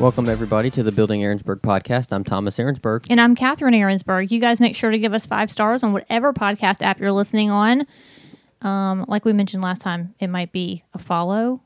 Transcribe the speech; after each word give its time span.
Welcome, 0.00 0.30
everybody, 0.30 0.70
to 0.70 0.82
the 0.82 0.92
Building 0.92 1.20
Aaronsburg 1.20 1.60
podcast. 1.60 2.10
I'm 2.10 2.24
Thomas 2.24 2.56
Aaronsburg. 2.56 3.04
And 3.10 3.20
I'm 3.20 3.34
Catherine 3.34 3.74
Aaronsburg. 3.74 4.30
You 4.30 4.40
guys 4.40 4.58
make 4.58 4.74
sure 4.74 4.90
to 4.90 4.98
give 4.98 5.12
us 5.12 5.26
five 5.26 5.50
stars 5.50 5.82
on 5.82 5.92
whatever 5.92 6.32
podcast 6.32 6.80
app 6.80 6.98
you're 6.98 7.12
listening 7.12 7.50
on. 7.50 7.86
Um, 8.62 9.04
like 9.08 9.26
we 9.26 9.34
mentioned 9.34 9.62
last 9.62 9.82
time, 9.82 10.14
it 10.18 10.28
might 10.28 10.52
be 10.52 10.84
a 10.94 10.98
follow, 10.98 11.60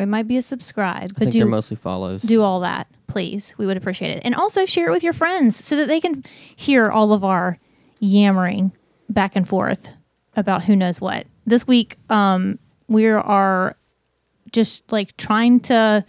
or 0.00 0.02
it 0.02 0.06
might 0.06 0.26
be 0.26 0.36
a 0.36 0.42
subscribe. 0.42 1.12
I 1.14 1.18
think 1.20 1.32
do 1.32 1.38
they're 1.38 1.46
mostly 1.46 1.76
follows. 1.76 2.22
do 2.22 2.42
all 2.42 2.58
that, 2.58 2.88
please. 3.06 3.54
We 3.56 3.66
would 3.66 3.76
appreciate 3.76 4.16
it. 4.16 4.22
And 4.24 4.34
also 4.34 4.66
share 4.66 4.88
it 4.88 4.90
with 4.90 5.04
your 5.04 5.12
friends 5.12 5.64
so 5.64 5.76
that 5.76 5.86
they 5.86 6.00
can 6.00 6.24
hear 6.56 6.90
all 6.90 7.12
of 7.12 7.22
our 7.22 7.56
yammering 8.00 8.72
back 9.08 9.36
and 9.36 9.46
forth 9.46 9.90
about 10.34 10.64
who 10.64 10.74
knows 10.74 11.00
what. 11.00 11.28
This 11.46 11.68
week, 11.68 11.98
um, 12.10 12.58
we 12.88 13.06
are 13.06 13.76
just 14.50 14.90
like 14.90 15.16
trying 15.16 15.60
to 15.60 16.04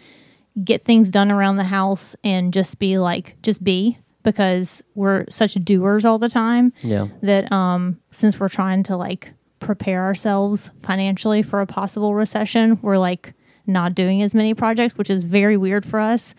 get 0.64 0.84
things 0.84 1.10
done 1.10 1.32
around 1.32 1.58
the 1.58 1.64
house 1.64 2.16
and 2.24 2.54
just 2.54 2.80
be 2.80 2.98
like, 2.98 3.36
just 3.42 3.64
be 3.64 3.98
because 4.24 4.84
we're 4.96 5.26
such 5.30 5.54
doers 5.56 6.04
all 6.04 6.20
the 6.20 6.28
time 6.28 6.74
yeah. 6.82 7.08
that 7.22 7.50
um 7.52 7.98
since 8.12 8.40
we're 8.40 8.50
trying 8.50 8.84
to 8.84 8.98
like 8.98 9.32
prepare 9.60 10.04
ourselves 10.04 10.70
financially 10.82 11.42
for 11.42 11.62
a 11.62 11.66
possible 11.66 12.14
recession 12.14 12.78
we're 12.82 12.98
like 12.98 13.34
not 13.68 13.94
doing 13.94 14.24
as 14.24 14.34
many 14.34 14.54
projects 14.54 14.98
which 14.98 15.10
is 15.10 15.24
very 15.24 15.58
weird 15.58 15.86
for 15.86 16.00
us. 16.00 16.34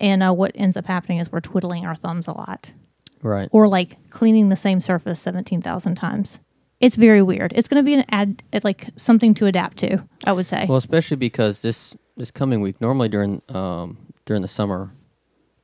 And 0.00 0.22
uh, 0.22 0.32
what 0.32 0.52
ends 0.54 0.76
up 0.76 0.86
happening 0.86 1.18
is 1.18 1.30
we're 1.30 1.40
twiddling 1.40 1.84
our 1.84 1.96
thumbs 1.96 2.28
a 2.28 2.32
lot. 2.32 2.72
Right. 3.20 3.48
or 3.50 3.66
like 3.66 3.96
cleaning 4.10 4.48
the 4.48 4.56
same 4.56 4.80
surface 4.80 5.20
17,000 5.20 5.96
times. 5.96 6.38
It's 6.78 6.94
very 6.94 7.20
weird. 7.20 7.52
It's 7.56 7.66
going 7.66 7.82
to 7.82 7.84
be 7.84 7.94
an 7.94 8.04
ad 8.10 8.44
like 8.62 8.90
something 8.94 9.34
to 9.34 9.46
adapt 9.46 9.78
to 9.78 10.04
i 10.24 10.32
would 10.32 10.46
say. 10.46 10.66
Well, 10.68 10.78
especially 10.78 11.16
because 11.16 11.60
this 11.60 11.96
this 12.18 12.30
coming 12.30 12.60
week, 12.60 12.80
normally 12.80 13.08
during 13.08 13.40
um, 13.48 13.96
during 14.26 14.42
the 14.42 14.48
summer, 14.48 14.92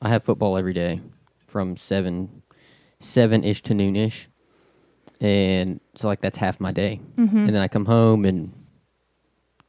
I 0.01 0.09
have 0.09 0.25
football 0.25 0.57
every 0.57 0.73
day 0.73 1.01
from 1.47 1.77
seven 1.77 2.43
seven 3.01 3.45
ish 3.45 3.63
to 3.63 3.75
noon 3.75 3.97
ish, 3.97 4.29
and 5.21 5.81
so 5.97 6.07
like 6.09 6.21
that's 6.21 6.39
half 6.39 6.61
my 6.61 6.73
day. 6.73 7.01
Mm-hmm. 7.17 7.37
And 7.37 7.49
then 7.49 7.61
I 7.61 7.69
come 7.69 7.85
home 7.85 8.25
and 8.25 8.53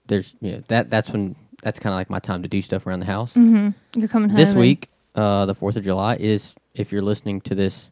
there's 0.07 0.35
you 0.39 0.53
know 0.53 0.63
that 0.67 0.89
that's 0.89 1.09
when 1.09 1.35
that's 1.63 1.79
kind 1.79 1.93
of 1.93 1.97
like 1.97 2.09
my 2.09 2.19
time 2.19 2.43
to 2.43 2.47
do 2.47 2.61
stuff 2.61 2.85
around 2.85 2.99
the 2.99 3.05
house. 3.07 3.33
hmm 3.33 3.69
you're 3.95 4.07
coming 4.07 4.29
home 4.29 4.37
This 4.37 4.53
week, 4.53 4.89
uh, 5.15 5.45
the 5.45 5.55
Fourth 5.55 5.75
of 5.75 5.83
July 5.83 6.15
is 6.15 6.53
if 6.73 6.91
you're 6.91 7.01
listening 7.01 7.41
to 7.41 7.55
this 7.55 7.89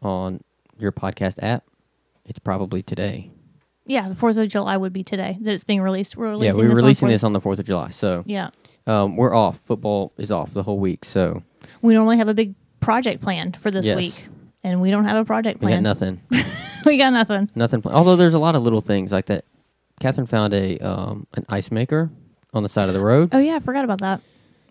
on 0.00 0.42
your 0.78 0.92
podcast 0.92 1.42
app, 1.42 1.64
it's 2.24 2.38
probably 2.38 2.82
today. 2.82 3.30
Yeah 3.86 4.08
the 4.08 4.14
4th 4.14 4.36
of 4.36 4.48
july 4.48 4.76
would 4.76 4.92
be 4.92 5.02
today 5.02 5.36
that 5.40 5.52
it's 5.52 5.64
being 5.64 5.80
released 5.80 6.16
we're 6.16 6.26
yeah, 6.26 6.50
releasing 6.52 6.56
we're 6.58 6.64
this 6.64 6.70
on 6.72 6.76
releasing 6.76 7.08
4th 7.08 7.10
this 7.12 7.24
on 7.24 7.32
the 7.32 7.40
Fourth 7.40 7.58
of 7.58 7.66
July, 7.66 7.90
so 7.90 8.22
yeah 8.26 8.50
um, 8.86 9.14
we're 9.16 9.34
off. 9.34 9.58
Football 9.66 10.12
is 10.16 10.30
off 10.32 10.52
the 10.54 10.62
whole 10.62 10.78
week, 10.78 11.04
so 11.04 11.42
we 11.82 11.92
normally 11.94 12.16
have 12.16 12.28
a 12.28 12.34
big 12.34 12.54
project 12.80 13.20
planned 13.22 13.56
for 13.56 13.70
this 13.70 13.84
Yes. 13.86 13.96
week 13.96 14.24
and 14.64 14.80
we 14.80 14.90
don't 14.90 15.04
have 15.04 15.16
a 15.18 15.24
project 15.24 15.60
we 15.60 15.66
got 15.66 15.82
planned 15.82 15.84
nothing, 15.84 16.20
we 16.86 16.96
got 16.96 17.10
nothing 17.12 17.50
nothing. 17.54 17.82
Pl- 17.82 17.92
Although 17.92 18.16
there's 18.16 18.34
a 18.34 18.38
lot 18.38 18.54
of 18.54 18.62
little 18.62 18.80
things 18.80 19.12
like 19.12 19.26
that. 19.26 19.44
Catherine 20.00 20.26
found 20.26 20.54
a 20.54 20.78
um, 20.78 21.26
an 21.34 21.44
ice 21.50 21.70
maker 21.70 22.10
on 22.54 22.62
the 22.62 22.68
side 22.70 22.88
of 22.88 22.94
the 22.94 23.00
road. 23.02 23.28
oh 23.32 23.38
yeah 23.38 23.56
i 23.56 23.58
forgot 23.60 23.84
about 23.84 24.00
that 24.00 24.20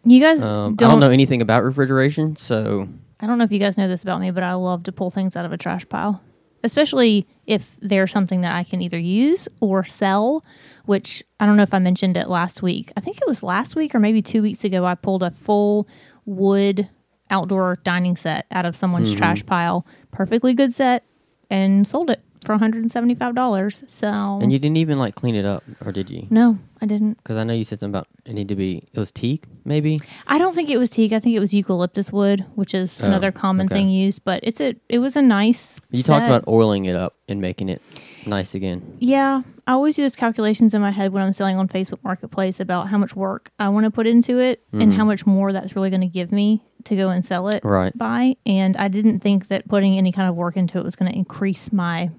you 0.04 0.20
guys 0.20 0.42
Um, 0.42 0.76
don't, 0.76 0.90
I 0.90 0.92
don't 0.92 1.00
know 1.02 1.12
anything 1.12 1.42
about 1.42 1.64
refrigeration, 1.64 2.36
so 2.36 2.88
I 3.20 3.28
don't 3.28 3.38
know 3.38 3.44
if 3.44 3.52
you 3.52 3.60
guys 3.60 3.78
know 3.78 3.88
this 3.88 4.02
about 4.02 4.20
me, 4.22 4.32
but 4.32 4.44
I 4.44 4.54
love 4.54 4.84
to 4.84 4.92
pull 4.92 5.12
things 5.12 5.36
out 5.36 5.46
of 5.46 5.52
a 5.54 5.58
trash 5.58 5.88
pile, 5.88 6.22
especially 6.64 7.28
if 7.46 7.78
they're 7.82 8.08
something 8.08 8.42
that 8.42 8.56
I 8.56 8.64
can 8.64 8.82
either 8.82 9.00
use 9.00 9.48
or 9.60 9.84
sell. 9.84 10.44
Which 10.86 11.24
I 11.40 11.46
don't 11.46 11.56
know 11.56 11.64
if 11.64 11.74
I 11.74 11.80
mentioned 11.80 12.18
it 12.18 12.30
last 12.30 12.64
week. 12.64 12.92
I 12.98 13.00
think 13.00 13.18
it 13.18 13.28
was 13.28 13.44
last 13.44 13.76
week 13.76 13.94
or 13.94 14.00
maybe 14.00 14.24
two 14.24 14.42
weeks 14.42 14.64
ago. 14.64 14.86
I 14.86 14.96
pulled 14.96 15.22
a 15.22 15.30
full 15.30 15.88
wood 16.26 16.90
outdoor 17.30 17.78
dining 17.84 18.18
set 18.18 18.46
out 18.52 18.66
of 18.66 18.76
someone's 18.76 19.12
mm-hmm. 19.12 19.20
trash 19.20 19.46
pile, 19.46 19.86
perfectly 20.12 20.54
good 20.56 20.74
set, 20.74 21.04
and 21.50 21.88
sold 21.88 22.10
it 22.10 22.22
for 22.46 22.54
one 22.54 22.60
hundred 22.60 22.82
and 22.84 22.92
seventy 22.92 23.16
five 23.16 23.36
dollars. 23.36 23.84
So 23.88 24.08
and 24.08 24.52
you 24.52 24.60
didn't 24.60 24.78
even 24.78 25.00
like 25.00 25.16
clean 25.16 25.36
it 25.36 25.46
up, 25.46 25.64
or 25.86 25.92
did 25.92 26.10
you? 26.10 26.28
no, 26.30 26.58
I 26.82 26.86
didn't. 26.86 27.16
Because 27.18 27.38
I 27.38 27.44
know 27.44 27.54
you 27.54 27.64
said 27.64 27.80
something 27.80 27.98
about 28.00 28.08
it 28.26 28.34
need 28.34 28.48
to 28.50 28.56
be. 28.56 28.88
It 28.94 29.00
was 29.00 29.12
teak, 29.12 29.46
maybe. 29.66 30.00
I 30.28 30.38
don't 30.38 30.54
think 30.56 30.70
it 30.70 30.78
was 30.78 30.90
teak. 30.90 31.12
I 31.12 31.20
think 31.20 31.36
it 31.36 31.40
was 31.40 31.54
eucalyptus 31.54 32.12
wood, 32.12 32.46
which 32.56 32.74
is 32.74 33.02
Oh, 33.02 33.06
another 33.06 33.32
common 33.32 33.66
okay. 33.66 33.76
thing 33.76 33.90
used. 33.90 34.24
But 34.24 34.40
it's 34.44 34.62
a 34.62 34.76
it 34.88 35.00
was 35.00 35.16
a 35.16 35.22
nice. 35.22 35.80
You 35.92 36.04
talked 36.04 36.24
set. 36.24 36.28
about 36.30 36.48
oiling 36.48 36.86
it 36.86 36.96
up 36.96 37.16
and 37.28 37.42
making 37.42 37.70
it 37.70 37.82
nice 38.26 38.54
again. 38.56 38.98
Yeah, 39.00 39.42
I 39.68 39.74
always 39.74 39.96
do 39.96 40.02
those 40.04 40.16
calculations 40.16 40.74
in 40.74 40.82
my 40.82 40.92
head 40.92 41.12
when 41.14 41.24
I'm 41.24 41.34
selling 41.34 41.58
on 41.58 41.68
Facebook 41.68 42.04
Marketplace 42.04 42.60
about 42.60 42.88
how 42.90 42.98
much 42.98 43.16
work 43.16 43.52
I 43.60 43.70
want 43.70 43.86
to 43.86 43.92
put 43.92 44.08
into 44.08 44.40
it 44.40 44.64
and 44.72 44.94
how 44.94 45.04
mm. 45.04 45.08
much 45.08 45.26
more 45.26 45.52
that's 45.54 45.76
really 45.76 45.90
going 45.90 46.02
to 46.02 46.08
give 46.08 46.32
me 46.32 46.64
to 46.86 46.96
go 46.96 47.10
and 47.10 47.26
sell 47.26 47.50
it 47.50 47.64
Right. 47.64 47.96
by. 47.98 48.36
And 48.46 48.78
I 48.78 48.88
didn't 48.88 49.20
think 49.20 49.48
that 49.50 49.68
putting 49.68 49.98
any 49.98 50.12
kind 50.12 50.30
of 50.30 50.36
work 50.36 50.58
into 50.58 50.78
it 50.80 50.84
was 50.84 50.96
going 50.96 51.12
to 51.12 51.18
increase 51.18 51.72
my 51.72 52.10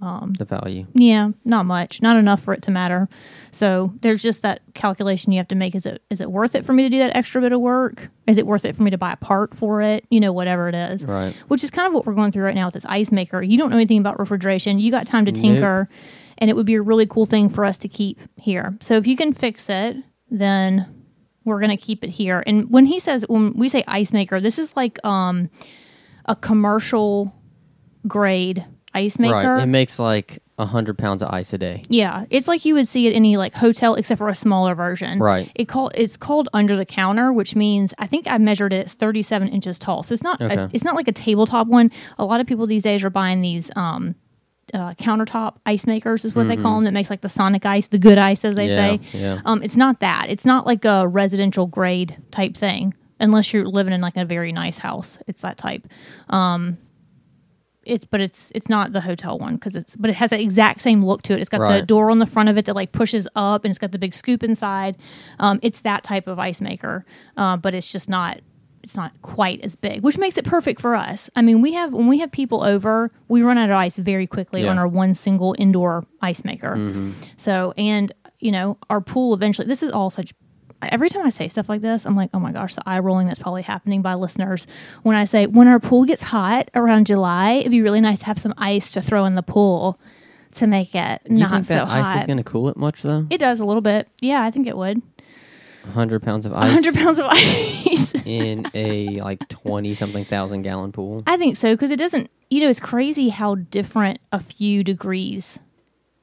The 0.00 0.44
value. 0.44 0.86
yeah, 0.92 1.30
not 1.46 1.64
much, 1.64 2.02
not 2.02 2.16
enough 2.18 2.42
for 2.42 2.52
it 2.52 2.60
to 2.62 2.70
matter. 2.70 3.08
So 3.52 3.92
there's 4.02 4.20
just 4.22 4.42
that 4.42 4.60
calculation 4.74 5.32
you 5.32 5.38
have 5.38 5.48
to 5.48 5.54
make. 5.54 5.74
Is 5.74 5.86
it 5.86 6.02
is 6.10 6.20
it 6.20 6.30
worth 6.30 6.54
it 6.54 6.64
for 6.64 6.72
me 6.74 6.82
to 6.82 6.90
do 6.90 6.98
that 6.98 7.16
extra 7.16 7.40
bit 7.40 7.52
of 7.52 7.60
work? 7.60 8.10
Is 8.26 8.36
it 8.36 8.46
worth 8.46 8.64
it 8.66 8.76
for 8.76 8.82
me 8.82 8.90
to 8.90 8.98
buy 8.98 9.12
a 9.12 9.16
part 9.16 9.54
for 9.54 9.80
it? 9.80 10.04
You 10.10 10.20
know, 10.20 10.32
whatever 10.32 10.68
it 10.68 10.74
is. 10.74 11.04
Right. 11.06 11.34
Which 11.48 11.64
is 11.64 11.70
kind 11.70 11.86
of 11.88 11.94
what 11.94 12.04
we're 12.04 12.12
going 12.14 12.32
through 12.32 12.44
right 12.44 12.54
now 12.54 12.66
with 12.66 12.74
this 12.74 12.84
ice 12.84 13.10
maker. 13.10 13.40
You 13.42 13.56
don't 13.56 13.70
know 13.70 13.76
anything 13.76 13.98
about 13.98 14.18
refrigeration. 14.18 14.78
You 14.78 14.90
got 14.90 15.06
time 15.06 15.24
to 15.24 15.32
Nope. 15.32 15.40
tinker, 15.42 15.88
and 16.36 16.50
it 16.50 16.54
would 16.56 16.66
be 16.66 16.74
a 16.74 16.82
really 16.82 17.06
cool 17.06 17.24
thing 17.24 17.48
for 17.48 17.64
us 17.64 17.78
to 17.78 17.88
keep 17.88 18.20
here. 18.36 18.76
So 18.82 18.94
if 18.96 19.06
you 19.06 19.16
can 19.16 19.32
fix 19.32 19.70
it, 19.70 19.96
then 20.30 20.86
we're 21.44 21.60
going 21.60 21.70
to 21.76 21.82
keep 21.82 22.04
it 22.04 22.10
here. 22.10 22.42
And 22.46 22.70
when 22.70 22.84
he 22.86 22.98
says 22.98 23.24
when 23.28 23.54
we 23.56 23.68
say 23.70 23.84
ice 23.86 24.12
maker, 24.12 24.38
this 24.40 24.58
is 24.58 24.76
like 24.76 25.02
um 25.04 25.48
a 26.26 26.36
commercial 26.36 27.34
grade 28.06 28.66
ice 28.94 29.18
maker. 29.18 29.34
Right. 29.54 29.62
It 29.62 29.66
makes 29.66 29.98
like 29.98 30.40
a 30.56 30.64
hundred 30.66 30.96
pounds 30.98 31.20
of 31.22 31.30
ice 31.30 31.52
a 31.52 31.58
day. 31.58 31.82
Yeah, 31.88 32.26
it's 32.30 32.46
like 32.46 32.64
you 32.64 32.74
would 32.74 32.86
see 32.88 33.08
at 33.08 33.12
any 33.12 33.36
like 33.36 33.54
hotel, 33.54 33.96
except 33.96 34.18
for 34.18 34.28
a 34.28 34.34
smaller 34.34 34.74
version. 34.74 35.18
Right. 35.18 35.50
It 35.56 35.66
called 35.66 35.92
it's 35.96 36.16
called 36.16 36.48
under 36.52 36.76
the 36.76 36.86
counter, 36.86 37.32
which 37.32 37.56
means 37.56 37.92
I 37.98 38.06
think 38.06 38.26
I 38.28 38.38
measured 38.38 38.72
it. 38.72 38.76
It's 38.82 38.94
thirty 38.94 39.22
seven 39.22 39.48
inches 39.48 39.78
tall, 39.78 40.02
so 40.04 40.12
it's 40.14 40.22
not 40.22 40.40
a, 40.40 40.70
it's 40.72 40.84
not 40.84 40.94
like 40.94 41.08
a 41.08 41.12
tabletop 41.12 41.66
one. 41.66 41.90
A 42.18 42.24
lot 42.24 42.40
of 42.40 42.46
people 42.46 42.66
these 42.66 42.84
days 42.84 43.02
are 43.04 43.10
buying 43.10 43.40
these 43.40 43.70
um, 43.74 44.14
uh, 44.72 44.94
countertop 44.94 45.56
ice 45.66 45.86
makers, 45.86 46.24
is 46.24 46.34
what 46.36 46.46
they 46.48 46.56
call 46.56 46.76
them. 46.76 46.84
That 46.84 46.92
makes 46.92 47.10
like 47.10 47.20
the 47.22 47.28
Sonic 47.28 47.66
ice, 47.66 47.88
the 47.88 47.98
good 47.98 48.18
ice, 48.18 48.44
as 48.44 48.54
they 48.54 48.68
Mm-hmm. 48.68 49.02
Yeah, 49.02 49.10
say. 49.12 49.18
yeah. 49.18 49.40
Um, 49.44 49.62
it's 49.62 49.76
not 49.76 50.00
that. 50.00 50.26
It's 50.28 50.44
not 50.44 50.66
like 50.66 50.84
a 50.84 51.06
residential 51.08 51.66
grade 51.66 52.16
type 52.30 52.56
thing, 52.56 52.94
unless 53.18 53.52
you're 53.52 53.66
living 53.66 53.92
in 53.92 54.00
like 54.00 54.16
a 54.16 54.24
very 54.24 54.52
nice 54.52 54.78
house. 54.78 55.18
It's 55.26 55.42
that 55.42 55.58
type 55.58 55.86
it's 57.86 58.04
but 58.04 58.20
it's 58.20 58.50
it's 58.54 58.68
not 58.68 58.92
the 58.92 59.00
hotel 59.00 59.38
one 59.38 59.54
because 59.54 59.74
it's 59.76 59.96
but 59.96 60.10
it 60.10 60.14
has 60.16 60.30
the 60.30 60.40
exact 60.40 60.80
same 60.82 61.02
look 61.04 61.22
to 61.22 61.32
it. 61.34 61.40
It's 61.40 61.48
got 61.48 61.60
the 61.80 61.82
door 61.86 62.10
on 62.10 62.18
the 62.18 62.26
front 62.26 62.48
of 62.48 62.56
it 62.58 62.64
that 62.66 62.74
like 62.74 62.92
pushes 62.92 63.26
up 63.36 63.64
and 63.64 63.70
it's 63.70 63.78
got 63.78 63.92
the 63.92 63.98
big 63.98 64.14
scoop 64.14 64.42
inside. 64.42 64.96
Um, 65.38 65.58
it's 65.62 65.80
that 65.80 66.02
type 66.04 66.26
of 66.26 66.38
ice 66.38 66.60
maker, 66.60 67.04
uh, 67.36 67.56
but 67.56 67.74
it's 67.74 67.90
just 67.90 68.08
not 68.08 68.40
it's 68.82 68.96
not 68.96 69.12
quite 69.22 69.62
as 69.62 69.76
big, 69.76 70.02
which 70.02 70.18
makes 70.18 70.36
it 70.36 70.44
perfect 70.44 70.78
for 70.78 70.94
us. 70.94 71.30
I 71.34 71.40
mean, 71.40 71.62
we 71.62 71.72
have 71.72 71.92
when 71.94 72.06
we 72.06 72.18
have 72.18 72.30
people 72.30 72.62
over, 72.62 73.10
we 73.28 73.40
run 73.42 73.56
out 73.56 73.70
of 73.70 73.76
ice 73.76 73.96
very 73.96 74.26
quickly 74.26 74.64
Yeah. 74.64 74.70
on 74.70 74.78
our 74.78 74.86
one 74.86 75.14
single 75.14 75.54
indoor 75.58 76.04
ice 76.20 76.44
maker. 76.44 76.76
So 77.38 77.72
and 77.78 78.12
you 78.40 78.52
know 78.52 78.76
our 78.90 79.00
pool 79.00 79.32
eventually. 79.32 79.66
This 79.68 79.82
is 79.82 79.90
all 79.90 80.10
such 80.10 80.34
every 80.92 81.08
time 81.08 81.24
I 81.26 81.30
say 81.30 81.48
stuff 81.48 81.68
like 81.68 81.80
this, 81.80 82.04
I'm 82.04 82.16
like, 82.16 82.30
oh 82.34 82.38
my 82.40 82.52
gosh, 82.52 82.74
the 82.74 82.82
eye 82.88 82.98
rolling 82.98 83.26
that's 83.26 83.38
probably 83.38 83.62
happening 83.62 84.02
by 84.02 84.14
listeners 84.14 84.66
when 85.02 85.16
I 85.16 85.24
say 85.24 85.46
when 85.46 85.68
our 85.68 85.80
pool 85.80 86.04
gets 86.04 86.22
hot 86.22 86.70
around 86.74 87.06
July, 87.06 87.52
it'd 87.54 87.72
be 87.72 87.82
really 87.82 88.00
nice 88.00 88.20
to 88.20 88.26
have 88.26 88.38
some 88.38 88.54
ice 88.58 88.90
to 88.92 89.02
throw 89.02 89.24
in 89.24 89.34
the 89.34 89.42
pool 89.42 89.98
to 90.54 90.66
make 90.66 90.94
it 90.94 91.20
Do 91.26 91.32
you 91.34 91.40
not 91.40 91.50
think 91.50 91.64
so 91.66 91.74
that 91.74 91.88
hot. 91.88 92.06
ice 92.16 92.20
is 92.20 92.26
going 92.26 92.36
to 92.38 92.44
cool 92.44 92.68
it 92.68 92.76
much 92.76 93.02
though? 93.02 93.26
it 93.30 93.38
does 93.38 93.60
a 93.60 93.64
little 93.64 93.82
bit. 93.82 94.08
Yeah, 94.20 94.42
I 94.42 94.50
think 94.50 94.66
it 94.66 94.76
would. 94.76 95.02
Hundred 95.92 96.22
pounds 96.22 96.46
of 96.46 96.54
ice 96.54 96.72
100 96.72 96.94
pounds 96.94 97.18
of 97.18 97.26
ice. 97.28 98.12
in 98.24 98.64
a 98.72 99.20
like 99.20 99.46
twenty 99.50 99.94
something 99.94 100.24
thousand 100.24 100.62
gallon 100.62 100.92
pool. 100.92 101.22
I 101.26 101.36
think 101.36 101.56
so 101.58 101.74
because 101.74 101.90
it 101.90 101.96
doesn't. 101.98 102.30
You 102.50 102.60
know, 102.60 102.70
it's 102.70 102.80
crazy 102.80 103.28
how 103.28 103.56
different 103.56 104.18
a 104.32 104.40
few 104.40 104.82
degrees 104.82 105.58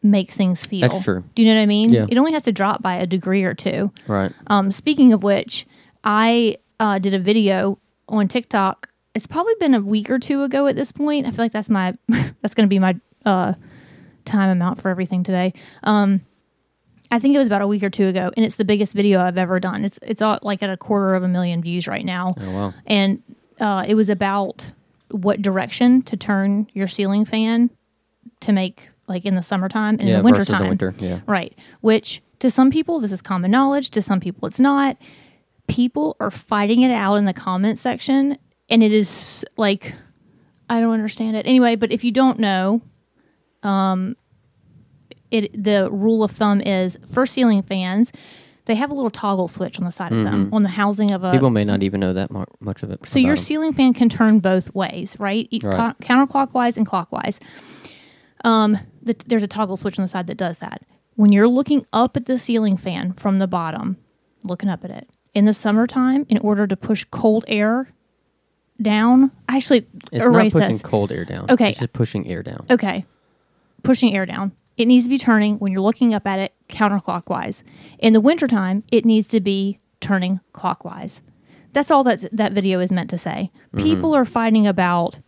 makes 0.03 0.35
things 0.35 0.65
feel. 0.65 0.87
That's 0.89 1.03
true. 1.03 1.23
Do 1.35 1.41
you 1.43 1.47
know 1.49 1.55
what 1.55 1.63
I 1.63 1.67
mean? 1.67 1.91
Yeah. 1.91 2.05
It 2.09 2.17
only 2.17 2.31
has 2.33 2.43
to 2.43 2.51
drop 2.51 2.81
by 2.81 2.95
a 2.95 3.05
degree 3.05 3.43
or 3.43 3.53
two. 3.53 3.91
Right. 4.07 4.31
Um, 4.47 4.71
speaking 4.71 5.13
of 5.13 5.23
which, 5.23 5.67
I 6.03 6.57
uh, 6.79 6.99
did 6.99 7.13
a 7.13 7.19
video 7.19 7.77
on 8.09 8.27
TikTok. 8.27 8.89
It's 9.13 9.27
probably 9.27 9.53
been 9.59 9.73
a 9.75 9.81
week 9.81 10.09
or 10.09 10.19
two 10.19 10.43
ago 10.43 10.67
at 10.67 10.75
this 10.75 10.91
point. 10.91 11.27
I 11.27 11.31
feel 11.31 11.45
like 11.45 11.51
that's 11.51 11.69
my 11.69 11.93
that's 12.41 12.53
going 12.53 12.67
to 12.67 12.69
be 12.69 12.79
my 12.79 12.95
uh, 13.25 13.53
time 14.25 14.49
amount 14.49 14.81
for 14.81 14.89
everything 14.89 15.23
today. 15.23 15.53
Um, 15.83 16.21
I 17.13 17.19
think 17.19 17.35
it 17.35 17.37
was 17.37 17.47
about 17.47 17.61
a 17.61 17.67
week 17.67 17.83
or 17.83 17.89
two 17.89 18.07
ago, 18.07 18.31
and 18.37 18.45
it's 18.45 18.55
the 18.55 18.63
biggest 18.65 18.93
video 18.93 19.19
I've 19.21 19.37
ever 19.37 19.59
done. 19.59 19.83
It's 19.83 19.99
it's 20.01 20.21
all, 20.21 20.39
like 20.41 20.63
at 20.63 20.69
a 20.69 20.77
quarter 20.77 21.13
of 21.13 21.23
a 21.23 21.27
million 21.27 21.61
views 21.61 21.85
right 21.87 22.05
now, 22.05 22.33
Oh 22.39 22.51
wow. 22.51 22.73
and 22.87 23.21
uh, 23.59 23.83
it 23.85 23.95
was 23.95 24.07
about 24.09 24.71
what 25.09 25.41
direction 25.41 26.01
to 26.03 26.15
turn 26.15 26.67
your 26.73 26.87
ceiling 26.87 27.25
fan 27.25 27.69
to 28.39 28.53
make 28.53 28.89
like 29.07 29.25
in 29.25 29.35
the 29.35 29.43
summertime 29.43 29.97
and 29.99 30.07
yeah. 30.07 30.17
in 30.17 30.19
the 30.19 30.23
wintertime. 30.23 30.67
winter. 30.69 30.93
Yeah. 30.99 31.19
Right. 31.27 31.57
Which 31.81 32.21
to 32.39 32.49
some 32.49 32.71
people, 32.71 32.99
this 32.99 33.11
is 33.11 33.21
common 33.21 33.51
knowledge. 33.51 33.89
To 33.91 34.01
some 34.01 34.19
people, 34.19 34.47
it's 34.47 34.59
not. 34.59 34.97
people 35.67 36.15
are 36.19 36.31
fighting 36.31 36.81
it 36.81 36.91
out 36.91 37.15
in 37.15 37.25
the 37.25 37.33
comment 37.33 37.77
section, 37.79 38.37
and 38.69 38.83
it 38.83 38.91
is 38.91 39.45
like 39.57 39.93
I 40.69 40.79
don't 40.79 40.93
understand 40.93 41.35
it 41.35 41.45
anyway. 41.45 41.75
But 41.75 41.91
if 41.91 42.03
you 42.03 42.11
don't 42.11 42.39
know, 42.39 42.81
um, 43.63 44.15
it 45.29 45.51
the 45.63 45.89
rule 45.91 46.23
of 46.23 46.31
thumb 46.31 46.61
is 46.61 46.97
for 47.07 47.25
ceiling 47.25 47.61
fans, 47.61 48.11
they 48.65 48.75
have 48.75 48.89
a 48.91 48.93
little 48.93 49.09
toggle 49.11 49.47
switch 49.47 49.77
on 49.79 49.85
the 49.85 49.91
side 49.91 50.11
of 50.11 50.23
them 50.23 50.49
on 50.53 50.63
the 50.63 50.69
housing 50.69 51.11
of 51.11 51.23
a 51.23 51.31
People 51.31 51.49
may 51.49 51.63
not 51.65 51.83
even 51.83 51.99
know 51.99 52.13
that 52.13 52.31
mu- 52.31 52.45
much 52.59 52.83
of 52.83 52.91
it. 52.91 53.05
so 53.07 53.19
your 53.19 53.33
about 53.33 53.39
'em. 53.39 53.43
ceiling 53.45 53.73
fan 53.73 53.93
can 53.93 54.09
turn 54.09 54.39
both 54.39 54.73
ways, 54.75 55.15
right? 55.19 55.47
Right. 55.63 55.95
co- 55.97 56.05
counterclockwise 56.05 56.75
and 56.77 56.85
clockwise. 56.85 57.39
Um, 58.43 58.77
the, 59.01 59.15
there's 59.27 59.43
a 59.43 59.47
toggle 59.47 59.77
switch 59.77 59.97
on 59.99 60.03
the 60.03 60.09
side 60.09 60.27
that 60.27 60.37
does 60.37 60.59
that. 60.59 60.83
When 61.15 61.31
you're 61.31 61.47
looking 61.47 61.85
up 61.93 62.15
at 62.15 62.25
the 62.25 62.39
ceiling 62.39 62.77
fan 62.77 63.13
from 63.13 63.39
the 63.39 63.47
bottom, 63.47 63.97
looking 64.43 64.69
up 64.69 64.83
at 64.83 64.91
it 64.91 65.09
in 65.33 65.45
the 65.45 65.53
summertime, 65.53 66.25
in 66.29 66.37
order 66.39 66.67
to 66.67 66.77
push 66.77 67.05
cold 67.11 67.45
air 67.47 67.89
down, 68.81 69.31
actually 69.47 69.85
it's 70.11 70.25
not 70.25 70.51
pushing 70.51 70.71
this. 70.71 70.81
cold 70.81 71.11
air 71.11 71.25
down. 71.25 71.49
Okay. 71.49 71.69
it's 71.69 71.79
just 71.79 71.93
pushing 71.93 72.27
air 72.27 72.43
down. 72.43 72.65
Okay. 72.69 73.05
Pushing 73.83 74.15
air 74.15 74.25
down. 74.25 74.53
It 74.77 74.85
needs 74.85 75.05
to 75.05 75.09
be 75.09 75.17
turning 75.17 75.59
when 75.59 75.71
you're 75.71 75.81
looking 75.81 76.13
up 76.13 76.25
at 76.25 76.39
it 76.39 76.53
counterclockwise. 76.69 77.61
In 77.99 78.13
the 78.13 78.21
wintertime, 78.21 78.83
it 78.91 79.05
needs 79.05 79.27
to 79.29 79.39
be 79.39 79.77
turning 79.99 80.39
clockwise. 80.53 81.21
That's 81.73 81.91
all 81.91 82.03
that 82.05 82.25
that 82.31 82.53
video 82.53 82.79
is 82.79 82.91
meant 82.91 83.09
to 83.11 83.17
say. 83.17 83.51
Mm-hmm. 83.73 83.83
People 83.83 84.15
are 84.15 84.25
fighting 84.25 84.67
about 84.67 85.19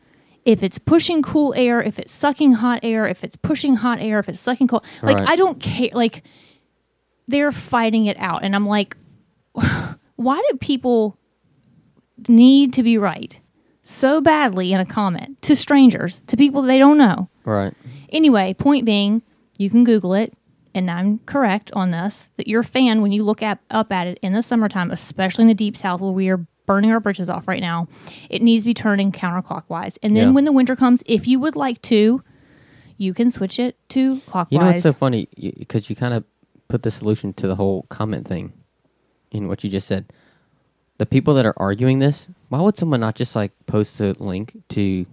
if 0.45 0.63
it's 0.63 0.77
pushing 0.77 1.21
cool 1.21 1.53
air, 1.55 1.81
if 1.81 1.99
it's 1.99 2.11
sucking 2.11 2.53
hot 2.53 2.79
air, 2.83 3.07
if 3.07 3.23
it's 3.23 3.35
pushing 3.35 3.77
hot 3.77 3.99
air, 3.99 4.19
if 4.19 4.27
it's 4.29 4.39
sucking 4.39 4.67
cold. 4.67 4.83
Like 5.01 5.17
Right. 5.17 5.29
I 5.29 5.35
don't 5.35 5.59
care. 5.59 5.89
Like 5.93 6.23
they're 7.27 7.51
fighting 7.51 8.05
it 8.05 8.17
out, 8.19 8.43
and 8.43 8.55
I'm 8.55 8.67
like, 8.67 8.97
why 10.15 10.43
do 10.51 10.57
people 10.57 11.17
need 12.27 12.73
to 12.73 12.83
be 12.83 12.97
right 12.97 13.39
so 13.83 14.21
badly 14.21 14.73
in 14.73 14.79
a 14.79 14.85
comment 14.85 15.41
to 15.43 15.55
strangers, 15.55 16.21
to 16.27 16.37
people 16.37 16.61
they 16.61 16.79
don't 16.79 16.97
know? 16.97 17.29
Right. 17.45 17.73
Anyway, 18.09 18.53
point 18.53 18.85
being, 18.85 19.21
you 19.57 19.69
can 19.69 19.83
Google 19.83 20.13
it, 20.13 20.33
and 20.75 20.89
I'm 20.89 21.19
correct 21.19 21.71
on 21.73 21.91
this 21.91 22.29
that 22.37 22.47
your 22.47 22.63
fan, 22.63 23.01
when 23.01 23.11
you 23.11 23.23
look 23.23 23.41
at, 23.41 23.59
up 23.69 23.91
at 23.91 24.07
it 24.07 24.19
in 24.21 24.33
the 24.33 24.43
summertime, 24.43 24.91
especially 24.91 25.43
in 25.43 25.47
the 25.47 25.53
deep 25.53 25.77
south 25.77 26.01
where 26.01 26.11
we 26.11 26.29
are 26.29 26.45
burning 26.65 26.91
our 26.91 26.99
bridges 26.99 27.29
off 27.29 27.47
right 27.47 27.61
now, 27.61 27.87
it 28.29 28.41
needs 28.41 28.63
to 28.63 28.69
be 28.69 28.73
turning 28.73 29.11
counterclockwise. 29.11 29.97
And 30.01 30.15
then 30.15 30.29
Yeah. 30.29 30.33
when 30.33 30.45
the 30.45 30.51
winter 30.51 30.75
comes, 30.75 31.03
if 31.05 31.27
you 31.27 31.39
would 31.39 31.55
like 31.55 31.81
to, 31.83 32.23
you 32.97 33.13
can 33.13 33.29
switch 33.29 33.59
it 33.59 33.75
to 33.89 34.19
clockwise. 34.27 34.51
You 34.51 34.59
know 34.59 34.65
what's 34.67 34.83
so 34.83 34.93
funny? 34.93 35.27
Because 35.57 35.89
you, 35.89 35.95
kind 35.95 36.13
of 36.13 36.23
put 36.67 36.83
the 36.83 36.91
solution 36.91 37.33
to 37.33 37.47
the 37.47 37.55
whole 37.55 37.83
comment 37.89 38.27
thing 38.27 38.53
in 39.31 39.47
what 39.47 39.63
you 39.63 39.69
just 39.69 39.87
said. 39.87 40.05
The 40.99 41.05
people 41.05 41.33
that 41.33 41.45
are 41.45 41.55
arguing 41.57 41.99
this, 41.99 42.29
why 42.49 42.61
would 42.61 42.77
someone 42.77 42.99
not 42.99 43.15
just 43.15 43.35
like 43.35 43.51
post 43.65 43.99
a 43.99 44.15
link 44.19 44.55
to? 44.69 45.05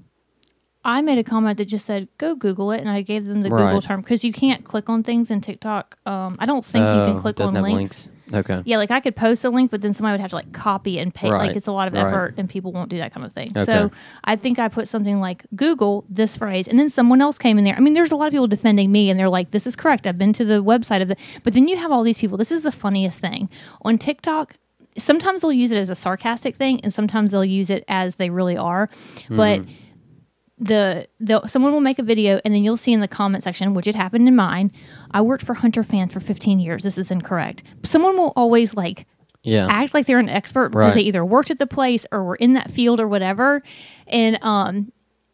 I 0.84 1.02
made 1.02 1.18
a 1.18 1.24
comment 1.24 1.58
that 1.58 1.66
just 1.66 1.84
said, 1.84 2.08
"Go 2.18 2.34
Google 2.34 2.72
it," 2.72 2.80
and 2.80 2.88
I 2.88 3.02
gave 3.02 3.26
them 3.26 3.42
the 3.42 3.50
Right. 3.50 3.66
Google 3.66 3.82
term 3.82 4.00
because 4.00 4.24
you 4.24 4.32
can't 4.32 4.64
click 4.64 4.88
on 4.88 5.02
things 5.02 5.30
in 5.30 5.40
TikTok. 5.40 5.98
Um, 6.06 6.36
I 6.38 6.46
don't 6.46 6.64
think 6.64 6.84
you 6.86 6.90
Oh, 6.90 7.06
can 7.12 7.20
click 7.20 7.36
doesn't 7.36 7.56
on 7.56 7.64
have 7.64 7.72
links. 7.74 8.08
Okay. 8.32 8.62
Yeah, 8.64 8.76
like 8.78 8.92
I 8.92 9.00
could 9.00 9.16
post 9.16 9.44
a 9.44 9.50
link, 9.50 9.72
but 9.72 9.82
then 9.82 9.92
somebody 9.92 10.12
would 10.14 10.20
have 10.20 10.30
to 10.30 10.36
like 10.36 10.52
copy 10.52 10.98
and 11.00 11.12
paste. 11.12 11.32
Like 11.32 11.56
it's 11.56 11.66
a 11.66 11.72
lot 11.72 11.88
of 11.88 11.94
right. 11.94 12.06
effort, 12.06 12.34
and 12.38 12.48
people 12.48 12.72
won't 12.72 12.88
do 12.88 12.96
that 12.98 13.12
kind 13.12 13.26
of 13.26 13.32
thing. 13.32 13.50
Okay. 13.56 13.64
So 13.64 13.90
I 14.24 14.36
think 14.36 14.58
I 14.60 14.68
put 14.68 14.86
something 14.88 15.20
like 15.20 15.44
Google 15.56 16.04
this 16.08 16.36
phrase, 16.36 16.68
and 16.68 16.78
then 16.78 16.88
someone 16.88 17.20
else 17.20 17.36
came 17.38 17.58
in 17.58 17.64
there. 17.64 17.74
I 17.76 17.80
mean, 17.80 17.92
there's 17.94 18.12
a 18.12 18.16
lot 18.16 18.28
of 18.28 18.32
people 18.32 18.46
defending 18.46 18.90
me, 18.92 19.10
and 19.10 19.18
they're 19.18 19.28
like, 19.28 19.50
"This 19.50 19.66
is 19.66 19.74
correct. 19.76 20.06
I've 20.06 20.16
been 20.16 20.32
to 20.34 20.44
the 20.44 20.62
website 20.62 21.02
of 21.02 21.08
the." 21.08 21.16
But 21.42 21.52
then 21.54 21.66
you 21.68 21.76
have 21.76 21.90
all 21.90 22.04
these 22.04 22.18
people. 22.18 22.38
This 22.38 22.52
is 22.52 22.62
the 22.62 22.72
funniest 22.72 23.18
thing 23.18 23.50
on 23.82 23.98
TikTok. 23.98 24.54
Sometimes 24.96 25.42
they'll 25.42 25.52
use 25.52 25.70
it 25.72 25.76
as 25.78 25.90
a 25.90 25.94
sarcastic 25.94 26.56
thing, 26.56 26.80
and 26.82 26.92
sometimes 26.94 27.32
they'll 27.32 27.44
use 27.44 27.68
it 27.68 27.84
as 27.88 28.14
they 28.14 28.30
really 28.30 28.56
are. 28.56 28.88
But 29.28 29.60
Mm-hmm. 29.60 29.72
The 30.60 31.08
the 31.18 31.44
someone 31.46 31.72
will 31.72 31.80
make 31.80 31.98
a 31.98 32.02
video 32.02 32.38
and 32.44 32.54
then 32.54 32.62
you'll 32.62 32.76
see 32.76 32.92
in 32.92 33.00
the 33.00 33.08
comment 33.08 33.42
section 33.42 33.72
which 33.72 33.86
it 33.86 33.94
happened 33.94 34.28
in 34.28 34.36
mine 34.36 34.70
i 35.10 35.20
worked 35.20 35.42
for 35.42 35.54
hunter 35.54 35.82
fans 35.82 36.12
for 36.12 36.20
15 36.20 36.60
years 36.60 36.82
this 36.82 36.98
is 36.98 37.10
incorrect 37.10 37.62
someone 37.82 38.14
will 38.18 38.34
always 38.36 38.74
like 38.74 39.06
Yeah. 39.42 39.66
act 39.70 39.94
like 39.94 40.04
they're 40.04 40.18
an 40.18 40.28
expert 40.28 40.68
because 40.68 40.88
Right. 40.88 40.94
they 40.96 41.00
either 41.00 41.24
worked 41.24 41.50
at 41.50 41.56
the 41.58 41.66
place 41.66 42.04
or 42.12 42.22
were 42.24 42.36
in 42.36 42.52
that 42.52 42.70
field 42.70 43.00
or 43.00 43.08
whatever 43.08 43.62
and 44.06 44.38
um 44.44 44.92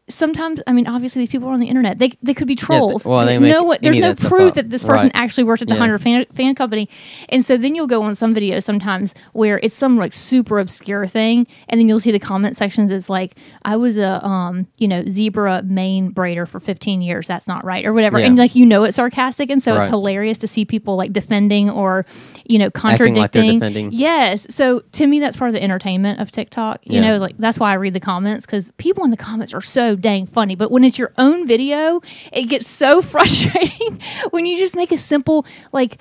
sometimes 0.08 0.60
i 0.68 0.72
mean 0.72 0.86
obviously 0.86 1.20
these 1.20 1.28
people 1.28 1.48
are 1.48 1.52
on 1.52 1.58
the 1.58 1.66
internet 1.66 1.98
they, 1.98 2.12
they 2.22 2.32
could 2.32 2.46
be 2.46 2.54
trolls 2.54 3.04
well, 3.04 3.26
they 3.26 3.38
no 3.40 3.66
make 3.70 3.80
there's 3.80 3.98
no 3.98 4.10
of 4.10 4.16
that 4.16 4.20
stuff 4.20 4.30
proof 4.30 4.54
that 4.54 4.70
this 4.70 4.84
person 4.84 5.06
Right. 5.06 5.12
actually 5.16 5.42
worked 5.44 5.62
at 5.62 5.68
the 5.68 5.74
Yeah. 5.74 5.80
hunter 5.80 5.98
fan, 5.98 6.24
fan 6.32 6.54
company 6.54 6.88
and 7.28 7.44
so 7.44 7.56
then 7.56 7.74
you'll 7.74 7.88
go 7.88 8.02
on 8.02 8.14
some 8.14 8.32
videos 8.32 8.62
sometimes 8.62 9.14
where 9.32 9.58
it's 9.64 9.74
some 9.74 9.96
like 9.96 10.12
super 10.12 10.60
obscure 10.60 11.08
thing 11.08 11.48
and 11.68 11.80
then 11.80 11.88
you'll 11.88 11.98
see 11.98 12.12
the 12.12 12.20
comment 12.20 12.56
sections 12.56 12.92
it's 12.92 13.10
like 13.10 13.34
i 13.64 13.74
was 13.74 13.96
a 13.96 14.24
um 14.24 14.68
you 14.78 14.86
know 14.86 15.02
zebra 15.08 15.62
mane 15.64 16.12
braider 16.12 16.46
for 16.46 16.60
15 16.60 17.02
years 17.02 17.26
that's 17.26 17.48
not 17.48 17.64
right 17.64 17.84
or 17.84 17.92
whatever 17.92 18.20
Yeah. 18.20 18.26
and 18.26 18.38
like 18.38 18.54
you 18.54 18.64
know 18.64 18.84
it's 18.84 18.94
sarcastic 18.96 19.50
and 19.50 19.60
so 19.60 19.74
Right. 19.74 19.82
it's 19.82 19.90
hilarious 19.90 20.38
to 20.38 20.46
see 20.46 20.64
people 20.64 20.94
like 20.96 21.12
defending 21.12 21.68
or 21.68 22.06
you 22.46 22.60
know 22.60 22.66
like 22.66 22.74
contradicting 22.74 23.54
defending. 23.54 23.90
yes 23.90 24.46
so 24.50 24.80
to 24.92 25.06
me 25.08 25.18
that's 25.18 25.36
part 25.36 25.48
of 25.48 25.54
the 25.54 25.62
entertainment 25.64 26.20
of 26.20 26.30
tiktok 26.30 26.78
you 26.84 27.00
Yeah. 27.00 27.08
know 27.12 27.16
like 27.16 27.36
that's 27.38 27.58
why 27.58 27.72
i 27.72 27.74
read 27.74 27.92
the 27.92 27.98
comments 28.00 28.46
because 28.46 28.70
people 28.78 29.02
in 29.04 29.10
the 29.10 29.16
comments 29.16 29.52
are 29.52 29.60
so 29.60 29.95
dang 29.96 30.26
funny 30.26 30.54
but 30.54 30.70
when 30.70 30.84
it's 30.84 30.98
your 30.98 31.12
own 31.18 31.46
video 31.46 32.00
it 32.32 32.44
gets 32.44 32.68
so 32.68 33.02
frustrating 33.12 34.00
when 34.30 34.46
you 34.46 34.56
just 34.56 34.76
make 34.76 34.92
a 34.92 34.98
simple 34.98 35.44
like 35.72 35.98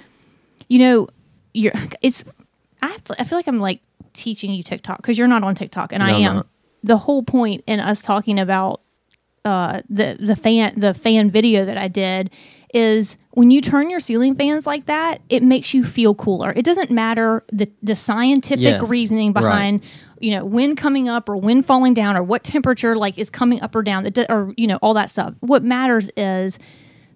you 0.69 0.79
know 0.79 1.07
you're 1.53 1.73
it's 2.01 2.23
i 2.81 2.87
have 2.87 3.03
to, 3.03 3.15
i 3.19 3.23
feel 3.23 3.37
like 3.37 3.47
i'm 3.47 3.59
like 3.59 3.81
teaching 4.13 4.53
you 4.53 4.63
tiktok 4.63 4.97
because 4.97 5.17
you're 5.17 5.27
not 5.27 5.43
on 5.43 5.55
tiktok 5.55 5.91
and 5.93 6.01
No, 6.03 6.15
i 6.15 6.33
not. 6.33 6.47
the 6.83 6.97
whole 6.97 7.23
point 7.23 7.63
in 7.67 7.79
us 7.79 8.01
talking 8.01 8.39
about 8.39 8.81
uh 9.43 9.81
the 9.89 10.17
the 10.19 10.35
fan 10.35 10.73
the 10.77 10.93
fan 10.93 11.29
video 11.31 11.65
that 11.65 11.77
i 11.77 11.87
did 11.87 12.29
is 12.73 13.15
when 13.31 13.51
you 13.51 13.61
turn 13.61 13.89
your 13.89 13.99
ceiling 13.99 14.35
fans 14.35 14.65
like 14.65 14.85
that 14.87 15.21
it 15.29 15.43
makes 15.43 15.73
you 15.73 15.83
feel 15.83 16.15
cooler 16.15 16.51
it 16.55 16.65
doesn't 16.65 16.89
matter 16.91 17.43
the 17.51 17.69
the 17.83 17.95
scientific 17.95 18.63
Yes, 18.63 18.89
reasoning 18.89 19.31
right. 19.33 19.43
You 20.25 20.31
know 20.31 20.43
wind 20.43 20.75
coming 20.75 21.07
up 21.07 21.29
or 21.29 21.37
wind 21.37 21.65
falling 21.65 21.93
down 21.93 22.17
or 22.17 22.23
what 22.23 22.43
temperature 22.43 22.95
like 22.95 23.17
is 23.19 23.29
coming 23.29 23.61
up 23.61 23.75
or 23.75 23.83
down 23.83 24.03
that 24.03 24.17
or 24.31 24.53
you 24.57 24.65
know 24.65 24.77
all 24.77 24.95
that 24.95 25.11
stuff 25.11 25.35
what 25.41 25.63
matters 25.63 26.09
is 26.17 26.57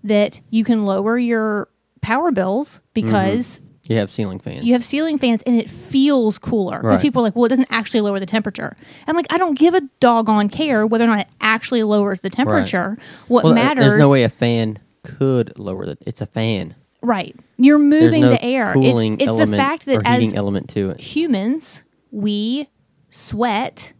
that 0.03 0.39
you 0.51 0.63
can 0.63 0.85
lower 0.85 1.17
your 1.17 1.67
power 2.01 2.31
bills 2.31 2.79
because 2.93 3.55
mm-hmm. 3.55 3.65
You 3.89 3.95
have 3.95 4.11
ceiling 4.11 4.37
fans. 4.37 4.63
you 4.65 4.73
have 4.73 4.83
ceiling 4.83 5.17
fans 5.17 5.41
and 5.47 5.55
it 5.55 5.67
feels 5.67 6.37
cooler 6.37 6.77
because 6.77 6.97
Right. 6.97 7.01
people 7.01 7.23
are 7.23 7.23
like 7.23 7.35
well 7.35 7.45
it 7.45 7.49
doesn't 7.49 7.71
actually 7.71 8.01
lower 8.01 8.19
the 8.19 8.27
temperature 8.27 8.77
i'm 9.07 9.15
like 9.15 9.25
i 9.31 9.37
don't 9.39 9.57
give 9.57 9.73
a 9.73 9.81
doggone 9.99 10.47
care 10.47 10.85
whether 10.85 11.05
or 11.05 11.07
not 11.07 11.21
it 11.21 11.27
actually 11.41 11.81
lowers 11.81 12.21
the 12.21 12.29
temperature 12.29 12.95
what 13.29 13.45
well, 13.45 13.53
matters 13.53 13.85
There's 13.85 13.99
no 13.99 14.09
way 14.09 14.21
a 14.21 14.29
fan 14.29 14.77
could 15.01 15.57
lower 15.57 15.87
the. 15.87 15.97
It's 16.01 16.21
a 16.21 16.27
fan. 16.27 16.75
right 17.01 17.35
you're 17.57 17.79
moving 17.79 18.21
no 18.21 18.29
the 18.29 18.43
air 18.43 18.73
cooling 18.73 19.13
it's, 19.19 19.23
it's 19.23 19.49
the 19.49 19.57
fact 19.57 19.87
that 19.87 20.03
as 20.05 20.35
element 20.35 20.69
to 20.69 20.91
it. 20.91 20.99
humans, 20.99 21.81
we 22.11 22.69
sweat, 23.09 23.93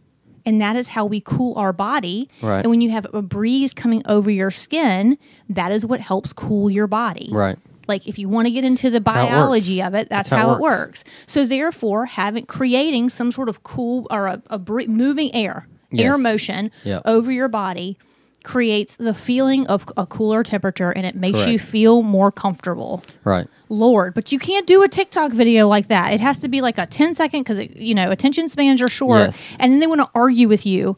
and 0.46 0.60
that 0.60 0.76
is 0.76 0.88
how 0.88 1.04
we 1.06 1.20
cool 1.20 1.56
our 1.58 1.72
body. 1.72 2.28
Right. 2.42 2.60
And 2.60 2.70
when 2.70 2.80
you 2.80 2.90
have 2.90 3.06
a 3.12 3.22
breeze 3.22 3.74
coming 3.74 4.02
over 4.06 4.30
your 4.30 4.50
skin, 4.50 5.18
that 5.48 5.72
is 5.72 5.84
what 5.84 6.00
helps 6.00 6.32
cool 6.32 6.70
your 6.70 6.86
body. 6.86 7.28
Right. 7.30 7.58
Like 7.88 8.06
if 8.06 8.18
you 8.18 8.28
want 8.28 8.46
to 8.46 8.50
get 8.52 8.64
into 8.64 8.88
the 8.88 8.98
it 8.98 9.04
biology 9.04 9.82
of 9.82 9.94
it, 9.94 10.08
that's, 10.08 10.28
That's 10.30 10.40
how 10.42 10.48
how, 10.48 10.54
it 10.54 10.60
works. 10.60 11.00
works. 11.00 11.04
So 11.26 11.44
therefore, 11.44 12.06
having 12.06 12.46
creating 12.46 13.10
some 13.10 13.32
sort 13.32 13.48
of 13.48 13.62
cool 13.64 14.06
or 14.10 14.26
a, 14.28 14.42
a 14.48 14.58
bre- 14.58 14.84
moving 14.86 15.34
air, 15.34 15.66
air 15.96 16.16
motion 16.16 16.70
Yep. 16.84 17.02
over 17.04 17.32
your 17.32 17.48
body 17.48 17.98
creates 18.42 18.96
the 18.96 19.12
feeling 19.12 19.66
of 19.66 19.86
a 19.96 20.06
cooler 20.06 20.42
temperature 20.42 20.90
and 20.90 21.04
it 21.04 21.14
makes 21.14 21.46
you 21.46 21.58
feel 21.58 22.02
more 22.02 22.32
comfortable. 22.32 23.04
Right. 23.24 23.46
Lord, 23.68 24.14
but 24.14 24.32
you 24.32 24.38
can't 24.38 24.66
do 24.66 24.82
a 24.82 24.88
TikTok 24.88 25.32
video 25.32 25.68
like 25.68 25.88
that. 25.88 26.12
It 26.14 26.20
has 26.20 26.38
to 26.40 26.48
be 26.48 26.60
like 26.60 26.78
a 26.78 26.86
10 26.86 27.14
second 27.14 27.40
because, 27.42 27.58
you 27.76 27.94
know, 27.94 28.10
attention 28.10 28.48
spans 28.48 28.80
are 28.80 28.88
short. 28.88 29.20
Yes. 29.20 29.52
And 29.58 29.72
then 29.72 29.80
they 29.80 29.86
want 29.86 30.00
to 30.00 30.08
argue 30.14 30.48
with 30.48 30.64
you 30.64 30.96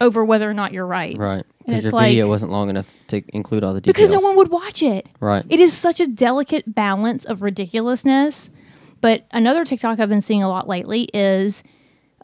over 0.00 0.24
whether 0.24 0.50
or 0.50 0.54
not 0.54 0.72
you're 0.72 0.86
right. 0.86 1.16
Right. 1.16 1.44
And 1.66 1.66
Because 1.66 1.84
your 1.84 1.92
like, 1.92 2.10
video 2.10 2.28
wasn't 2.28 2.50
long 2.50 2.70
enough 2.70 2.86
to 3.08 3.22
include 3.28 3.62
all 3.62 3.74
the 3.74 3.80
details. 3.80 3.94
because 3.94 4.10
no 4.10 4.20
one 4.20 4.36
would 4.36 4.48
watch 4.48 4.82
it. 4.82 5.06
Right. 5.20 5.44
It 5.48 5.60
is 5.60 5.72
such 5.72 6.00
a 6.00 6.06
delicate 6.06 6.74
balance 6.74 7.24
of 7.24 7.42
ridiculousness. 7.42 8.50
But 9.00 9.26
another 9.32 9.64
TikTok 9.64 10.00
I've 10.00 10.08
been 10.08 10.22
seeing 10.22 10.42
a 10.42 10.48
lot 10.48 10.66
lately 10.66 11.08
is 11.12 11.62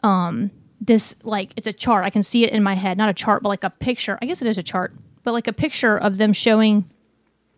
um, 0.03 0.51
this 0.81 1.15
like 1.23 1.53
it's 1.55 1.67
a 1.67 1.73
chart. 1.73 2.05
I 2.05 2.09
can 2.09 2.23
see 2.23 2.43
it 2.45 2.51
in 2.51 2.63
my 2.63 2.75
head, 2.75 2.97
not 2.97 3.09
a 3.09 3.13
chart, 3.13 3.43
but 3.43 3.49
like 3.49 3.63
a 3.63 3.69
picture. 3.69 4.17
I 4.21 4.25
guess 4.25 4.41
it 4.41 4.47
is 4.47 4.57
a 4.57 4.63
chart, 4.63 4.93
but 5.23 5.33
like 5.33 5.47
a 5.47 5.53
picture 5.53 5.97
of 5.97 6.17
them 6.17 6.33
showing 6.33 6.89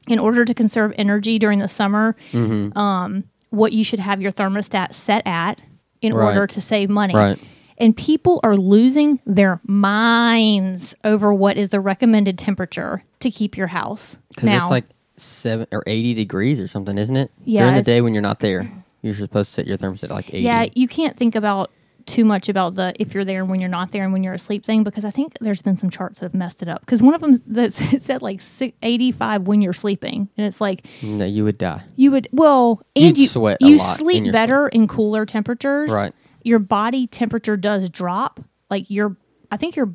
in 0.07 0.17
order 0.19 0.43
to 0.45 0.53
conserve 0.53 0.93
energy 0.97 1.37
during 1.37 1.59
the 1.59 1.67
summer, 1.67 2.15
Mm-hmm. 2.31 2.77
um, 2.77 3.23
what 3.51 3.73
you 3.73 3.83
should 3.83 3.99
have 3.99 4.21
your 4.21 4.31
thermostat 4.31 4.93
set 4.95 5.21
at 5.27 5.61
in 6.01 6.13
Right. 6.13 6.27
order 6.29 6.47
to 6.47 6.61
save 6.61 6.89
money. 6.89 7.13
Right. 7.13 7.37
And 7.77 7.95
people 7.97 8.39
are 8.43 8.55
losing 8.55 9.19
their 9.25 9.59
minds 9.65 10.95
over 11.03 11.33
what 11.33 11.57
is 11.57 11.69
the 11.69 11.79
recommended 11.79 12.37
temperature 12.39 13.03
to 13.19 13.31
keep 13.31 13.57
your 13.57 13.67
house. 13.67 14.17
Because 14.29 14.49
it's 14.61 14.69
like 14.69 14.85
seven 15.17 15.67
or 15.71 15.83
eighty 15.87 16.13
degrees 16.13 16.59
or 16.59 16.67
something, 16.67 16.97
isn't 16.97 17.15
it? 17.15 17.31
Yeah, 17.45 17.61
During 17.63 17.75
the 17.75 17.83
day 17.83 18.01
when 18.01 18.13
you're 18.13 18.21
not 18.21 18.39
there. 18.39 18.71
You're 19.01 19.13
supposed 19.15 19.49
to 19.49 19.53
set 19.55 19.67
your 19.67 19.77
thermostat 19.77 20.05
at 20.05 20.11
like 20.11 20.29
80. 20.29 20.39
Yeah, 20.41 20.65
you 20.75 20.87
can't 20.87 21.17
think 21.17 21.33
about 21.35 21.71
too 22.05 22.25
much 22.25 22.49
about 22.49 22.75
the 22.75 22.93
if 22.99 23.13
you're 23.13 23.25
there 23.25 23.41
and 23.41 23.49
when 23.49 23.59
you're 23.59 23.69
not 23.69 23.91
there 23.91 24.03
and 24.03 24.13
when 24.13 24.23
you're 24.23 24.33
asleep 24.33 24.65
thing 24.65 24.83
because 24.83 25.05
I 25.05 25.11
think 25.11 25.33
there's 25.41 25.61
been 25.61 25.77
some 25.77 25.89
charts 25.89 26.19
that 26.19 26.25
have 26.25 26.33
messed 26.33 26.61
it 26.61 26.67
up. 26.67 26.81
Because 26.81 27.01
one 27.01 27.13
of 27.13 27.21
them 27.21 27.41
that 27.47 27.79
it 27.93 28.03
said 28.03 28.21
like 28.21 28.41
85 28.81 29.43
when 29.43 29.61
you're 29.61 29.73
sleeping, 29.73 30.29
and 30.37 30.47
it's 30.47 30.61
like 30.61 30.85
No, 31.01 31.25
you 31.25 31.43
would 31.43 31.57
die. 31.57 31.83
you 31.95 32.11
would 32.11 32.27
well, 32.31 32.81
and 32.95 33.05
You'd 33.05 33.17
you 33.17 33.27
sweat 33.27 33.57
a 33.61 33.65
you 33.65 33.77
lot 33.77 33.89
in 33.89 33.95
sleep 33.97 34.23
your 34.25 34.33
better 34.33 34.67
in 34.67 34.87
cooler 34.87 35.25
temperatures. 35.25 35.91
Right. 35.91 36.13
Your 36.43 36.59
body 36.59 37.07
temperature 37.07 37.57
does 37.57 37.89
drop. 37.89 38.39
Like 38.69 38.89
your, 38.89 39.15
I 39.51 39.57
think 39.57 39.75
your 39.75 39.93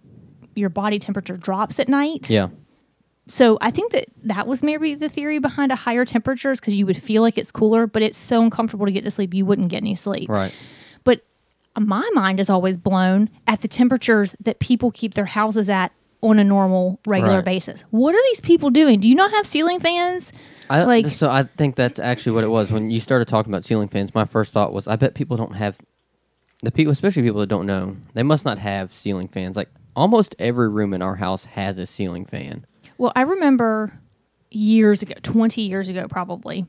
your 0.54 0.68
body 0.70 0.98
temperature 0.98 1.36
drops 1.36 1.78
at 1.80 1.88
night. 1.88 2.30
Yeah. 2.30 2.48
So 3.28 3.58
I 3.60 3.72
think 3.72 3.90
that 3.92 4.06
that 4.22 4.46
was 4.46 4.62
maybe 4.62 4.94
the 4.94 5.08
theory 5.08 5.40
behind 5.40 5.72
a 5.72 5.74
higher 5.76 6.04
temperatures 6.04 6.60
because 6.60 6.74
you 6.74 6.86
would 6.86 6.96
feel 6.96 7.22
like 7.22 7.36
it's 7.36 7.50
cooler, 7.50 7.86
but 7.88 8.00
it's 8.02 8.16
so 8.16 8.40
uncomfortable 8.40 8.86
to 8.86 8.92
get 8.92 9.02
to 9.02 9.10
sleep 9.10 9.34
you 9.34 9.44
wouldn't 9.44 9.68
get 9.68 9.78
any 9.78 9.96
sleep. 9.96 10.28
Right. 10.30 10.52
My 11.78 12.08
mind 12.14 12.40
is 12.40 12.48
always 12.50 12.76
blown 12.76 13.28
at 13.46 13.60
the 13.60 13.68
temperatures 13.68 14.34
that 14.40 14.58
people 14.60 14.90
keep 14.90 15.14
their 15.14 15.24
houses 15.26 15.68
at 15.68 15.92
on 16.22 16.38
a 16.38 16.44
normal, 16.44 16.98
regular 17.06 17.36
Right. 17.36 17.44
basis. 17.44 17.84
What 17.90 18.14
are 18.14 18.22
these 18.30 18.40
people 18.40 18.70
doing? 18.70 19.00
Do 19.00 19.08
you 19.08 19.14
not 19.14 19.30
have 19.32 19.46
ceiling 19.46 19.80
fans? 19.80 20.32
I, 20.70 20.82
Like- 20.84 21.06
so 21.06 21.30
I 21.30 21.44
think 21.44 21.76
that's 21.76 21.98
actually 21.98 22.32
what 22.32 22.42
it 22.44 22.48
was 22.50 22.72
when 22.72 22.90
you 22.90 22.98
started 23.00 23.28
talking 23.28 23.52
about 23.52 23.64
ceiling 23.64 23.88
fans. 23.88 24.14
My 24.14 24.24
first 24.24 24.52
thought 24.52 24.72
was, 24.72 24.88
I 24.88 24.96
bet 24.96 25.14
people 25.14 25.36
don't 25.36 25.54
have 25.54 25.76
the 26.62 26.70
people, 26.72 26.90
especially 26.92 27.22
people 27.22 27.40
that 27.40 27.48
don't 27.48 27.66
know, 27.66 27.96
they 28.14 28.22
must 28.22 28.44
not 28.44 28.58
have 28.58 28.92
ceiling 28.94 29.28
fans. 29.28 29.56
Like 29.56 29.68
almost 29.94 30.34
every 30.38 30.68
room 30.68 30.94
in 30.94 31.02
our 31.02 31.16
house 31.16 31.44
has 31.44 31.78
a 31.78 31.86
ceiling 31.86 32.24
fan. 32.24 32.64
Well, 32.98 33.12
I 33.14 33.20
remember 33.22 33.92
years 34.50 35.02
ago, 35.02 35.14
20 35.22 35.60
years 35.60 35.88
ago 35.90 36.06
probably, 36.08 36.66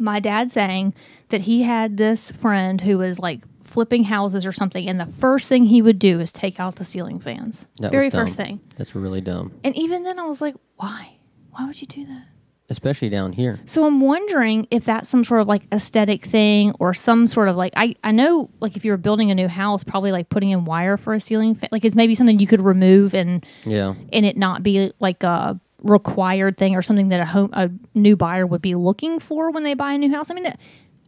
my 0.00 0.18
dad 0.20 0.50
saying 0.50 0.94
that 1.28 1.42
he 1.42 1.62
had 1.62 1.98
this 1.98 2.30
friend 2.32 2.80
who 2.80 2.98
was 2.98 3.18
like 3.18 3.40
flipping 3.64 4.04
houses 4.04 4.46
or 4.46 4.52
something, 4.52 4.86
and 4.88 5.00
the 5.00 5.06
first 5.06 5.48
thing 5.48 5.64
he 5.66 5.82
would 5.82 5.98
do 5.98 6.20
is 6.20 6.30
take 6.32 6.60
out 6.60 6.76
the 6.76 6.84
ceiling 6.84 7.18
fans. 7.18 7.66
That 7.80 7.90
Very 7.90 8.10
first 8.10 8.36
thing. 8.36 8.60
That's 8.76 8.94
really 8.94 9.20
dumb, 9.20 9.52
And 9.64 9.76
even 9.76 10.04
then, 10.04 10.18
I 10.18 10.26
was 10.26 10.40
like, 10.40 10.54
why? 10.76 11.16
Why 11.50 11.66
would 11.66 11.80
you 11.80 11.86
do 11.88 12.06
that? 12.06 12.26
especially 12.70 13.10
down 13.10 13.30
here. 13.34 13.60
So 13.66 13.84
I'm 13.86 14.00
wondering 14.00 14.66
if 14.70 14.86
that's 14.86 15.08
some 15.10 15.22
sort 15.22 15.42
of 15.42 15.46
like 15.46 15.64
aesthetic 15.70 16.24
thing 16.24 16.72
or 16.80 16.94
some 16.94 17.26
sort 17.26 17.48
of 17.48 17.56
like 17.56 17.74
I 17.76 17.94
I 18.02 18.10
know 18.10 18.48
like 18.58 18.74
if 18.74 18.86
you 18.86 18.90
were 18.90 18.96
building 18.96 19.30
a 19.30 19.34
new 19.34 19.48
house, 19.48 19.84
probably 19.84 20.12
like 20.12 20.30
putting 20.30 20.48
in 20.48 20.64
wire 20.64 20.96
for 20.96 21.12
a 21.12 21.20
ceiling 21.20 21.54
fan, 21.54 21.68
like 21.72 21.84
it's 21.84 21.94
maybe 21.94 22.14
something 22.14 22.38
you 22.38 22.46
could 22.46 22.62
remove 22.62 23.12
and 23.14 23.44
Yeah. 23.66 23.94
and 24.14 24.24
it 24.24 24.38
not 24.38 24.62
be 24.62 24.92
like 24.98 25.22
a 25.22 25.60
required 25.82 26.56
thing 26.56 26.74
or 26.74 26.80
something 26.80 27.10
that 27.10 27.20
a 27.20 27.26
home 27.26 27.50
a 27.52 27.70
new 27.94 28.16
buyer 28.16 28.46
would 28.46 28.62
be 28.62 28.74
looking 28.74 29.20
for 29.20 29.50
when 29.50 29.62
they 29.62 29.74
buy 29.74 29.92
a 29.92 29.98
new 29.98 30.10
house. 30.10 30.30
I 30.30 30.34
mean, 30.34 30.50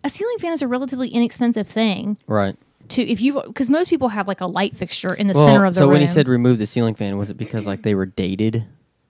a, 0.07 0.11
ceiling 0.11 0.39
fan 0.39 0.53
is 0.53 0.63
a 0.63 0.69
relatively 0.69 1.09
inexpensive 1.09 1.67
thing 1.69 2.17
Right. 2.27 2.57
to 2.89 3.03
if 3.03 3.21
you 3.21 3.43
because 3.47 3.69
most 3.71 3.91
people 3.91 4.09
have 4.09 4.27
like 4.29 4.41
a 4.41 4.47
light 4.47 4.77
fixture 4.77 5.13
in 5.15 5.27
the 5.27 5.35
Well, 5.35 5.47
center 5.47 5.65
of 5.65 5.75
the 5.75 5.81
so 5.81 5.87
room. 5.87 5.91
So 5.91 5.93
when 5.93 6.01
he 6.01 6.07
said 6.07 6.29
remove 6.29 6.59
the 6.59 6.67
ceiling 6.67 6.95
fan, 6.95 7.19
was 7.19 7.31
it 7.31 7.37
because 7.37 7.67
like 7.67 7.83
they 7.83 7.95
were 7.95 8.07
dated 8.07 8.65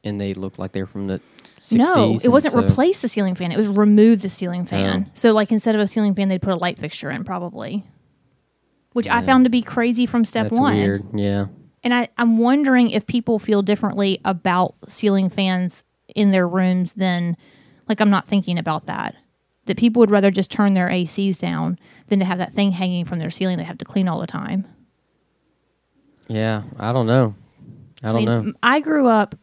and 0.04 0.20
they 0.20 0.34
looked 0.34 0.58
like 0.58 0.72
they're 0.72 0.86
from 0.86 1.06
the 1.06 1.20
60s? 1.60 1.76
no, 1.78 2.18
it 2.22 2.28
wasn't 2.28 2.52
so- 2.54 2.60
replace 2.64 3.00
the 3.02 3.08
ceiling 3.08 3.34
fan. 3.34 3.52
It 3.52 3.56
was 3.58 3.68
remove 3.68 4.22
the 4.22 4.28
ceiling 4.28 4.62
oh. 4.62 4.66
fan. 4.66 5.06
Oh. 5.08 5.10
So 5.14 5.32
like 5.32 5.52
instead 5.52 5.74
of 5.74 5.80
a 5.80 5.88
ceiling 5.88 6.14
fan, 6.14 6.28
they'd 6.28 6.42
put 6.42 6.52
a 6.52 6.56
light 6.56 6.78
fixture 6.78 7.10
in 7.10 7.24
probably, 7.24 7.84
which 8.92 9.08
I 9.08 9.22
found 9.22 9.44
to 9.44 9.50
be 9.50 9.62
crazy 9.62 10.06
from 10.06 10.24
step 10.24 10.48
That's 10.50 10.60
one. 10.60 10.74
weird. 10.76 11.04
Yeah. 11.14 11.46
And 11.84 11.94
I, 11.94 12.08
I'm 12.18 12.38
wondering 12.38 12.90
if 12.90 13.06
people 13.06 13.38
feel 13.38 13.62
differently 13.62 14.20
about 14.24 14.74
ceiling 14.88 15.28
fans 15.28 15.84
in 16.16 16.32
their 16.32 16.48
rooms 16.48 16.94
than, 16.94 17.36
like, 17.88 18.00
I'm 18.00 18.10
not 18.10 18.26
thinking 18.26 18.58
about 18.58 18.86
that. 18.86 19.14
That 19.66 19.76
people 19.76 20.00
would 20.00 20.10
rather 20.10 20.30
just 20.30 20.50
turn 20.50 20.74
their 20.74 20.88
ACs 20.88 21.38
down 21.38 21.78
than 22.08 22.18
to 22.20 22.24
have 22.24 22.38
that 22.38 22.52
thing 22.52 22.72
hanging 22.72 23.04
from 23.04 23.18
their 23.18 23.30
ceiling 23.30 23.58
they 23.58 23.64
have 23.64 23.78
to 23.78 23.84
clean 23.84 24.08
all 24.08 24.20
the 24.20 24.26
time. 24.26 24.64
Yeah. 26.28 26.62
I 26.78 26.92
don't 26.92 27.06
know. 27.06 27.34
I 28.02 28.12
don't 28.12 28.16
I 28.16 28.18
mean, 28.18 28.46
know. 28.46 28.52
I 28.62 28.80
grew 28.80 29.06
up, 29.06 29.34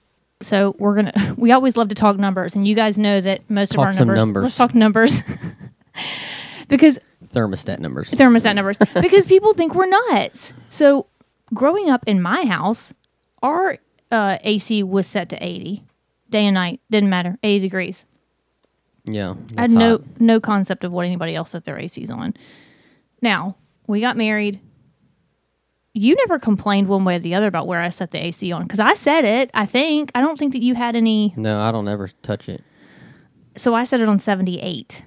so 0.42 0.76
we're 0.80 0.94
going 0.96 1.06
to, 1.16 1.36
we 1.38 1.52
always 1.52 1.76
love 1.78 1.90
to 1.90 1.96
talk 1.96 2.18
numbers. 2.18 2.56
And 2.56 2.68
you 2.68 2.76
guys 2.76 2.98
know 2.98 3.20
that 3.22 3.50
most 3.50 3.74
of 3.74 3.80
our 3.80 3.94
numbers, 3.94 4.18
numbers. 4.18 4.44
let's 4.44 4.56
talk 4.56 4.76
numbers. 4.76 5.22
because 6.68 7.00
Thermostat 7.26 7.80
numbers. 7.80 8.12
thermostat 8.12 8.54
numbers 8.56 8.78
because 9.02 9.26
people 9.26 9.54
think 9.54 9.74
we're 9.74 9.88
nuts. 9.88 10.54
So, 10.70 11.08
growing 11.54 11.90
up 11.90 12.04
in 12.08 12.22
my 12.22 12.46
house, 12.46 12.94
our 13.42 13.78
uh, 14.12 14.38
AC 14.44 14.84
was 14.84 15.08
set 15.08 15.30
to 15.30 15.44
80 15.44 15.84
day 16.30 16.46
and 16.46 16.54
night, 16.56 16.80
didn't 16.92 17.10
matter, 17.10 17.38
80 17.44 17.60
degrees. 17.60 18.06
Yeah. 19.06 19.36
I 19.58 19.62
had 19.62 19.72
no 19.72 19.92
hot. 19.92 20.02
no 20.20 20.40
concept 20.40 20.84
of 20.84 20.94
what 20.94 21.06
anybody 21.06 21.36
else 21.36 21.52
set 21.52 21.66
their 21.66 21.78
ACs 21.78 22.10
on. 22.10 22.34
Now, 23.22 23.58
we 23.88 24.00
got 24.02 24.18
married. 24.18 24.60
You 25.94 26.16
never 26.16 26.40
complained 26.40 26.88
one 26.88 27.06
way 27.06 27.18
or 27.18 27.20
the 27.20 27.36
other 27.36 27.48
about 27.48 27.68
where 27.68 27.80
I 27.80 27.90
set 27.90 28.12
the 28.12 28.24
AC 28.24 28.52
on 28.52 28.64
because 28.64 28.80
I 28.80 28.96
said 28.96 29.26
it. 29.26 29.52
I 29.54 29.66
think 29.66 30.12
I 30.16 30.22
don't 30.22 30.38
think 30.38 30.54
that 30.54 30.62
you 30.62 30.76
had 30.76 30.96
any. 30.96 31.34
No, 31.38 31.60
I 31.60 31.72
don't 31.72 31.88
ever 31.88 32.08
touch 32.24 32.50
it. 32.50 32.64
So 33.56 33.76
I 33.76 33.86
set 33.86 34.00
it 34.00 34.10
on 34.10 34.20
78. 34.20 35.04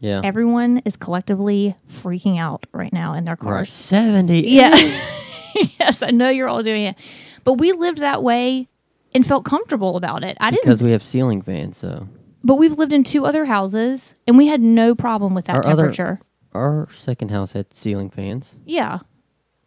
Yeah. 0.00 0.20
Everyone 0.24 0.78
is 0.84 0.96
collectively 0.96 1.76
freaking 1.88 2.38
out 2.38 2.66
right 2.72 2.92
now 2.92 3.14
in 3.14 3.24
their 3.24 3.36
right. 3.40 3.50
cars. 3.50 3.70
70. 3.70 4.48
Yeah. 4.48 4.74
yes, 5.78 6.02
I 6.02 6.10
know 6.10 6.28
you're 6.28 6.48
all 6.48 6.62
doing 6.62 6.84
it. 6.84 6.96
But 7.44 7.54
we 7.54 7.72
lived 7.72 7.98
that 7.98 8.22
way 8.22 8.68
and 9.14 9.24
felt 9.24 9.44
comfortable 9.44 9.96
about 9.96 10.24
it. 10.24 10.36
I 10.40 10.50
didn't 10.50 10.64
Because 10.64 10.82
we 10.82 10.90
have 10.90 11.02
ceiling 11.02 11.42
fans, 11.42 11.78
so 11.78 12.08
but 12.46 12.54
we've 12.56 12.78
lived 12.78 12.92
in 12.92 13.04
two 13.04 13.26
other 13.26 13.44
houses 13.46 14.14
and 14.26 14.38
we 14.38 14.46
had 14.46 14.60
no 14.60 14.94
problem 14.94 15.34
with 15.34 15.44
that 15.46 15.56
Our 15.56 15.66
other- 15.66 15.82
temperature. 15.82 16.20
our 16.54 16.88
second 16.90 17.30
house 17.30 17.52
had 17.52 17.74
ceiling 17.74 18.08
fans. 18.10 18.54
yeah. 18.64 19.00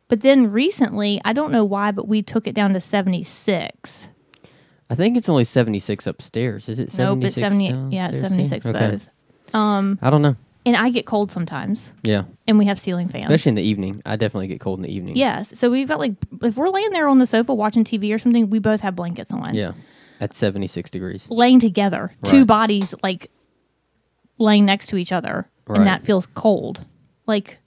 But 0.08 0.22
then 0.22 0.50
recently, 0.52 1.22
I 1.24 1.34
don't 1.34 1.52
know 1.52 1.64
why, 1.64 1.92
but 1.92 2.08
we 2.08 2.24
took 2.24 2.48
it 2.48 2.56
down 2.56 2.74
to 2.74 2.82
76. 2.82 4.08
I 4.90 4.96
think 4.96 5.16
it's 5.16 5.30
only 5.30 5.44
76 5.44 6.08
upstairs. 6.08 6.68
Is 6.68 6.80
it 6.80 6.86
Nope, 6.98 7.22
76 7.22 7.28
it's 7.28 7.42
70. 7.42 7.96
Yeah, 7.96 8.06
it's 8.08 8.14
downstairs, 8.22 8.22
too? 8.22 8.28
76 8.46 8.66
Okay. 8.66 8.80
both. 8.92 9.10
Um, 9.54 10.00
I 10.02 10.10
don't 10.10 10.24
know. 10.24 10.36
and 10.66 10.76
I 10.76 10.90
get 10.90 11.06
cold 11.06 11.32
sometimes 11.32 11.92
Yeah. 12.02 12.24
and 12.48 12.58
we 12.58 12.66
have 12.66 12.80
ceiling 12.80 13.08
fans. 13.08 13.26
Especially 13.26 13.50
in 13.52 13.56
the 13.56 13.62
evening. 13.62 14.02
I 14.06 14.16
definitely 14.16 14.48
get 14.48 14.60
cold 14.60 14.80
in 14.80 14.84
the 14.84 14.92
evening. 14.92 15.16
Yes. 15.16 15.58
So 15.60 15.70
we've 15.70 15.88
got 15.88 16.00
like, 16.00 16.14
if 16.42 16.56
we're 16.58 16.70
laying 16.70 16.90
there 16.90 17.08
on 17.08 17.20
the 17.20 17.28
sofa 17.28 17.54
watching 17.54 17.84
TV 17.84 18.12
or 18.12 18.18
something, 18.18 18.50
we 18.50 18.58
both 18.58 18.82
have 18.82 18.96
blankets 18.96 19.32
on. 19.32 19.54
Yeah. 19.54 19.74
At 20.20 20.34
76 20.34 20.90
degrees. 20.92 21.26
laying 21.30 21.60
together, 21.60 22.12
two 22.24 22.40
Right. 22.40 22.48
bodies 22.48 22.94
like 23.04 23.32
laying 24.38 24.66
next 24.66 24.88
to 24.88 24.98
each 24.98 25.12
other, 25.12 25.48
Right. 25.68 25.78
and 25.80 25.88
that 25.88 26.04
feels 26.04 26.26
cold. 26.28 26.86
Like 27.28 27.58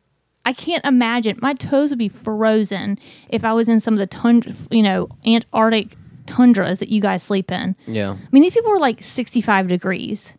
I 0.45 0.53
can't 0.53 0.85
imagine 0.85 1.39
my 1.41 1.55
toes 1.55 1.91
would 1.91 1.99
be 2.01 2.09
frozen 2.09 2.99
if 3.29 3.45
I 3.45 3.53
was 3.53 3.69
in 3.69 3.79
some 3.79 3.95
of 3.95 3.99
the 3.99 4.07
tundra, 4.09 4.53
you 4.73 4.83
know, 4.83 5.09
Antarctic 5.25 5.97
tundras 6.27 6.81
that 6.81 6.89
you 6.89 7.01
guys 7.01 7.23
sleep 7.23 7.51
in. 7.53 7.77
Yeah. 7.87 8.13
I 8.13 8.29
mean, 8.33 8.43
these 8.43 8.53
people 8.53 8.73
are 8.73 8.79
like 8.81 9.03
sixty-five 9.03 9.69
degrees. 9.69 10.33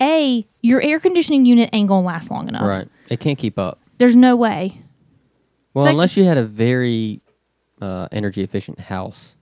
A, 0.00 0.46
your 0.62 0.80
air 0.82 1.00
conditioning 1.00 1.44
unit 1.46 1.70
ain't 1.72 1.88
gonna 1.88 2.06
last 2.06 2.30
long 2.30 2.48
enough. 2.48 2.62
Right. 2.62 2.88
It 3.08 3.20
can't 3.20 3.38
keep 3.38 3.58
up. 3.58 3.80
There's 3.98 4.14
no 4.14 4.36
way. 4.36 4.82
Well, 5.74 5.86
like- 5.86 5.92
unless 5.92 6.16
you 6.16 6.24
had 6.24 6.36
a 6.38 6.44
very 6.44 7.20
uh, 7.80 8.06
energy 8.12 8.42
efficient 8.42 8.78
house 8.80 9.34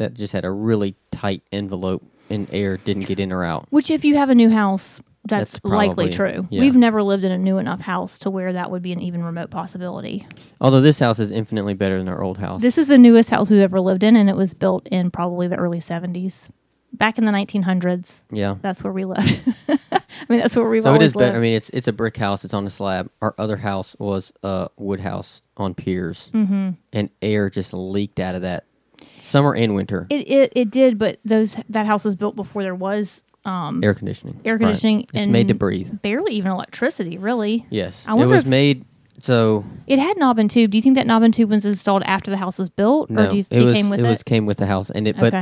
that 0.00 0.14
just 0.14 0.32
had 0.32 0.44
a 0.44 0.50
really 0.50 0.96
tight 1.12 1.42
envelope 1.52 2.02
and 2.28 2.48
air 2.52 2.76
didn't 2.78 3.04
get 3.04 3.20
in 3.20 3.30
or 3.32 3.44
out. 3.44 3.66
Which, 3.70 3.90
if 3.90 4.04
you 4.04 4.16
have 4.16 4.28
a 4.30 4.34
new 4.34 4.50
house, 4.50 5.00
that's, 5.26 5.52
That's 5.52 5.64
likely 5.64 6.10
true. 6.10 6.46
yeah. 6.50 6.60
We've 6.60 6.74
never 6.76 7.02
lived 7.02 7.24
in 7.24 7.30
a 7.32 7.36
new 7.38 7.58
enough 7.58 7.80
house 7.80 8.18
to 8.20 8.30
where 8.30 8.54
that 8.54 8.70
would 8.70 8.82
be 8.82 8.92
an 8.92 9.00
even 9.00 9.22
remote 9.22 9.50
possibility. 9.50 10.26
Although 10.60 10.80
this 10.80 10.98
house 10.98 11.18
is 11.18 11.30
infinitely 11.30 11.74
better 11.74 11.98
than 11.98 12.08
our 12.08 12.22
old 12.22 12.38
house. 12.38 12.62
This 12.62 12.78
is 12.78 12.88
the 12.88 12.96
newest 12.98 13.28
house 13.30 13.50
we've 13.50 13.60
ever 13.60 13.80
lived 13.80 14.02
in, 14.02 14.16
and 14.16 14.30
it 14.30 14.36
was 14.36 14.54
built 14.54 14.86
in 14.88 15.10
probably 15.10 15.46
the 15.46 15.56
early 15.56 15.78
70s. 15.80 16.48
Back 16.92 17.18
in 17.18 17.24
the 17.26 17.32
1900s, 17.32 18.20
yeah. 18.32 18.56
that's 18.62 18.82
where 18.82 18.92
we 18.92 19.04
lived. 19.04 19.42
I 19.68 20.00
mean, 20.28 20.40
that's 20.40 20.56
where 20.56 20.68
we've 20.68 20.82
So 20.82 20.94
it 20.94 21.02
is 21.02 21.12
better. 21.12 21.26
lived. 21.26 21.36
I 21.36 21.40
mean, 21.40 21.52
it's 21.52 21.70
it's 21.70 21.86
a 21.86 21.92
brick 21.92 22.16
house. 22.16 22.44
It's 22.44 22.52
on 22.54 22.66
a 22.66 22.70
slab. 22.70 23.10
Our 23.22 23.34
other 23.38 23.58
house 23.58 23.94
was 24.00 24.32
a 24.42 24.70
wood 24.76 25.00
house 25.00 25.42
on 25.56 25.74
piers, 25.74 26.30
Mm-hmm. 26.34 26.70
and 26.92 27.10
air 27.22 27.48
just 27.50 27.72
leaked 27.72 28.18
out 28.18 28.34
of 28.34 28.42
that, 28.42 28.64
summer 29.22 29.54
and 29.54 29.74
winter. 29.74 30.06
it, 30.10 30.28
it 30.30 30.52
it 30.56 30.70
did, 30.70 30.98
but 30.98 31.18
those 31.24 31.56
that 31.68 31.86
house 31.86 32.04
was 32.04 32.14
built 32.16 32.36
before 32.36 32.62
there 32.62 32.74
was 32.74 33.22
um, 33.44 33.82
air 33.82 33.94
conditioning. 33.94 34.40
air 34.44 34.54
Right. 34.54 34.60
conditioning 34.60 35.00
It's 35.02 35.12
and 35.14 35.32
made 35.32 35.48
to 35.48 35.54
breathe. 35.54 36.00
barely 36.02 36.34
even 36.34 36.50
electricity, 36.52 37.16
really. 37.18 37.66
Yes, 37.70 38.04
I 38.06 38.14
wonder 38.14 38.34
it 38.34 38.36
was 38.36 38.46
made. 38.46 38.84
So 39.22 39.64
It 39.86 39.98
had 39.98 40.16
knob 40.18 40.38
and 40.38 40.50
tube. 40.50 40.70
Do 40.70 40.78
you 40.78 40.82
think 40.82 40.94
that 40.96 41.06
knob 41.06 41.22
and 41.22 41.32
tube 41.34 41.50
was 41.50 41.64
installed 41.64 42.02
after 42.04 42.30
the 42.30 42.36
house 42.38 42.58
was 42.58 42.70
built, 42.70 43.10
no, 43.10 43.24
or 43.26 43.30
do 43.30 43.36
you, 43.36 43.44
it 43.50 43.62
was 43.62 43.74
came 43.74 43.90
with 43.90 44.00
it 44.00 44.06
it? 44.06 44.08
was 44.08 44.22
came 44.22 44.46
with 44.46 44.56
the 44.58 44.66
house, 44.66 44.88
and 44.90 45.06
it. 45.06 45.16
But 45.18 45.34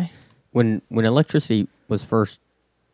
when 0.53 0.83
when 0.89 1.05
electricity 1.05 1.69
was 1.89 2.03
first 2.05 2.41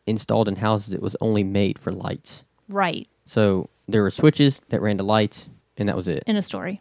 installed 0.07 0.49
in 0.49 0.57
houses, 0.57 0.93
it 0.93 1.01
was 1.03 1.17
only 1.21 1.43
made 1.45 1.79
for 1.79 1.91
lights. 1.93 2.45
right 2.69 3.09
So 3.27 3.71
there 3.89 4.03
were 4.03 4.11
switches 4.11 4.61
that 4.69 4.81
ran 4.83 4.99
to 4.99 5.05
lights, 5.05 5.49
and 5.79 5.89
that 5.89 5.97
was 5.97 6.09
it. 6.09 6.23
in 6.27 6.37
a 6.37 6.43
story. 6.43 6.81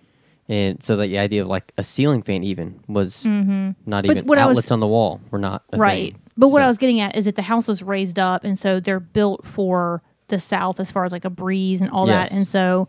And 0.50 0.84
so 0.84 0.98
the 0.98 1.18
idea 1.18 1.42
of 1.42 1.48
like 1.48 1.72
a 1.78 1.84
ceiling 1.84 2.22
fan 2.22 2.44
even 2.44 2.80
was 2.88 3.24
not 3.26 3.32
Mm-hmm. 3.46 3.72
But 3.90 4.06
even 4.06 4.26
what 4.26 4.38
I 4.38 4.46
was- 4.46 4.58
outlets 4.58 4.72
on 4.72 4.80
the 4.82 4.88
wall 4.88 5.22
were 5.32 5.40
not 5.40 5.64
a 5.72 5.78
right. 5.78 6.12
thing. 6.14 6.22
But 6.38 6.50
what 6.50 6.60
So- 6.60 6.66
I 6.66 6.68
was 6.68 6.78
getting 6.78 7.00
at 7.00 7.16
is 7.16 7.26
that 7.26 7.36
the 7.36 7.44
house 7.44 7.68
was 7.68 7.82
raised 7.84 8.20
up, 8.20 8.44
and 8.44 8.58
so 8.60 8.80
they're 8.80 9.00
built 9.00 9.46
for 9.46 10.02
the 10.28 10.40
south 10.40 10.80
as 10.80 10.90
far 10.92 11.06
as 11.06 11.12
like 11.12 11.26
a 11.26 11.30
breeze 11.30 11.80
and 11.82 11.90
all 11.92 12.08
Yes. 12.08 12.30
that, 12.30 12.36
and 12.36 12.48
so 12.48 12.88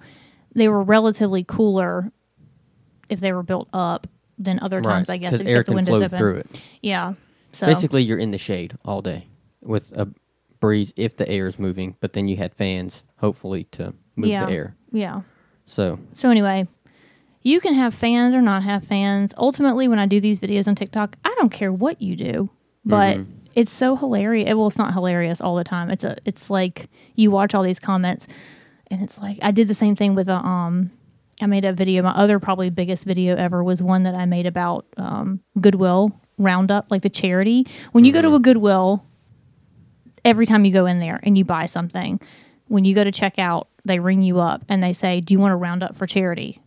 they 0.54 0.68
were 0.68 0.82
relatively 0.82 1.44
cooler 1.44 2.11
if 3.08 3.20
they 3.20 3.32
were 3.32 3.42
built 3.42 3.68
up 3.73 4.06
than 4.38 4.58
other 4.61 4.80
times. 4.80 5.08
I 5.11 5.16
guess 5.18 5.34
if 5.34 5.42
you 5.42 5.49
air 5.49 5.62
the 5.62 5.73
windows 5.75 6.02
open. 6.02 6.18
through 6.18 6.37
it. 6.37 6.46
Yeah. 6.82 7.14
So 7.52 7.66
Basically, 7.66 8.02
you're 8.02 8.18
in 8.18 8.30
the 8.32 8.38
shade 8.38 8.76
all 8.84 9.00
day 9.02 9.26
with 9.62 9.92
a 9.92 10.08
breeze 10.58 10.92
if 10.96 11.16
the 11.16 11.28
air 11.28 11.46
is 11.46 11.58
moving, 11.58 11.96
but 12.00 12.14
then 12.14 12.26
you 12.28 12.37
had 12.37 12.54
fans, 12.54 13.02
hopefully, 13.18 13.64
to 13.73 13.94
move 14.16 14.30
yeah, 14.30 14.46
the 14.46 14.52
air. 14.52 14.75
yeah. 14.90 15.23
So 15.66 15.99
So 16.16 16.30
anyway, 16.30 16.66
you 17.44 17.60
can 17.60 17.74
have 17.74 17.94
fans 17.94 18.34
or 18.34 18.40
not 18.42 18.62
have 18.64 18.82
fans. 18.84 19.32
Ultimately, 19.38 19.86
when 19.86 19.98
I 20.00 20.06
do 20.06 20.18
these 20.20 20.40
videos 20.40 20.66
on 20.66 20.74
TikTok, 20.74 21.14
I 21.24 21.32
don't 21.38 21.50
care 21.52 21.72
what 21.72 22.02
you 22.02 22.16
do, 22.16 22.50
but 22.84 23.18
Mm-hmm. 23.18 23.30
it's 23.54 23.72
so 23.72 23.94
hilarious. 23.96 24.52
Well, 24.54 24.66
it's 24.66 24.76
not 24.78 24.92
hilarious 24.94 25.40
all 25.40 25.54
the 25.54 25.62
time. 25.64 25.90
It's 25.90 26.02
a, 26.04 26.16
it's 26.24 26.50
like 26.50 26.88
you 27.14 27.30
watch 27.30 27.54
all 27.54 27.62
these 27.62 27.78
comments, 27.78 28.26
and 28.90 29.02
it's 29.02 29.18
like 29.18 29.38
I 29.42 29.50
did 29.52 29.68
the 29.68 29.74
same 29.74 29.94
thing 29.94 30.14
with 30.16 30.28
a, 30.28 30.34
um, 30.36 30.90
I 31.40 31.46
made 31.46 31.64
a 31.64 31.72
video. 31.72 32.02
My 32.02 32.10
other 32.12 32.38
probably 32.40 32.70
biggest 32.70 33.04
video 33.04 33.36
ever 33.36 33.62
was 33.62 33.80
one 33.82 34.02
that 34.04 34.14
I 34.14 34.24
made 34.24 34.46
about 34.46 34.86
um, 34.96 35.40
Goodwill 35.60 36.18
Roundup, 36.38 36.90
like 36.90 37.02
the 37.02 37.10
charity. 37.10 37.66
When 37.92 38.04
you 38.04 38.12
go 38.12 38.20
Mm-hmm. 38.20 38.28
to 38.30 38.34
a 38.36 38.40
Goodwill, 38.40 39.04
every 40.24 40.46
time 40.46 40.64
you 40.64 40.72
go 40.72 40.86
in 40.86 40.98
there 41.00 41.20
and 41.22 41.36
you 41.36 41.44
buy 41.44 41.66
something, 41.66 42.20
when 42.68 42.84
you 42.84 42.94
go 42.94 43.04
to 43.04 43.12
check 43.12 43.38
out, 43.38 43.68
they 43.84 43.98
ring 43.98 44.22
you 44.22 44.40
up 44.40 44.64
and 44.68 44.82
they 44.82 44.92
say, 44.94 45.20
"Do 45.20 45.34
you 45.34 45.38
want 45.40 45.52
to 45.52 45.56
round 45.56 45.82
up 45.82 45.94
for 45.94 46.06
charity?" 46.06 46.60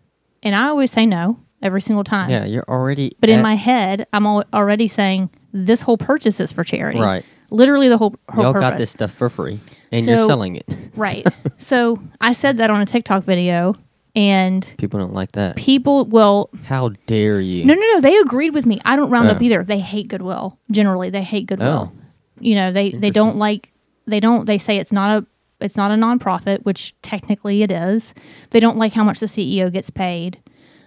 And 0.48 0.56
I 0.56 0.68
always 0.70 0.92
say 0.92 1.06
no 1.06 1.40
every 1.62 1.82
single 1.82 2.04
time. 2.04 2.30
yeah, 2.30 2.46
you're 2.46 2.64
already. 2.70 3.16
But 3.20 3.30
in 3.30 3.40
at- 3.40 3.44
my 3.44 3.56
head, 3.56 4.08
I'm 4.14 4.26
al- 4.26 4.46
already 4.54 4.88
saying 4.88 5.30
this 5.52 5.82
whole 5.82 5.98
purchase 5.98 6.40
is 6.40 6.52
for 6.52 6.64
charity. 6.64 7.00
Right. 7.00 7.26
Literally 7.50 7.90
the 7.90 7.98
whole 7.98 8.16
whole 8.30 8.44
y'all 8.46 8.54
purpose. 8.54 8.70
got 8.70 8.78
this 8.78 8.92
stuff 8.92 9.12
for 9.12 9.30
free, 9.30 9.60
and 9.92 10.06
you're 10.06 10.26
selling 10.28 10.56
it. 10.56 10.66
Right. 10.96 11.26
so 11.58 12.00
I 12.22 12.34
said 12.34 12.58
that 12.58 12.70
on 12.70 12.82
a 12.82 12.86
TikTok 12.86 13.24
video, 13.24 13.76
and 14.16 14.64
People 14.78 15.00
don't 15.00 15.14
like 15.14 15.34
that. 15.34 15.56
people, 15.56 16.06
well, 16.06 16.50
How 16.66 16.90
dare 17.08 17.40
you? 17.40 17.64
no, 17.66 17.74
no, 17.74 17.80
no, 17.94 18.02
they 18.02 18.18
agreed 18.18 18.54
with 18.54 18.66
me. 18.66 18.82
I 18.86 18.96
don't 18.96 19.10
round 19.10 19.30
up 19.30 19.38
Oh. 19.40 19.44
either. 19.44 19.64
They 19.64 19.80
hate 19.80 20.08
Goodwill. 20.08 20.58
Generally, 20.72 21.10
they 21.12 21.24
hate 21.24 21.46
Goodwill. 21.48 21.92
Oh. 21.94 22.02
You 22.40 22.56
know, 22.56 22.72
they 22.72 22.92
they 22.92 23.10
don't 23.12 23.38
like. 23.38 23.72
They 24.08 24.20
don't. 24.20 24.46
They 24.46 24.58
say 24.58 24.78
it's 24.78 24.92
not 24.92 25.24
a. 25.24 25.26
It's 25.60 25.76
not 25.76 25.92
a 25.92 25.96
nonprofit, 25.96 26.64
which 26.66 26.94
technically 27.02 27.64
it 27.64 27.72
is. 27.72 28.14
They 28.52 28.60
don't 28.60 28.78
like 28.78 28.94
how 28.94 29.04
much 29.04 29.20
the 29.20 29.26
CEO 29.26 29.72
gets 29.72 29.90
paid, 29.90 30.40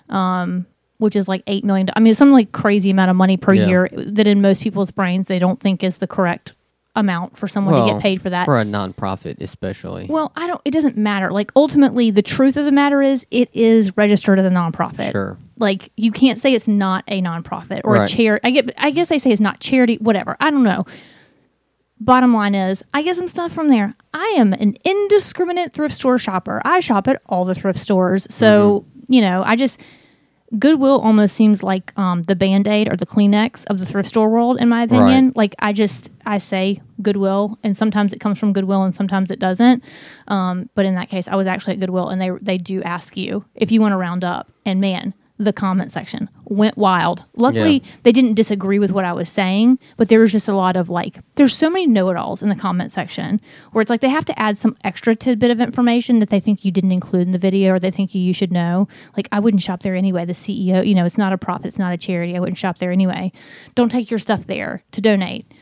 um, 0.09 0.67
which 0.99 1.17
is 1.17 1.27
like 1.29 1.43
eight 1.47 1.65
million. 1.65 1.89
I 1.97 2.01
mean, 2.01 2.11
it's 2.13 2.19
some 2.19 2.33
like 2.33 2.53
crazy 2.53 2.91
amount 2.91 3.11
of 3.11 3.17
money 3.17 3.37
per 3.37 3.53
Yeah. 3.55 3.67
year 3.67 3.89
that 3.93 4.27
in 4.27 4.41
most 4.41 4.63
people's 4.63 4.91
brains 4.91 5.27
they 5.27 5.39
don't 5.39 5.61
think 5.61 5.83
is 5.83 5.99
the 5.99 6.07
correct 6.07 6.53
amount 6.97 7.37
for 7.37 7.47
someone 7.47 7.75
to 7.87 7.93
get 7.93 8.03
paid 8.03 8.21
for 8.21 8.31
that. 8.31 8.45
for 8.45 8.61
a 8.61 8.65
nonprofit, 8.65 9.41
especially. 9.41 10.07
Well, 10.09 10.33
I 10.37 10.47
don't. 10.49 10.61
It 10.65 10.73
doesn't 10.73 10.97
matter. 10.97 11.31
Like 11.31 11.53
ultimately, 11.55 12.11
the 12.11 12.23
truth 12.23 12.57
of 12.57 12.65
the 12.65 12.73
matter 12.73 13.01
is, 13.01 13.25
it 13.31 13.49
is 13.53 13.97
registered 13.97 14.39
as 14.41 14.47
a 14.47 14.51
nonprofit. 14.51 15.13
Sure. 15.13 15.37
Like 15.57 15.91
you 15.97 16.11
can't 16.11 16.41
say 16.41 16.53
it's 16.53 16.67
not 16.69 17.05
a 17.07 17.23
nonprofit 17.23 17.83
or 17.85 17.95
a 17.97 18.01
Right. 18.01 18.09
charity. 18.09 18.41
I 18.45 18.51
get. 18.51 18.73
I 18.77 18.91
guess 18.91 19.09
they 19.09 19.19
say 19.19 19.31
it's 19.31 19.41
not 19.41 19.61
charity. 19.61 19.97
Whatever. 19.99 20.37
I 20.41 20.51
don't 20.51 20.65
know. 20.65 20.85
Bottom 22.01 22.33
line 22.33 22.55
is, 22.55 22.83
I 22.95 23.03
get 23.03 23.17
some 23.17 23.29
stuff 23.29 23.53
from 23.53 23.69
there. 23.69 23.95
I 24.15 24.35
am 24.39 24.53
an 24.55 24.77
indiscriminate 24.85 25.73
thrift 25.75 25.95
store 25.95 26.19
shopper. 26.19 26.63
I 26.65 26.81
shop 26.81 27.07
at 27.09 27.21
all 27.27 27.45
the 27.45 27.55
thrift 27.55 27.79
stores. 27.79 28.27
So 28.31 28.85
Mm-hmm. 28.87 29.13
you 29.13 29.21
know, 29.21 29.43
I 29.45 29.55
just 29.57 29.81
Goodwill 30.59 31.01
almost 31.01 31.37
seems 31.37 31.63
like 31.63 31.97
um, 31.97 32.23
the 32.25 32.35
Band 32.35 32.67
Aid 32.67 32.93
or 32.93 32.97
the 32.97 33.07
Kleenex 33.07 33.65
of 33.67 33.79
the 33.79 33.87
thrift 33.87 34.09
store 34.09 34.29
world, 34.29 34.59
in 34.61 34.69
my 34.69 34.83
opinion. 34.83 35.27
Right. 35.27 35.37
Like 35.37 35.55
I 35.61 35.73
just 35.73 36.11
I 36.27 36.39
say 36.39 36.81
Goodwill, 37.03 37.57
and 37.63 37.77
sometimes 37.77 38.13
it 38.13 38.19
comes 38.19 38.37
from 38.39 38.53
Goodwill, 38.53 38.83
and 38.83 38.93
sometimes 38.93 39.31
it 39.31 39.39
doesn't. 39.39 39.85
Um, 40.27 40.69
but 40.75 40.87
in 40.87 40.97
that 40.97 41.09
case, 41.09 41.29
I 41.29 41.37
was 41.37 41.47
actually 41.47 41.75
at 41.75 41.81
Goodwill, 41.81 42.09
and 42.09 42.21
they 42.21 42.31
they 42.41 42.59
do 42.59 42.83
ask 42.83 43.17
you 43.17 43.45
if 43.55 43.71
you 43.71 43.81
want 43.81 43.93
to 43.93 43.97
round 43.97 44.25
up. 44.25 44.51
And 44.67 44.81
man, 44.81 45.15
the 45.41 45.53
comment 45.53 45.91
section 45.91 46.29
went 46.45 46.77
wild. 46.77 47.25
Luckily, 47.35 47.83
Yeah. 47.83 47.91
they 48.03 48.13
didn't 48.13 48.35
disagree 48.35 48.79
with 48.79 48.91
what 48.93 49.05
I 49.05 49.13
was 49.13 49.29
saying, 49.29 49.79
but 49.97 50.09
there 50.09 50.21
was 50.21 50.33
just 50.33 50.49
a 50.49 50.53
lot 50.55 50.77
of 50.77 50.91
like, 50.91 51.21
there's 51.37 51.57
so 51.57 51.71
many 51.71 51.87
know 51.87 52.11
it 52.11 52.17
alls 52.17 52.43
in 52.43 52.49
the 52.51 52.55
comment 52.55 52.93
section 52.93 53.41
where 53.73 53.81
it's 53.81 53.91
like 53.91 54.01
they 54.01 54.09
have 54.11 54.25
to 54.27 54.39
add 54.39 54.59
some 54.59 54.77
extra 54.85 55.17
tidbit 55.17 55.51
of 55.51 55.61
information 55.61 56.19
that 56.19 56.29
they 56.29 56.41
think 56.41 56.65
you 56.65 56.71
didn't 56.71 56.93
include 56.93 57.23
in 57.27 57.33
the 57.33 57.39
video 57.39 57.73
or 57.75 57.79
they 57.79 57.91
think 57.91 58.15
you, 58.15 58.21
you 58.21 58.35
should 58.35 58.53
know. 58.53 58.87
Like, 59.17 59.29
I 59.33 59.41
wouldn't 59.41 59.63
shop 59.63 59.81
there 59.83 59.95
anyway. 59.97 60.25
The 60.27 60.35
CEO, 60.35 60.87
you 60.87 60.95
know, 60.95 61.05
it's 61.07 61.19
not 61.19 61.33
a 61.33 61.39
profit, 61.39 61.67
it's 61.67 61.79
not 61.79 61.93
a 61.93 61.97
charity. 61.97 62.37
I 62.37 62.41
wouldn't 62.41 62.59
shop 62.59 62.79
there 62.79 62.93
anyway. 62.93 63.33
Don't 63.75 63.91
take 63.91 64.11
your 64.11 64.19
stuff 64.19 64.47
there 64.47 64.83
to 64.93 65.01
donate. 65.01 65.47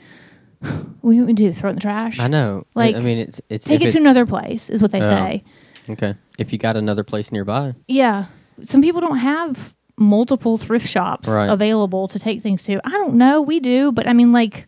What 1.01 1.12
do 1.12 1.17
you 1.17 1.23
want 1.25 1.29
me 1.29 1.35
to 1.35 1.43
do? 1.49 1.53
Throw 1.53 1.69
it 1.69 1.75
in 1.75 1.77
the 1.77 1.81
trash? 1.81 2.19
I 2.19 2.27
know. 2.27 2.67
Like, 2.75 2.97
I 2.97 3.01
mean, 3.01 3.19
it's 3.19 3.41
it's 3.49 3.64
Take 3.64 3.81
it 3.83 3.93
to 3.93 3.99
another 3.99 4.27
place, 4.27 4.69
is 4.69 4.83
what 4.83 4.91
they 4.91 4.99
Yeah. 4.99 5.09
say. 5.09 5.45
Okay, 5.91 6.14
if 6.38 6.53
you 6.53 6.59
got 6.59 6.77
another 6.77 7.05
place 7.05 7.31
nearby, 7.33 7.75
Yeah. 7.87 8.27
Some 8.64 8.83
people 8.83 9.01
don't 9.01 9.18
have 9.18 9.75
multiple 9.97 10.59
thrift 10.59 10.87
shops 10.88 11.29
Right. 11.29 11.47
available 11.49 12.09
to 12.09 12.18
take 12.18 12.40
things 12.42 12.62
to. 12.64 12.81
I 12.87 12.90
don't 12.90 13.14
know. 13.14 13.42
We 13.42 13.59
do, 13.61 13.90
but 13.92 14.07
I 14.07 14.12
mean, 14.12 14.31
like, 14.33 14.66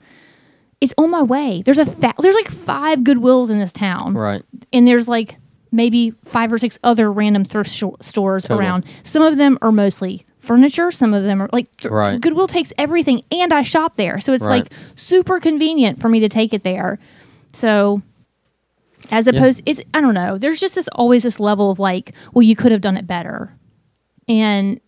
it's 0.81 0.95
on 0.99 1.11
my 1.11 1.23
way. 1.23 1.63
There's 1.65 1.79
a 1.79 1.85
fa- 1.87 2.15
there's 2.19 2.35
like 2.35 2.49
five 2.51 3.01
Goodwills 3.01 3.51
in 3.51 3.59
this 3.59 3.73
town, 3.73 4.15
right? 4.15 4.43
and 4.73 4.87
there's 4.89 5.07
like 5.09 5.37
maybe 5.73 6.13
five 6.25 6.53
or 6.53 6.59
six 6.59 6.79
other 6.83 7.13
random 7.13 7.45
thrift 7.45 7.71
sho- 7.71 7.97
stores 8.01 8.43
Totally. 8.45 8.61
around. 8.67 8.85
Some 9.05 9.23
of 9.23 9.37
them 9.37 9.57
are 9.63 9.71
mostly 9.71 10.27
furniture. 10.39 10.91
Some 10.91 11.15
of 11.15 11.23
them 11.23 11.41
are 11.43 11.49
like 11.53 11.75
th- 11.77 11.93
Right. 11.93 12.21
Goodwill 12.21 12.47
takes 12.49 12.73
everything, 12.79 13.23
and 13.31 13.53
I 13.53 13.63
shop 13.63 13.97
there, 13.97 14.19
so 14.21 14.33
it's 14.33 14.43
Right. 14.45 14.63
like 14.65 14.73
super 14.97 15.39
convenient 15.39 16.01
for 16.01 16.09
me 16.09 16.19
to 16.21 16.29
take 16.29 16.53
it 16.53 16.63
there. 16.65 16.99
So. 17.53 18.03
As 19.11 19.27
Yeah. 19.27 19.33
opposed, 19.39 19.63
it's 19.67 19.81
I 19.95 20.01
don't 20.01 20.15
know. 20.15 20.37
There's 20.39 20.61
just 20.61 20.75
this 20.75 20.87
always 20.89 21.23
this 21.23 21.41
level 21.41 21.71
of 21.71 21.79
like, 21.79 22.13
well, 22.35 22.43
you 22.43 22.55
could 22.55 22.71
have 22.71 22.81
done 22.83 22.97
it 22.99 23.07
better, 23.07 23.55
and 24.31 24.81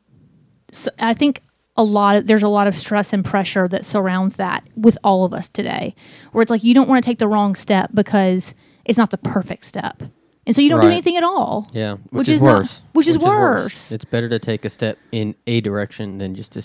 so 0.73 0.91
I 0.99 1.13
think 1.15 1.43
a 1.77 1.83
lot 1.85 2.17
of 2.17 2.27
there's 2.27 2.43
a 2.43 2.49
lot 2.49 2.67
of 2.67 2.75
stress 2.75 3.13
and 3.13 3.25
pressure 3.25 3.67
that 3.69 3.85
surrounds 3.85 4.37
that 4.37 4.63
with 4.77 4.97
all 5.05 5.25
of 5.25 5.35
us 5.35 5.49
today, 5.49 5.95
where 6.33 6.43
it's 6.43 6.51
like 6.51 6.63
you 6.65 6.75
don't 6.75 6.89
want 6.89 7.03
to 7.03 7.07
take 7.11 7.19
the 7.19 7.29
wrong 7.29 7.55
step 7.55 7.91
because 7.93 8.55
it's 8.85 8.99
not 8.99 9.11
the 9.11 9.19
perfect 9.19 9.65
step, 9.65 10.03
and 10.47 10.55
so 10.57 10.63
you 10.63 10.69
don't 10.69 10.81
do 10.81 10.87
anything 10.89 11.17
at 11.17 11.25
all. 11.25 11.67
Yeah, 11.73 11.95
which, 12.11 12.11
Which 12.13 12.29
is, 12.29 12.37
is 12.37 12.43
not- 12.43 12.57
worse. 12.59 12.83
which 12.93 13.09
is 13.09 13.19
worse. 13.19 13.93
It's 13.93 14.05
better 14.05 14.29
to 14.29 14.39
take 14.39 14.65
a 14.65 14.71
step 14.71 14.99
in 15.13 15.35
a 15.47 15.61
direction 15.61 16.19
than 16.19 16.35
just 16.35 16.53
to 16.53 16.63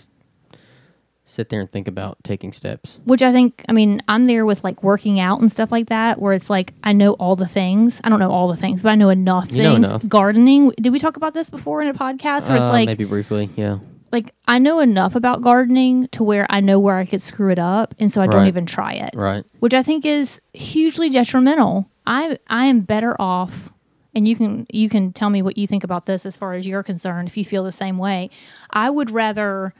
sit 1.29 1.49
there 1.49 1.59
and 1.59 1.69
think 1.69 1.87
about 1.89 2.17
taking 2.23 2.53
steps. 2.53 2.99
Which 3.03 3.21
I 3.21 3.31
think, 3.33 3.63
I 3.67 3.73
mean, 3.73 4.01
I'm 4.07 4.25
there 4.25 4.45
with 4.45 4.63
like 4.63 4.81
working 4.81 5.19
out 5.19 5.41
and 5.41 5.51
stuff 5.51 5.71
like 5.73 5.87
that, 5.89 6.19
where 6.21 6.31
it's 6.33 6.49
like 6.49 6.73
I 6.83 6.93
know 6.93 7.13
all 7.13 7.35
the 7.35 7.45
things. 7.47 7.99
I 8.03 8.09
don't 8.09 8.19
know 8.19 8.31
all 8.31 8.47
the 8.47 8.55
things, 8.55 8.81
but 8.81 8.89
I 8.89 8.95
know 8.95 9.09
enough 9.09 9.51
You 9.51 9.61
know 9.63 9.73
things. 9.75 9.89
enough. 9.89 10.07
Gardening. 10.07 10.71
Did 10.81 10.91
we 10.93 10.99
talk 10.99 11.17
about 11.17 11.33
this 11.33 11.49
before 11.49 11.81
in 11.81 11.89
a 11.89 11.93
podcast? 11.93 12.47
Where 12.47 12.57
it's 12.57 12.65
Uh, 12.65 12.71
like 12.71 12.85
maybe 12.87 13.03
briefly, 13.05 13.49
yeah. 13.57 13.79
like 14.11 14.33
I 14.47 14.57
know 14.57 14.79
enough 14.79 15.15
about 15.15 15.41
gardening 15.41 16.07
to 16.13 16.23
where 16.23 16.47
I 16.49 16.61
know 16.61 16.79
where 16.79 16.97
I 16.97 17.05
could 17.05 17.21
screw 17.21 17.51
it 17.51 17.59
up, 17.59 17.93
and 17.99 18.09
so 18.11 18.21
I 18.21 18.27
don't 18.27 18.47
even 18.47 18.65
try 18.65 18.93
it. 18.93 19.11
Right. 19.13 19.43
which 19.59 19.73
I 19.73 19.83
think 19.83 20.05
is 20.05 20.39
hugely 20.53 21.09
detrimental. 21.09 21.89
I 22.05 22.37
I 22.47 22.67
am 22.67 22.79
better 22.81 23.15
off 23.19 23.73
and 24.15 24.25
you 24.25 24.35
can 24.37 24.65
you 24.71 24.87
can 24.87 25.11
tell 25.11 25.29
me 25.29 25.41
what 25.41 25.57
you 25.57 25.67
think 25.67 25.83
about 25.83 26.05
this 26.05 26.25
as 26.25 26.37
far 26.37 26.53
as 26.53 26.65
you're 26.65 26.83
concerned 26.83 27.27
if 27.27 27.35
you 27.35 27.43
feel 27.43 27.65
the 27.65 27.71
same 27.73 27.97
way. 27.97 28.29
I 28.71 28.89
would 28.89 29.11
rather 29.11 29.73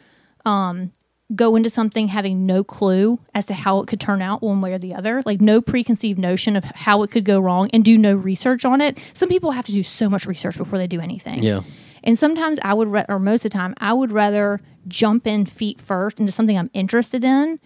um 0.45 0.91
go 1.35 1.55
into 1.55 1.69
something 1.69 2.07
having 2.07 2.45
no 2.45 2.63
clue 2.63 3.19
as 3.33 3.45
to 3.47 3.53
how 3.53 3.79
it 3.79 3.87
could 3.87 3.99
turn 3.99 4.21
out 4.21 4.41
one 4.41 4.61
way 4.61 4.73
or 4.73 4.77
the 4.77 4.93
other, 4.93 5.21
like 5.25 5.41
no 5.41 5.61
preconceived 5.61 6.17
notion 6.17 6.55
of 6.55 6.63
how 6.63 7.03
it 7.03 7.11
could 7.11 7.25
go 7.25 7.39
wrong 7.39 7.69
and 7.73 7.83
do 7.83 7.97
no 7.97 8.15
research 8.15 8.63
on 8.63 8.79
it. 8.79 8.97
Some 9.13 9.27
people 9.27 9.51
have 9.51 9.65
to 9.65 9.73
do 9.73 9.83
so 9.83 10.09
much 10.09 10.25
research 10.25 10.57
before 10.57 10.79
they 10.79 10.87
do 10.87 11.01
anything. 11.01 11.43
Yeah. 11.43 11.61
And 12.03 12.17
sometimes 12.17 12.59
I 12.61 12.73
would, 12.73 12.87
ra- 12.87 13.05
or 13.09 13.19
most 13.19 13.43
of 13.43 13.51
the 13.51 13.57
time, 13.57 13.73
I 13.79 13.91
would 13.91 14.11
rather 14.11 14.61
jump 14.87 15.27
in 15.27 15.45
feet 15.45 15.81
first 15.81 16.19
into 16.19 16.31
something 16.31 16.57
I'm 16.57 16.69
interested 16.73 17.25
in 17.25 17.59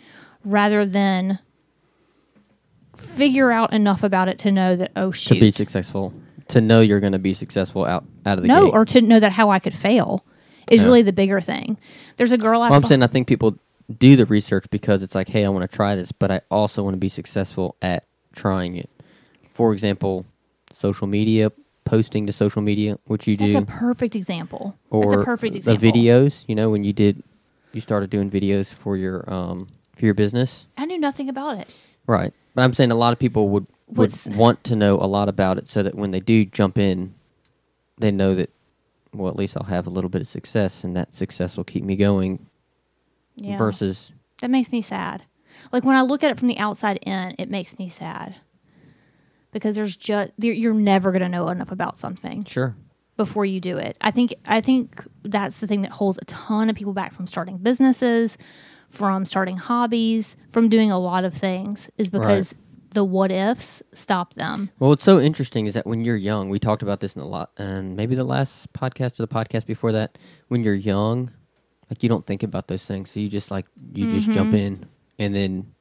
rather 0.44 0.84
than 0.84 1.38
figure 2.96 3.52
out 3.52 3.74
enough 3.74 4.02
about 4.02 4.28
it 4.28 4.40
to 4.40 4.52
know 4.52 4.76
that, 4.76 4.92
oh, 4.96 5.12
shoot. 5.12 5.36
To 5.36 5.40
be 5.40 5.52
successful, 5.52 6.14
to 6.48 6.62
know 6.62 6.82
you're 6.82 7.00
going 7.00 7.14
to 7.14 7.20
be 7.20 7.34
successful 7.34 7.86
out 7.86 8.06
out 8.26 8.38
of 8.38 8.42
the 8.42 8.48
no, 8.48 8.66
gate. 8.66 8.74
or 8.74 8.86
to 8.86 9.02
know 9.02 9.20
that 9.20 9.32
how 9.32 9.52
I 9.52 9.60
could 9.60 9.74
fail 9.74 10.26
is 10.72 10.82
Yeah. 10.82 10.88
really 10.88 11.02
the 11.04 11.14
bigger 11.14 11.40
thing. 11.42 11.78
There's 12.18 12.32
a 12.32 12.38
girl 12.38 12.62
I 12.62 12.70
well, 12.70 12.78
I'm 12.80 12.86
saying 12.88 13.04
I 13.04 13.08
think 13.08 13.28
people 13.28 13.58
do 14.00 14.16
the 14.16 14.26
research 14.26 14.66
because 14.72 15.04
it's 15.04 15.14
like, 15.16 15.28
hey, 15.28 15.46
I 15.46 15.50
want 15.50 15.70
to 15.70 15.76
try 15.76 15.96
this, 15.96 16.12
but 16.12 16.32
I 16.32 16.42
also 16.50 16.82
want 16.84 16.94
to 16.94 17.00
be 17.00 17.10
successful 17.10 17.76
at 17.82 18.06
trying 18.34 18.76
it. 18.78 18.90
For 19.54 19.74
example, 19.74 20.26
social 20.74 21.08
media, 21.08 21.52
posting 21.84 22.26
to 22.28 22.32
social 22.34 22.62
media, 22.62 22.98
which 23.06 23.28
you 23.28 23.36
That's 23.36 23.52
do, 23.52 23.58
a 23.60 23.66
perfect 23.66 24.16
example. 24.16 24.78
or 24.90 25.12
That's 25.12 25.22
a 25.22 25.26
perfect 25.26 25.56
example. 25.58 25.82
the 25.82 25.92
videos. 25.92 26.46
You 26.48 26.56
know, 26.56 26.70
when 26.70 26.84
you 26.84 26.94
did, 26.94 27.22
you 27.74 27.82
started 27.82 28.10
doing 28.10 28.30
videos 28.32 28.74
for 28.74 28.96
your 28.98 29.32
um 29.32 29.68
for 29.96 30.06
your 30.06 30.14
business, 30.14 30.66
I 30.78 30.86
knew 30.86 30.98
nothing 30.98 31.28
about 31.30 31.58
it. 31.58 31.68
right? 32.08 32.34
But 32.56 32.64
I'm 32.64 32.74
saying 32.74 32.92
a 32.92 32.96
lot 32.96 33.14
of 33.14 33.20
people 33.20 33.50
would 33.50 33.68
would 33.88 34.12
What's- 34.12 34.28
want 34.28 34.64
to 34.66 34.76
know 34.78 34.96
a 34.96 35.06
lot 35.06 35.28
about 35.28 35.58
it, 35.58 35.68
so 35.68 35.84
that 35.84 35.96
when 35.96 36.12
they 36.12 36.22
do 36.22 36.46
jump 36.46 36.78
in, 36.78 37.14
they 37.98 38.10
know 38.12 38.36
that. 38.36 38.50
Well, 39.14 39.30
at 39.30 39.36
least 39.36 39.58
I'll 39.58 39.64
have 39.68 39.88
a 39.88 39.90
little 39.90 40.10
bit 40.10 40.22
of 40.22 40.28
success, 40.28 40.84
and 40.84 40.96
that 40.96 41.14
success 41.14 41.58
will 41.58 41.64
keep 41.66 41.84
me 41.84 41.96
going. 41.96 42.48
Yeah. 43.36 43.58
Versus, 43.58 44.12
That 44.42 44.50
makes 44.52 44.72
me 44.72 44.82
sad. 44.82 45.24
Like 45.72 45.84
when 45.84 45.96
I 45.96 46.02
look 46.02 46.24
at 46.24 46.32
it 46.32 46.40
from 46.40 46.48
the 46.48 46.58
outside 46.58 46.98
in, 47.04 47.36
it 47.40 47.50
makes 47.50 47.78
me 47.80 47.90
sad. 47.90 48.36
because 49.52 49.76
there's 49.76 49.96
just 49.98 50.32
you're 50.38 50.74
never 50.74 51.12
going 51.12 51.22
to 51.22 51.28
know 51.30 51.50
enough 51.50 51.72
about 51.74 51.98
something 51.98 52.46
Sure. 52.46 52.74
before 53.18 53.44
you 53.46 53.60
do 53.60 53.78
it. 53.78 53.98
I 54.00 54.10
think 54.12 54.34
I 54.46 54.62
think 54.62 55.04
that's 55.24 55.60
the 55.60 55.68
thing 55.68 55.82
that 55.82 55.92
holds 55.92 56.18
a 56.22 56.26
ton 56.26 56.70
of 56.70 56.76
people 56.78 56.94
back 56.94 57.14
from 57.14 57.28
starting 57.28 57.58
businesses, 57.58 58.38
from 58.90 59.26
starting 59.26 59.58
hobbies, 59.58 60.38
from 60.52 60.70
doing 60.70 60.90
a 60.90 60.98
lot 61.00 61.26
of 61.26 61.34
things 61.34 61.90
is 61.98 62.10
because 62.10 62.56
the 62.94 63.04
what 63.04 63.32
ifs 63.32 63.82
stop 63.94 64.34
them. 64.36 64.70
Well, 64.80 64.90
what's 64.90 65.04
so 65.04 65.20
interesting 65.20 65.66
is 65.66 65.74
that 65.76 65.86
when 65.86 66.04
you're 66.06 66.16
young, 66.18 66.50
we 66.50 66.60
talked 66.60 66.82
about 66.84 67.00
this 67.00 67.16
in 67.16 67.22
a 67.22 67.28
lot, 67.28 67.52
and 67.58 67.96
maybe 67.96 68.16
the 68.16 68.24
last 68.24 68.72
podcast 68.74 69.20
or 69.20 69.26
the 69.26 69.28
podcast 69.28 69.66
before 69.66 69.92
that. 69.94 70.18
When 70.50 70.64
you're 70.64 70.76
young, 70.76 71.32
like 71.90 72.04
you 72.04 72.10
don't 72.10 72.26
think 72.26 72.44
about 72.44 72.68
those 72.68 72.86
things, 72.86 73.12
so 73.12 73.20
you 73.20 73.30
just 73.30 73.52
like 73.52 73.66
you 73.94 74.06
just 74.08 74.28
Mm-hmm. 74.28 74.34
jump 74.34 74.54
in, 74.54 74.86
and 75.20 75.34
then 75.36 75.74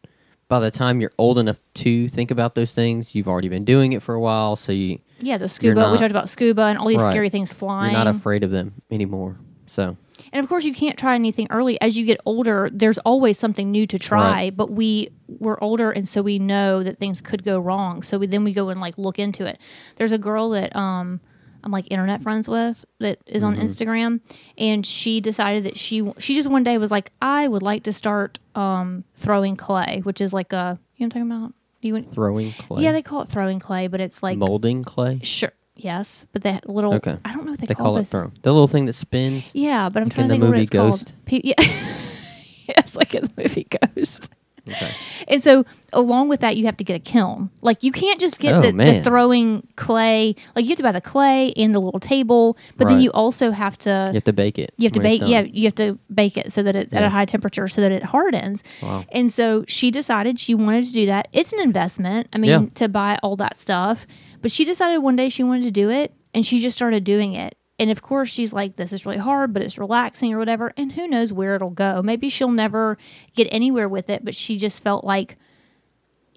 by 0.48 0.58
the 0.60 0.70
time 0.70 1.00
you're 1.00 1.12
old 1.18 1.38
enough 1.38 1.60
to 1.74 2.08
think 2.08 2.30
about 2.32 2.54
those 2.56 2.72
things, 2.72 3.14
you've 3.14 3.28
already 3.28 3.48
been 3.48 3.64
doing 3.64 3.92
it 3.92 4.02
for 4.02 4.14
a 4.14 4.20
while, 4.20 4.56
so 4.56 4.72
you 4.72 4.98
Yeah, 5.20 5.38
the 5.38 5.48
scuba. 5.48 5.90
we 5.92 5.98
talked 5.98 6.10
about 6.10 6.28
scuba 6.28 6.62
and 6.62 6.78
all 6.78 6.86
these 6.88 6.98
Right. 7.00 7.12
scary 7.12 7.28
things 7.30 7.52
flying. 7.52 7.92
you're 7.92 8.04
not 8.04 8.08
afraid 8.08 8.42
of 8.42 8.50
them 8.50 8.74
anymore. 8.90 9.36
So 9.66 9.96
And 10.32 10.42
of 10.42 10.48
course, 10.48 10.64
you 10.64 10.72
can't 10.74 10.98
try 10.98 11.14
anything 11.14 11.46
early. 11.50 11.80
As 11.80 11.96
you 11.96 12.04
get 12.06 12.20
older, 12.24 12.70
there's 12.72 12.98
always 12.98 13.38
something 13.38 13.70
new 13.70 13.86
to 13.88 13.98
try. 13.98 14.32
Right. 14.32 14.56
But 14.56 14.70
we 14.70 15.10
we're 15.26 15.58
older, 15.60 15.90
and 15.90 16.06
so 16.08 16.22
we 16.22 16.38
know 16.38 16.82
that 16.82 16.98
things 16.98 17.20
could 17.20 17.42
go 17.44 17.58
wrong. 17.58 18.02
So 18.02 18.18
we, 18.18 18.26
then 18.26 18.44
we 18.44 18.52
go 18.52 18.68
and 18.68 18.80
like 18.80 18.96
look 18.98 19.18
into 19.18 19.44
it. 19.46 19.58
There's 19.96 20.12
a 20.12 20.18
girl 20.18 20.50
that 20.50 20.74
um 20.76 21.20
I'm 21.62 21.72
like 21.72 21.86
internet 21.90 22.22
friends 22.22 22.48
with 22.48 22.84
that 23.00 23.18
is 23.26 23.42
Mm-hmm. 23.42 23.60
on 23.60 23.66
Instagram, 23.66 24.20
and 24.56 24.86
she 24.86 25.20
decided 25.20 25.64
that 25.64 25.76
she 25.76 26.10
she 26.18 26.34
just 26.34 26.48
one 26.48 26.64
day 26.64 26.78
was 26.78 26.90
like, 26.90 27.10
I 27.20 27.48
would 27.48 27.62
like 27.62 27.82
to 27.84 27.92
start 27.92 28.38
um 28.54 29.04
throwing 29.16 29.56
clay, 29.56 30.00
which 30.04 30.20
is 30.20 30.32
like 30.32 30.52
a 30.52 30.78
you 30.96 31.06
know 31.06 31.08
what 31.08 31.16
I'm 31.16 31.28
talking 31.28 31.42
about. 31.44 31.54
You 31.82 31.94
went, 31.94 32.12
throwing 32.12 32.52
clay, 32.52 32.82
yeah, 32.82 32.92
they 32.92 33.00
call 33.02 33.22
it 33.22 33.28
throwing 33.28 33.58
clay, 33.58 33.88
but 33.88 34.00
it's 34.02 34.22
like 34.22 34.36
molding 34.38 34.84
clay. 34.84 35.18
sure, 35.22 35.52
yes, 35.84 36.26
but 36.32 36.42
that 36.42 36.68
little 36.68 36.94
Okay. 36.94 37.16
I 37.24 37.32
don't 37.32 37.44
know 37.44 37.52
what 37.52 37.60
they, 37.60 37.66
They 37.66 37.74
call 37.74 37.96
it 37.96 38.00
this. 38.02 38.10
throw. 38.10 38.30
The 38.42 38.52
little 38.52 38.66
thing 38.66 38.84
that 38.86 38.94
spins. 38.94 39.50
Yeah, 39.54 39.88
but 39.88 40.02
I'm 40.02 40.06
Like 40.08 40.14
trying 40.14 40.28
to 40.28 40.28
the 40.28 40.34
think 40.34 40.42
what 40.42 40.50
movie 40.50 40.60
it's 40.62 40.70
Ghost? 40.70 41.06
called. 41.06 41.24
Pe- 41.26 41.40
yeah, 41.44 41.54
it's 42.68 42.96
like 42.96 43.14
in 43.14 43.22
the 43.24 43.30
movie 43.36 43.66
Ghost. 43.96 44.30
Okay. 44.68 44.90
And 45.26 45.42
so, 45.42 45.64
along 45.94 46.28
with 46.28 46.40
that, 46.40 46.56
you 46.56 46.66
have 46.66 46.76
to 46.76 46.84
get 46.84 46.94
a 46.94 46.98
kiln. 47.00 47.50
Like 47.62 47.82
you 47.82 47.90
can't 47.90 48.20
just 48.20 48.38
get 48.38 48.54
Oh, 48.54 48.60
the, 48.60 48.68
the 48.68 48.72
man. 48.74 49.02
throwing 49.02 49.66
clay. 49.76 50.36
Like 50.54 50.64
you 50.66 50.68
have 50.68 50.76
to 50.76 50.82
buy 50.82 50.92
the 50.92 51.00
clay 51.00 51.52
and 51.56 51.74
the 51.74 51.80
little 51.80 51.98
table, 51.98 52.56
but 52.76 52.84
then 52.86 52.96
Right. 52.96 53.02
you 53.02 53.10
also 53.12 53.50
have 53.52 53.78
to 53.78 54.08
You 54.08 54.14
have 54.14 54.24
to 54.24 54.32
bake 54.34 54.58
it. 54.58 54.74
you 54.76 54.84
have 54.84 54.92
to 54.92 55.00
when 55.00 55.10
it's 55.12 55.20
bake. 55.22 55.28
Yeah, 55.30 55.40
you 55.40 55.64
have 55.64 55.74
to 55.76 55.98
bake 56.14 56.36
it 56.36 56.52
so 56.52 56.62
that 56.62 56.76
it's 56.76 56.92
at 56.92 57.00
Yeah. 57.00 57.06
a 57.06 57.10
high 57.10 57.24
temperature 57.24 57.66
so 57.68 57.80
that 57.80 57.90
it 57.90 58.04
hardens. 58.04 58.62
Wow. 58.82 59.04
And 59.10 59.32
so 59.32 59.64
she 59.66 59.90
decided 59.90 60.38
she 60.38 60.54
wanted 60.54 60.84
to 60.84 60.92
do 60.92 61.06
that. 61.06 61.28
It's 61.32 61.52
an 61.54 61.60
investment. 61.60 62.28
I 62.34 62.38
mean, 62.38 62.50
Yeah. 62.50 62.66
to 62.74 62.88
buy 62.88 63.18
all 63.22 63.36
that 63.36 63.56
stuff, 63.56 64.06
but 64.40 64.50
she 64.52 64.64
decided 64.64 64.98
one 64.98 65.16
day 65.16 65.28
she 65.28 65.42
wanted 65.42 65.62
to 65.64 65.70
do 65.70 65.90
it, 65.90 66.12
and 66.34 66.44
she 66.46 66.60
just 66.60 66.76
started 66.76 67.04
doing 67.04 67.34
it. 67.34 67.56
And 67.78 67.90
of 67.90 68.02
course, 68.02 68.30
she's 68.30 68.52
like, 68.52 68.76
"This 68.76 68.92
is 68.92 69.06
really 69.06 69.18
hard, 69.18 69.52
but 69.54 69.62
it's 69.62 69.78
relaxing 69.78 70.32
or 70.34 70.38
whatever." 70.38 70.72
And 70.76 70.92
who 70.92 71.08
knows 71.08 71.32
where 71.32 71.54
it'll 71.54 71.70
go? 71.70 72.02
Maybe 72.02 72.28
she'll 72.28 72.50
never 72.50 72.98
get 73.34 73.48
anywhere 73.50 73.88
with 73.88 74.10
it, 74.10 74.24
but 74.24 74.34
she 74.34 74.58
just 74.58 74.82
felt 74.82 75.02
like 75.04 75.36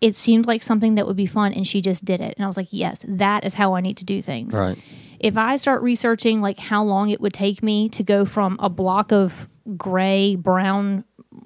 it 0.02 0.16
seemed 0.16 0.46
like 0.46 0.64
something 0.64 0.96
that 0.96 1.08
would 1.08 1.16
be 1.16 1.26
fun, 1.26 1.54
and 1.54 1.66
she 1.66 1.82
just 1.82 2.04
did 2.06 2.22
it. 2.22 2.34
And 2.38 2.44
I 2.44 2.48
was 2.48 2.58
like, 2.58 2.68
"Yes, 2.72 3.04
that 3.08 3.46
is 3.46 3.54
how 3.56 3.74
I 3.76 3.82
need 3.82 3.98
to 3.98 4.06
do 4.06 4.22
things." 4.22 4.54
Right. 4.54 4.78
if 5.20 5.38
I 5.38 5.56
start 5.56 5.82
researching 5.84 6.42
like 6.42 6.60
how 6.60 6.84
long 6.84 7.10
it 7.10 7.22
would 7.22 7.34
take 7.34 7.64
me 7.64 7.88
to 7.90 8.04
go 8.04 8.26
from 8.26 8.58
a 8.60 8.70
block 8.70 9.14
of 9.14 9.48
gray 9.78 10.36
brown, 10.36 11.06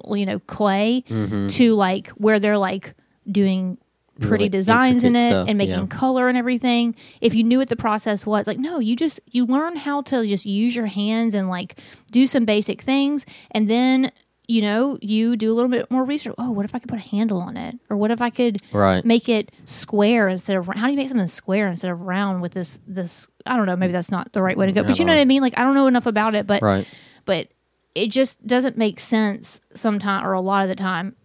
you 0.09 0.25
know, 0.25 0.39
clay 0.39 1.03
Mm-hmm. 1.07 1.47
to 1.49 1.75
like 1.75 2.07
where 2.09 2.39
they're 2.39 2.57
like 2.57 2.95
doing 3.29 3.77
pretty 4.19 4.43
Really 4.45 4.49
designs 4.49 5.03
in 5.03 5.15
it 5.15 5.29
stuff, 5.29 5.47
and 5.47 5.57
making 5.57 5.75
yeah. 5.79 5.85
color 5.87 6.27
and 6.27 6.37
everything. 6.37 6.95
If 7.21 7.33
you 7.35 7.43
knew 7.43 7.57
what 7.59 7.69
the 7.69 7.75
process 7.75 8.25
was, 8.25 8.47
like 8.47 8.59
no, 8.59 8.79
you 8.79 8.95
just 8.95 9.19
you 9.31 9.45
learn 9.45 9.75
how 9.75 10.01
to 10.03 10.25
just 10.27 10.45
use 10.45 10.75
your 10.75 10.87
hands 10.87 11.33
and 11.33 11.49
like 11.49 11.79
do 12.11 12.25
some 12.25 12.45
basic 12.45 12.81
things 12.81 13.25
and 13.51 13.69
then 13.69 14.11
you 14.49 14.61
know, 14.61 14.97
you 15.01 15.35
do 15.35 15.51
a 15.51 15.53
little 15.53 15.69
bit 15.69 15.91
more 15.91 16.05
research. 16.05 16.33
Oh, 16.37 16.51
what 16.51 16.63
if 16.63 16.73
I 16.73 16.79
could 16.79 16.87
put 16.87 16.99
a 16.99 17.01
handle 17.01 17.41
on 17.41 17.57
it? 17.57 17.77
Or 17.89 17.97
what 17.97 18.11
if 18.11 18.21
I 18.21 18.29
could 18.29 18.61
Right. 18.71 19.03
make 19.03 19.27
it 19.27 19.51
square 19.65 20.29
instead 20.29 20.55
of 20.55 20.67
how 20.67 20.85
do 20.85 20.91
you 20.91 20.95
make 20.95 21.09
something 21.09 21.27
square 21.27 21.67
instead 21.67 21.91
of 21.91 21.99
round 21.99 22.41
with 22.41 22.53
this 22.53 22.79
this 22.87 23.27
I 23.45 23.57
don't 23.57 23.65
know, 23.65 23.75
maybe 23.75 23.91
that's 23.91 24.09
not 24.09 24.31
the 24.31 24.41
right 24.41 24.57
way 24.57 24.65
to 24.67 24.71
go. 24.71 24.83
But 24.83 24.99
you 24.99 25.05
know 25.05 25.11
know. 25.11 25.17
what 25.17 25.21
I 25.21 25.25
mean? 25.25 25.41
Like 25.41 25.59
I 25.59 25.63
don't 25.63 25.75
know 25.75 25.87
enough 25.87 26.05
about 26.05 26.33
it, 26.33 26.47
but 26.47 26.61
Right. 26.61 26.87
but 27.25 27.49
it 27.93 28.07
just 28.07 28.45
doesn't 28.47 28.77
make 28.77 29.01
sense 29.01 29.59
sometimes 29.73 30.25
or 30.25 30.31
a 30.31 30.39
lot 30.39 30.63
of 30.63 30.69
the 30.69 30.75
time 30.75 31.15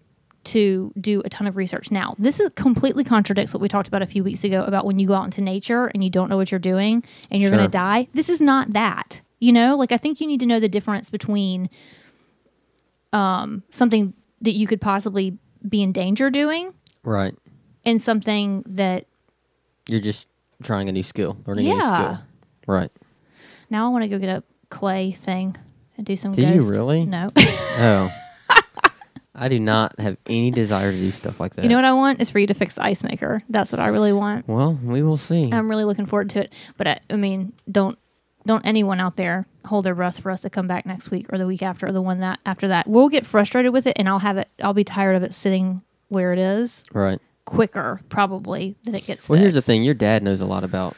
to 0.45 0.93
do 1.01 1.23
a 1.25 1.29
ton 1.29 1.47
of 1.47 1.57
research. 1.57 1.91
Now, 1.91 2.15
this 2.19 2.41
is 2.41 2.51
completely 2.57 3.05
contradicts 3.05 3.55
what 3.55 3.61
we 3.61 3.69
talked 3.69 3.89
about 3.89 4.03
a 4.03 4.07
few 4.07 4.25
weeks 4.25 4.43
ago 4.45 4.65
about 4.65 4.85
when 4.85 4.99
you 4.99 5.07
go 5.07 5.15
out 5.15 5.25
into 5.25 5.41
nature 5.41 5.87
and 5.87 6.03
you 6.03 6.11
don't 6.11 6.29
know 6.29 6.37
what 6.37 6.51
you're 6.51 6.59
doing 6.59 7.05
and 7.31 7.41
you're 7.41 7.51
going 7.51 7.63
to 7.63 7.69
die. 7.69 8.09
This 8.13 8.29
is 8.29 8.41
not 8.43 8.73
that. 8.73 9.21
You 9.39 9.53
know, 9.53 9.77
like 9.77 9.93
I 9.93 9.97
think 9.97 10.21
you 10.21 10.27
need 10.27 10.41
to 10.41 10.47
know 10.47 10.59
the 10.61 10.69
difference 10.69 11.11
between 11.11 11.69
um 13.13 13.63
something 13.71 14.15
that 14.41 14.53
you 14.53 14.67
could 14.67 14.81
possibly 14.81 15.37
be 15.69 15.83
in 15.83 15.93
danger 15.93 16.31
doing 16.31 16.73
Right. 17.05 17.35
and 17.85 18.01
something 18.01 18.63
that 18.67 19.07
You're 19.89 20.01
just 20.01 20.27
trying 20.63 20.89
a 20.89 20.93
new 20.93 21.03
skill, 21.03 21.37
learning 21.47 21.69
a 21.71 21.75
new 21.75 21.81
skill. 21.81 22.19
Right. 22.67 22.91
now 23.71 23.87
I 23.87 23.89
want 23.91 24.03
to 24.05 24.09
go 24.09 24.19
get 24.19 24.29
a 24.37 24.43
clay 24.71 25.13
thing 25.13 25.57
and 25.97 26.07
do 26.07 26.17
some 26.17 26.33
Do 26.33 26.43
you 26.43 26.63
really? 26.63 27.05
No. 27.05 27.27
Oh. 27.37 28.11
I 29.35 29.49
do 29.49 29.59
not 29.59 29.99
have 29.99 30.19
any 30.27 30.51
desire 30.51 30.93
to 30.93 30.97
do 30.97 31.11
stuff 31.11 31.41
like 31.41 31.55
that. 31.55 31.63
you 31.63 31.71
know 31.71 31.77
what 31.77 31.85
I 31.87 31.93
want 31.93 32.21
is 32.21 32.31
for 32.31 32.39
you 32.39 32.47
to 32.49 32.55
fix 32.55 32.75
the 32.75 32.85
ice 32.85 33.03
maker. 33.03 33.43
That's 33.49 33.73
what 33.73 33.81
I 33.81 33.89
really 33.89 34.13
want. 34.13 34.47
Well, 34.47 34.79
we 34.83 35.03
will 35.03 35.17
see. 35.17 35.51
I'm 35.53 35.71
really 35.71 35.85
looking 35.85 36.05
forward 36.07 36.31
to 36.31 36.41
it. 36.43 36.53
But 36.77 36.87
I, 36.87 37.01
I 37.09 37.17
mean, 37.17 37.53
don't 37.71 37.99
don't 38.45 38.65
anyone 38.67 39.01
out 39.01 39.17
there 39.17 39.47
hold 39.65 39.85
their 39.85 39.95
breath 39.95 40.21
for 40.21 40.31
us 40.31 40.43
to 40.43 40.51
come 40.51 40.67
back 40.67 40.85
next 40.85 41.11
week 41.11 41.33
or 41.33 41.39
the 41.39 41.47
week 41.47 41.63
after 41.63 41.87
or 41.87 41.93
the 41.93 42.03
one 42.03 42.21
that 42.21 42.41
after 42.45 42.69
that. 42.69 42.87
We'll 42.87 43.09
get 43.09 43.25
frustrated 43.25 43.73
with 43.73 43.87
it, 43.87 43.97
and 43.99 44.09
I'll 44.09 44.19
have 44.19 44.37
it. 44.37 44.49
I'll 44.63 44.75
be 44.75 44.85
tired 44.85 45.17
of 45.17 45.23
it 45.23 45.35
sitting 45.35 45.81
where 46.09 46.33
it 46.35 46.39
is 46.39 46.85
right. 46.93 47.19
quicker 47.47 48.01
probably 48.11 48.77
than 48.85 48.95
it 48.95 49.07
gets. 49.07 49.29
Well, 49.29 49.41
here's 49.41 49.55
the 49.55 49.63
thing. 49.63 49.83
Your 49.83 49.95
dad 49.95 50.23
knows 50.23 50.43
a 50.43 50.47
lot 50.47 50.63
about 50.63 50.95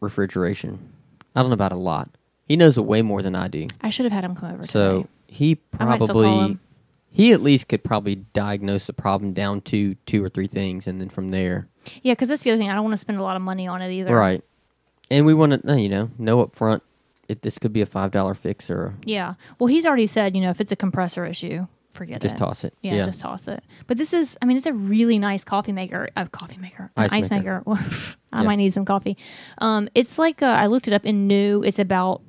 refrigeration. 0.00 0.92
I 1.34 1.40
don't 1.40 1.50
know 1.50 1.54
about 1.54 1.72
a 1.72 1.76
lot. 1.76 2.10
He 2.46 2.56
knows 2.56 2.78
way 2.78 3.00
more 3.02 3.22
than 3.22 3.34
I 3.34 3.48
do. 3.48 3.66
I 3.80 3.90
should 3.90 4.04
have 4.04 4.12
had 4.12 4.24
him 4.24 4.34
come 4.34 4.52
over. 4.52 4.66
So 4.66 4.90
tonight. 4.90 5.08
he 5.26 5.58
I 5.78 5.84
might 5.84 6.02
still 6.02 6.14
call 6.14 6.22
probably. 6.22 6.58
He 7.10 7.32
at 7.32 7.40
least 7.42 7.68
could 7.68 7.82
probably 7.84 8.16
diagnose 8.16 8.86
the 8.86 8.92
problem 8.92 9.32
down 9.32 9.60
to 9.62 9.94
two 10.06 10.22
or 10.24 10.28
three 10.28 10.46
things, 10.46 10.86
and 10.86 11.00
then 11.00 11.08
from 11.08 11.30
there, 11.30 11.68
yeah, 12.02 12.12
because 12.12 12.28
that's 12.28 12.42
the 12.42 12.50
other 12.50 12.58
thing. 12.58 12.70
I 12.70 12.74
don't 12.74 12.84
want 12.84 12.92
to 12.94 12.98
spend 12.98 13.18
a 13.18 13.22
lot 13.22 13.36
of 13.36 13.42
money 13.42 13.66
on 13.66 13.80
it 13.82 13.92
either. 13.92 14.14
right. 14.14 14.42
And 15.10 15.24
we 15.24 15.32
want 15.32 15.66
to, 15.66 15.80
you 15.80 15.88
know, 15.88 16.10
know 16.18 16.42
up 16.42 16.54
front 16.54 16.82
if 17.28 17.40
this 17.40 17.58
could 17.58 17.72
be 17.72 17.80
a 17.80 17.86
five 17.86 18.10
dollar 18.10 18.34
fix 18.34 18.70
or 18.70 18.94
Yeah. 19.04 19.34
Well, 19.58 19.66
he's 19.68 19.86
already 19.86 20.06
said, 20.06 20.36
you 20.36 20.42
know, 20.42 20.50
if 20.50 20.60
it's 20.60 20.70
a 20.72 20.76
compressor 20.76 21.24
issue, 21.24 21.66
forget 21.90 22.20
just 22.20 22.34
it. 22.34 22.38
Just 22.38 22.44
toss 22.46 22.64
it. 22.64 22.74
Yeah, 22.82 23.06
just 23.06 23.20
toss 23.22 23.48
it. 23.48 23.64
But 23.86 23.96
this 23.96 24.12
is, 24.12 24.36
I 24.42 24.44
mean, 24.46 24.58
it's 24.58 24.66
a 24.66 24.74
really 24.74 25.18
nice 25.18 25.44
coffee 25.44 25.72
maker. 25.72 26.08
A 26.14 26.28
coffee 26.28 26.58
maker, 26.58 26.90
an 26.96 27.04
Ice 27.04 27.12
ice, 27.24 27.30
maker. 27.30 27.62
maker. 27.66 27.80
I 28.34 28.40
Yeah. 28.40 28.46
might 28.46 28.56
need 28.56 28.74
some 28.74 28.84
coffee. 28.84 29.16
Um, 29.58 29.88
it's 29.94 30.18
like 30.18 30.42
uh, 30.42 30.46
I 30.46 30.66
looked 30.66 30.88
it 30.88 30.92
up 30.92 31.06
in 31.06 31.26
new. 31.26 31.62
It's 31.62 31.78
about 31.78 32.20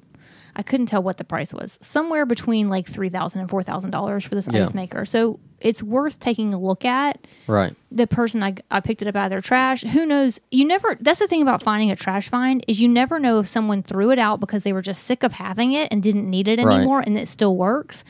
I 0.59 0.61
couldn't 0.61 0.87
tell 0.87 1.01
what 1.01 1.15
the 1.15 1.23
price 1.23 1.53
was. 1.53 1.79
Somewhere 1.81 2.25
between 2.25 2.67
like 2.67 2.85
three 2.85 3.07
thousand 3.09 3.39
and 3.39 3.49
four 3.49 3.63
thousand 3.63 3.91
dollars 3.91 4.25
for 4.25 4.35
this 4.35 4.45
Yeah. 4.51 4.63
ice 4.63 4.73
maker. 4.73 5.05
So 5.05 5.39
it's 5.61 5.81
worth 5.81 6.19
taking 6.19 6.53
a 6.53 6.59
look 6.59 6.83
at. 6.85 7.25
right. 7.47 7.73
The 7.91 8.05
person 8.07 8.43
I, 8.43 8.55
I 8.69 8.81
picked 8.81 9.01
it 9.01 9.07
up 9.07 9.15
out 9.15 9.25
of 9.25 9.29
their 9.29 9.41
trash. 9.41 9.83
Who 9.83 10.05
knows? 10.05 10.39
You 10.51 10.65
never. 10.65 10.97
That's 10.99 11.19
the 11.19 11.27
thing 11.27 11.41
about 11.41 11.63
finding 11.63 11.91
a 11.91 11.95
trash 11.95 12.27
find 12.29 12.63
is 12.67 12.81
you 12.81 12.87
never 12.89 13.19
know 13.19 13.39
if 13.39 13.47
someone 13.47 13.81
threw 13.83 14.11
it 14.11 14.19
out 14.19 14.39
because 14.41 14.63
they 14.63 14.73
were 14.73 14.81
just 14.81 15.03
sick 15.05 15.23
of 15.23 15.31
having 15.33 15.71
it 15.71 15.87
and 15.91 16.03
didn't 16.03 16.29
need 16.29 16.47
it 16.49 16.59
Right. 16.59 16.75
anymore, 16.77 16.99
and 16.99 17.17
it 17.17 17.29
still 17.29 17.55
works, 17.55 18.03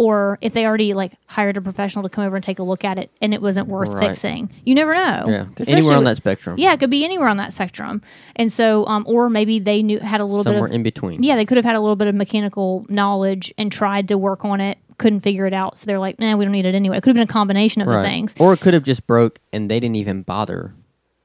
or 0.00 0.38
if 0.40 0.54
they 0.54 0.64
already 0.64 0.94
like 0.94 1.12
hired 1.26 1.58
a 1.58 1.60
professional 1.60 2.02
to 2.02 2.08
come 2.08 2.24
over 2.24 2.34
and 2.34 2.42
take 2.42 2.58
a 2.58 2.62
look 2.62 2.84
at 2.84 2.98
it 2.98 3.10
and 3.20 3.34
it 3.34 3.42
wasn't 3.42 3.68
worth 3.68 3.90
Right. 3.90 4.08
fixing. 4.08 4.48
You 4.64 4.74
never 4.74 4.94
know. 4.94 5.24
Yeah. 5.28 5.44
Especially 5.58 5.72
Anywhere 5.74 5.92
on 5.92 5.98
with- 5.98 6.04
that 6.06 6.16
spectrum. 6.16 6.54
Yeah, 6.58 6.72
it 6.72 6.80
could 6.80 6.88
be 6.88 7.04
anywhere 7.04 7.28
on 7.28 7.36
that 7.36 7.52
spectrum, 7.52 8.00
and 8.36 8.50
so 8.50 8.86
um, 8.86 9.04
or 9.06 9.28
maybe 9.28 9.58
they 9.58 9.82
knew 9.82 9.98
had 10.00 10.20
a 10.22 10.24
little 10.24 10.42
Somewhere 10.44 10.62
bit 10.62 10.70
of 10.70 10.74
in 10.76 10.82
between. 10.82 11.22
yeah, 11.22 11.36
they 11.36 11.44
could 11.44 11.58
have 11.58 11.66
had 11.66 11.76
a 11.76 11.80
little 11.80 11.96
bit 11.96 12.08
of 12.08 12.14
mechanical 12.14 12.86
knowledge 12.88 13.52
and 13.58 13.70
tried 13.70 14.08
to 14.08 14.16
work 14.16 14.42
on 14.44 14.60
it, 14.60 14.78
couldn't 14.96 15.20
figure 15.20 15.46
it 15.46 15.52
out, 15.52 15.76
so 15.76 15.84
they're 15.86 15.98
like, 15.98 16.18
nah, 16.18 16.34
we 16.36 16.44
don't 16.46 16.52
need 16.52 16.64
it 16.64 16.74
anyway. 16.74 16.96
It 16.96 17.02
could 17.02 17.10
have 17.10 17.16
been 17.16 17.28
a 17.30 17.32
combination 17.32 17.82
of 17.82 17.88
Right. 17.88 18.02
the 18.02 18.08
things. 18.08 18.34
Or 18.38 18.54
it 18.54 18.60
could 18.60 18.72
have 18.74 18.84
just 18.84 19.06
broke 19.06 19.38
and 19.52 19.70
they 19.70 19.80
didn't 19.80 19.96
even 19.96 20.22
bother 20.22 20.72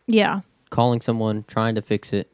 Yeah. 0.07 0.41
calling 0.69 0.99
someone, 0.99 1.45
trying 1.47 1.75
to 1.75 1.81
fix 1.81 2.11
it. 2.11 2.29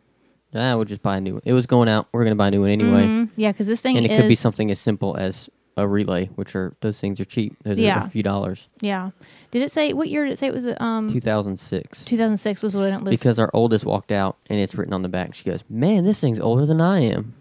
Ah, 0.55 0.75
we'll 0.75 0.85
just 0.85 1.01
buy 1.01 1.17
a 1.17 1.21
new 1.21 1.33
one. 1.35 1.41
It 1.45 1.53
was 1.53 1.65
going 1.65 1.87
out. 1.87 2.07
We're 2.11 2.23
going 2.25 2.31
to 2.33 2.35
buy 2.37 2.47
a 2.49 2.51
new 2.51 2.61
one 2.61 2.69
anyway. 2.71 3.05
Mhm. 3.05 3.29
Yeah, 3.37 3.51
because 3.53 3.67
this 3.67 3.79
thing 3.79 3.95
And 3.95 4.05
it 4.05 4.11
is 4.11 4.19
could 4.19 4.27
be 4.27 4.35
something 4.35 4.69
as 4.69 4.79
simple 4.79 5.15
as 5.15 5.49
a 5.77 5.87
relay, 5.87 6.25
which 6.35 6.55
are 6.55 6.73
those 6.81 6.99
things 6.99 7.19
are 7.19 7.25
cheap. 7.25 7.55
Those 7.63 7.77
are 7.77 7.81
Yeah. 7.81 8.05
a 8.05 8.09
few 8.09 8.23
dollars. 8.23 8.67
yeah. 8.81 9.11
Did 9.51 9.61
it 9.63 9.71
say 9.71 9.93
what 9.93 10.07
year 10.09 10.23
did 10.25 10.33
it 10.33 10.39
say 10.39 10.47
it 10.47 10.53
was? 10.53 10.65
Um, 10.79 11.11
2006. 11.11 12.05
2006 12.05 12.63
was 12.63 12.75
when 12.75 12.93
it 12.93 13.01
was. 13.01 13.09
Because 13.11 13.39
our 13.39 13.49
oldest 13.53 13.85
walked 13.85 14.11
out 14.11 14.37
and 14.49 14.59
it's 14.59 14.75
written 14.75 14.93
on 14.93 15.01
the 15.01 15.09
back. 15.09 15.33
She 15.35 15.43
goes, 15.43 15.63
"Man, 15.69 16.03
this 16.05 16.19
thing's 16.21 16.39
older 16.39 16.65
than 16.65 16.79
I 16.81 16.99
am." 17.01 17.33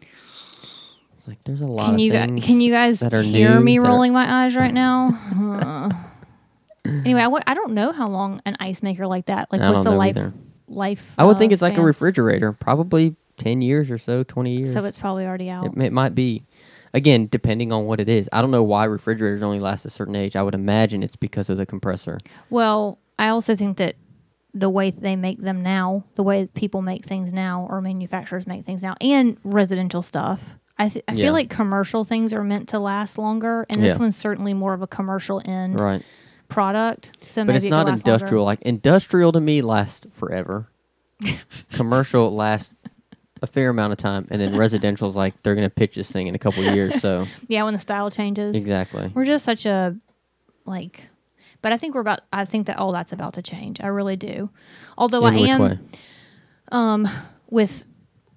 It's 1.16 1.29
like 1.29 1.43
there's 1.45 1.61
a 1.61 1.66
lot 1.66 1.87
can 1.87 1.95
of 1.95 2.01
you 2.01 2.12
guys, 2.12 2.31
can 2.45 2.61
you 2.61 2.73
guys 2.73 3.01
that 3.01 3.12
are 3.14 3.23
hear 3.23 3.55
new, 3.57 3.61
me 3.64 3.79
that 3.79 3.85
are- 3.85 3.88
rolling 3.88 4.12
my 4.12 4.45
eyes 4.45 4.57
right 4.57 4.73
now? 4.73 5.11
Uh. 5.37 5.90
anyway, 6.87 7.21
I, 7.21 7.25
w- 7.25 7.43
I 7.47 7.53
don't 7.55 7.73
know 7.73 7.93
how 7.93 8.09
long 8.09 8.40
an 8.47 8.57
ice 8.59 8.83
maker 8.83 9.07
like 9.07 9.27
that. 9.27 9.53
Like, 9.53 9.61
I 9.61 9.71
what's 9.71 9.85
the 9.85 9.90
life 9.90 10.16
either. 10.16 10.33
life. 10.66 11.14
I 11.19 11.25
would 11.25 11.37
uh, 11.37 11.38
think 11.38 11.53
it's 11.53 11.61
like 11.62 11.77
a 11.77 11.83
refrigerator, 11.83 12.53
probably 12.53 13.16
ten 13.37 13.61
years 13.61 13.90
or 13.90 13.99
so, 13.99 14.23
twenty 14.23 14.57
years. 14.57 14.73
So 14.73 14.83
it's 14.87 14.99
probably 14.99 15.27
already 15.27 15.51
out. 15.51 15.66
It, 15.66 15.83
it 15.83 15.93
might 15.93 16.14
be. 16.14 16.45
Again, 16.92 17.29
depending 17.31 17.72
on 17.72 17.87
what 17.87 18.00
it 18.00 18.09
is. 18.09 18.29
I 18.33 18.40
don't 18.40 18.50
know 18.50 18.62
why 18.64 18.85
refrigerators 18.85 19.42
only 19.42 19.61
last 19.61 19.85
a 19.85 19.90
certain 19.90 20.16
age. 20.16 20.35
I 20.37 20.42
would 20.42 20.55
imagine 20.55 21.03
it's 21.03 21.16
because 21.16 21.48
of 21.48 21.57
the 21.57 21.64
compressor. 21.66 22.18
Well, 22.50 22.98
I 23.18 23.29
also 23.29 23.55
think 23.55 23.76
that 23.76 23.94
the 24.53 24.68
way 24.68 24.90
they 24.90 25.14
make 25.14 25.40
them 25.40 25.62
now, 25.62 26.03
the 26.16 26.24
way 26.24 26.46
people 26.53 26.83
make 26.83 27.05
things 27.05 27.33
now, 27.33 27.66
or 27.70 27.81
manufacturers 27.81 28.46
make 28.46 28.64
things 28.64 28.83
now, 28.83 28.96
and 29.00 29.37
residential 29.44 30.03
stuff. 30.03 30.57
I, 30.79 30.88
th- 30.88 31.05
I 31.07 31.12
Yeah. 31.12 31.26
feel 31.26 31.33
like 31.35 31.48
commercial 31.50 32.03
things 32.05 32.33
are 32.33 32.42
meant 32.42 32.68
to 32.70 32.81
last 32.81 33.18
longer, 33.18 33.66
and 33.70 33.81
this 33.83 33.94
Yeah. 33.94 34.00
one's 34.00 34.16
certainly 34.16 34.53
more 34.55 34.72
of 34.74 34.83
a 34.83 34.87
commercial 34.88 35.40
end 35.44 35.79
Right. 35.79 36.03
product. 36.48 37.12
So 37.26 37.44
But 37.44 37.55
it's 37.55 37.64
it 37.66 37.70
not 37.70 37.88
industrial. 37.88 38.42
longer. 38.44 38.46
Like 38.46 38.62
industrial 38.62 39.31
to 39.33 39.40
me 39.40 39.62
lasts 39.62 40.07
forever. 40.11 40.68
Commercial 41.72 42.35
lasts 42.35 42.74
a 43.42 43.46
fair 43.46 43.70
amount 43.70 43.92
of 43.92 43.98
time, 43.98 44.26
and 44.31 44.40
then 44.40 44.57
residential's 44.57 45.16
like 45.16 45.40
they're 45.42 45.55
gonna 45.55 45.70
pitch 45.70 45.94
this 45.96 46.11
thing 46.11 46.26
in 46.26 46.35
a 46.35 46.38
couple 46.38 46.66
of 46.66 46.74
years. 46.74 47.00
So 47.00 47.26
Yeah, 47.48 47.62
when 47.64 47.72
the 47.74 47.81
style 47.81 48.11
changes. 48.11 48.57
exactly. 48.57 49.11
We're 49.14 49.24
just 49.24 49.44
such 49.44 49.66
a 49.66 49.96
like 50.66 51.09
but 51.62 51.72
I 51.72 51.76
think 51.76 51.94
we're 51.94 52.00
about 52.00 52.20
I 52.33 52.44
think 52.44 52.66
that 52.68 52.79
all 52.79 52.92
that's 52.92 53.12
about 53.12 53.35
to 53.35 53.42
change. 53.42 53.81
I 53.81 53.87
really 53.88 54.16
do. 54.16 54.50
Although 54.96 55.26
In 55.26 55.35
I 55.35 55.38
am 55.48 55.61
way? 55.61 57.11
with 57.50 57.85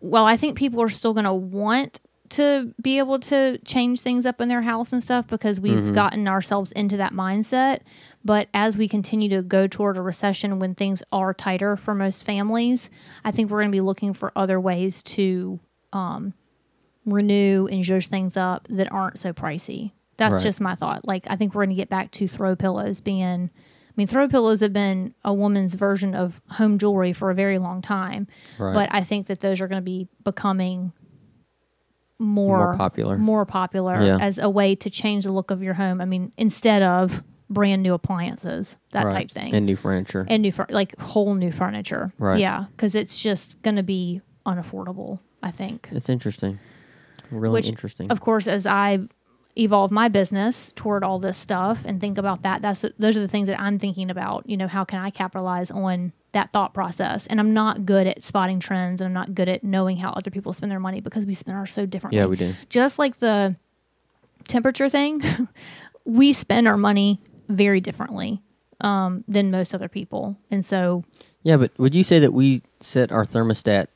well, 0.01 0.25
I 0.25 0.35
think 0.37 0.57
people 0.57 0.81
are 0.81 0.89
still 0.89 1.13
going 1.13 1.23
to 1.25 1.33
want 1.33 2.01
to 2.31 2.73
be 2.81 2.97
able 2.97 3.19
to 3.19 3.57
change 3.59 4.01
things 4.01 4.25
up 4.25 4.41
in 4.41 4.49
their 4.49 4.61
house 4.63 4.91
and 4.91 5.01
stuff 5.03 5.27
because 5.27 5.59
we've 5.61 5.77
Mm-hmm. 5.77 5.93
gotten 5.93 6.27
ourselves 6.27 6.71
into 6.73 6.97
that 6.97 7.13
mindset. 7.13 7.79
But 8.25 8.47
as 8.53 8.77
we 8.77 8.87
continue 8.87 9.27
to 9.29 9.41
go 9.41 9.67
toward 9.67 9.97
a 9.97 10.01
recession 10.01 10.57
when 10.59 10.75
things 10.75 11.03
are 11.11 11.33
tighter 11.33 11.75
for 11.75 11.93
most 11.93 12.23
families, 12.23 12.89
I 13.25 13.31
think 13.31 13.49
we're 13.51 13.59
going 13.59 13.71
to 13.71 13.75
be 13.75 13.81
looking 13.81 14.13
for 14.13 14.31
other 14.35 14.59
ways 14.59 15.03
to 15.03 15.59
um, 15.91 16.33
renew 17.05 17.67
and 17.69 17.83
zhuzh 17.83 18.07
things 18.07 18.37
up 18.37 18.67
that 18.69 18.91
aren't 18.91 19.19
so 19.19 19.33
pricey. 19.33 19.91
That's 20.17 20.35
Right. 20.35 20.43
just 20.43 20.61
my 20.61 20.75
thought. 20.75 21.05
Like, 21.05 21.25
I 21.29 21.35
think 21.35 21.53
we're 21.53 21.65
going 21.65 21.75
to 21.75 21.81
get 21.81 21.89
back 21.89 22.11
to 22.11 22.27
throw 22.27 22.55
pillows 22.55 23.01
being. 23.01 23.49
I 23.49 23.93
mean, 23.97 24.07
throw 24.07 24.27
pillows 24.29 24.61
have 24.61 24.71
been 24.73 25.13
a 25.25 25.33
woman's 25.33 25.73
version 25.73 26.15
of 26.15 26.41
home 26.51 26.77
jewelry 26.77 27.11
for 27.13 27.29
a 27.29 27.35
very 27.35 27.59
long 27.59 27.81
time, 27.81 28.27
Right. 28.57 28.73
but 28.73 28.89
I 28.91 29.03
think 29.03 29.27
that 29.27 29.41
those 29.41 29.59
are 29.59 29.67
going 29.67 29.81
to 29.81 29.85
be 29.85 30.07
becoming 30.23 30.93
more, 32.19 32.57
More 32.67 32.73
popular. 32.77 33.17
more 33.17 33.45
popular 33.45 34.01
Yeah. 34.01 34.17
as 34.21 34.37
a 34.37 34.49
way 34.49 34.75
to 34.75 34.89
change 34.89 35.25
the 35.25 35.31
look 35.31 35.51
of 35.51 35.61
your 35.61 35.73
home. 35.73 35.99
I 35.99 36.05
mean, 36.05 36.31
instead 36.37 36.81
of 36.81 37.21
brand 37.53 37.83
new 37.83 37.93
appliances, 37.93 38.77
that 38.91 39.05
right. 39.05 39.13
type 39.13 39.31
thing, 39.31 39.53
And 39.53 39.65
new 39.65 39.75
furniture. 39.75 40.25
and 40.27 40.41
new 40.41 40.51
fur- 40.51 40.67
like 40.69 40.97
whole 40.99 41.35
new 41.35 41.51
furniture. 41.51 42.11
Right. 42.17 42.39
Yeah, 42.39 42.65
because 42.75 42.95
it's 42.95 43.19
just 43.21 43.61
going 43.61 43.75
to 43.75 43.83
be 43.83 44.21
unaffordable. 44.45 45.19
I 45.41 45.51
think. 45.51 45.89
it's 45.91 46.07
interesting. 46.07 46.59
Really 47.29 47.53
Which, 47.53 47.67
interesting. 47.67 48.09
Of 48.11 48.21
course, 48.21 48.47
as 48.47 48.65
I 48.65 48.99
evolve 49.57 49.91
my 49.91 50.07
business 50.07 50.71
toward 50.75 51.03
all 51.03 51.19
this 51.19 51.37
stuff 51.37 51.83
and 51.85 51.99
think 51.99 52.17
about 52.17 52.43
that, 52.43 52.61
that's 52.61 52.85
those 52.97 53.17
are 53.17 53.19
the 53.19 53.27
things 53.27 53.47
that 53.49 53.59
I'm 53.59 53.77
thinking 53.77 54.09
about. 54.09 54.49
You 54.49 54.55
know, 54.55 54.67
how 54.67 54.85
can 54.85 54.99
I 54.99 55.09
capitalize 55.09 55.69
on 55.69 56.13
that 56.31 56.53
thought 56.53 56.73
process? 56.73 57.27
And 57.27 57.39
I'm 57.41 57.53
not 57.53 57.85
good 57.85 58.07
at 58.07 58.23
spotting 58.23 58.59
trends, 58.61 59.01
and 59.01 59.05
I'm 59.07 59.13
not 59.13 59.35
good 59.35 59.49
at 59.49 59.63
knowing 59.65 59.97
how 59.97 60.11
other 60.11 60.31
people 60.31 60.53
spend 60.53 60.71
their 60.71 60.79
money 60.79 61.01
because 61.01 61.25
we 61.25 61.33
spend 61.33 61.57
ours 61.57 61.73
so 61.73 61.85
differently. 61.85 62.19
Yeah, 62.19 62.27
we 62.27 62.37
do. 62.37 62.53
Just 62.69 62.97
like 62.97 63.17
the 63.17 63.55
temperature 64.47 64.87
thing, 64.89 65.21
we 66.05 66.31
spend 66.33 66.67
our 66.67 66.77
money 66.77 67.19
very 67.47 67.81
differently 67.81 68.41
um, 68.81 69.23
than 69.27 69.51
most 69.51 69.73
other 69.73 69.87
people, 69.87 70.37
and 70.51 70.65
so 70.65 71.03
Yeah, 71.43 71.57
but 71.57 71.71
would 71.77 71.93
you 71.95 72.03
say 72.03 72.19
that 72.19 72.33
we 72.33 72.61
set 72.81 73.11
our 73.11 73.25
thermostat 73.25 73.87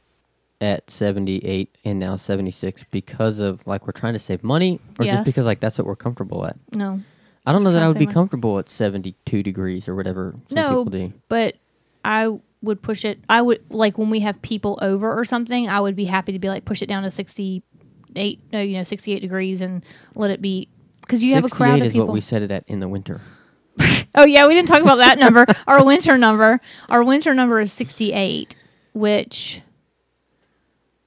at 0.60 0.90
78 0.90 1.78
and 1.86 2.00
now 2.00 2.16
76 2.16 2.84
because 2.90 3.38
of 3.40 3.66
like 3.68 3.86
we're 3.86 3.92
trying 3.92 4.14
to 4.14 4.20
save 4.20 4.44
money 4.44 4.80
or 4.98 5.06
Yes. 5.06 5.18
just 5.18 5.26
because 5.26 5.46
like 5.46 5.60
that's 5.60 5.78
what 5.78 5.86
we're 5.86 5.96
comfortable 5.96 6.46
at? 6.46 6.58
no, 6.74 7.00
I 7.46 7.52
don't 7.52 7.64
know 7.64 7.72
that 7.72 7.84
I 7.84 7.88
would 7.88 8.00
be 8.00 8.06
money. 8.06 8.14
comfortable 8.14 8.58
at 8.60 8.70
72 8.70 9.44
degrees 9.44 9.88
or 9.88 9.96
whatever 9.96 10.34
some 10.50 10.56
no, 10.56 10.84
people 10.86 11.00
do. 11.10 11.14
but 11.30 11.56
I 12.04 12.40
would 12.62 12.82
push 12.82 13.06
it. 13.06 13.20
I 13.30 13.42
would 13.42 13.62
like 13.70 13.98
when 13.98 14.10
we 14.10 14.22
have 14.22 14.42
people 14.42 14.80
over 14.82 15.14
or 15.14 15.24
something. 15.26 15.70
I 15.70 15.80
would 15.80 15.96
be 15.96 16.06
happy 16.06 16.32
to 16.32 16.40
be 16.40 16.50
like 16.50 16.66
push 16.66 16.82
it 16.82 16.88
down 16.88 17.04
to 17.04 17.12
sixty 17.12 17.62
eight, 18.16 18.42
no, 18.52 18.60
you 18.60 18.78
know, 18.78 18.84
sixty 18.84 19.14
eight 19.14 19.20
degrees 19.20 19.62
and 19.62 19.84
let 20.16 20.32
it 20.32 20.42
be 20.42 20.70
because 21.02 21.24
you 21.24 21.36
have 21.36 21.46
a 21.46 21.50
crowd 21.50 21.80
68 21.80 21.86
of 21.86 21.94
is 21.94 22.00
what 22.00 22.08
we 22.10 22.20
set 22.20 22.42
it 22.42 22.50
at 22.52 22.64
in 22.68 22.80
the 22.80 22.88
winter. 22.88 23.22
Oh 24.18 24.26
yeah, 24.26 24.46
we 24.48 24.54
didn't 24.54 24.68
talk 24.68 24.82
about 24.82 24.98
that 24.98 25.18
number. 25.18 25.46
Our 25.68 25.84
winter 25.86 26.18
number, 26.18 26.60
our 26.90 27.04
winter 27.04 27.34
number 27.34 27.60
is 27.62 27.72
sixty 27.72 28.12
eight, 28.14 28.56
which 28.94 29.62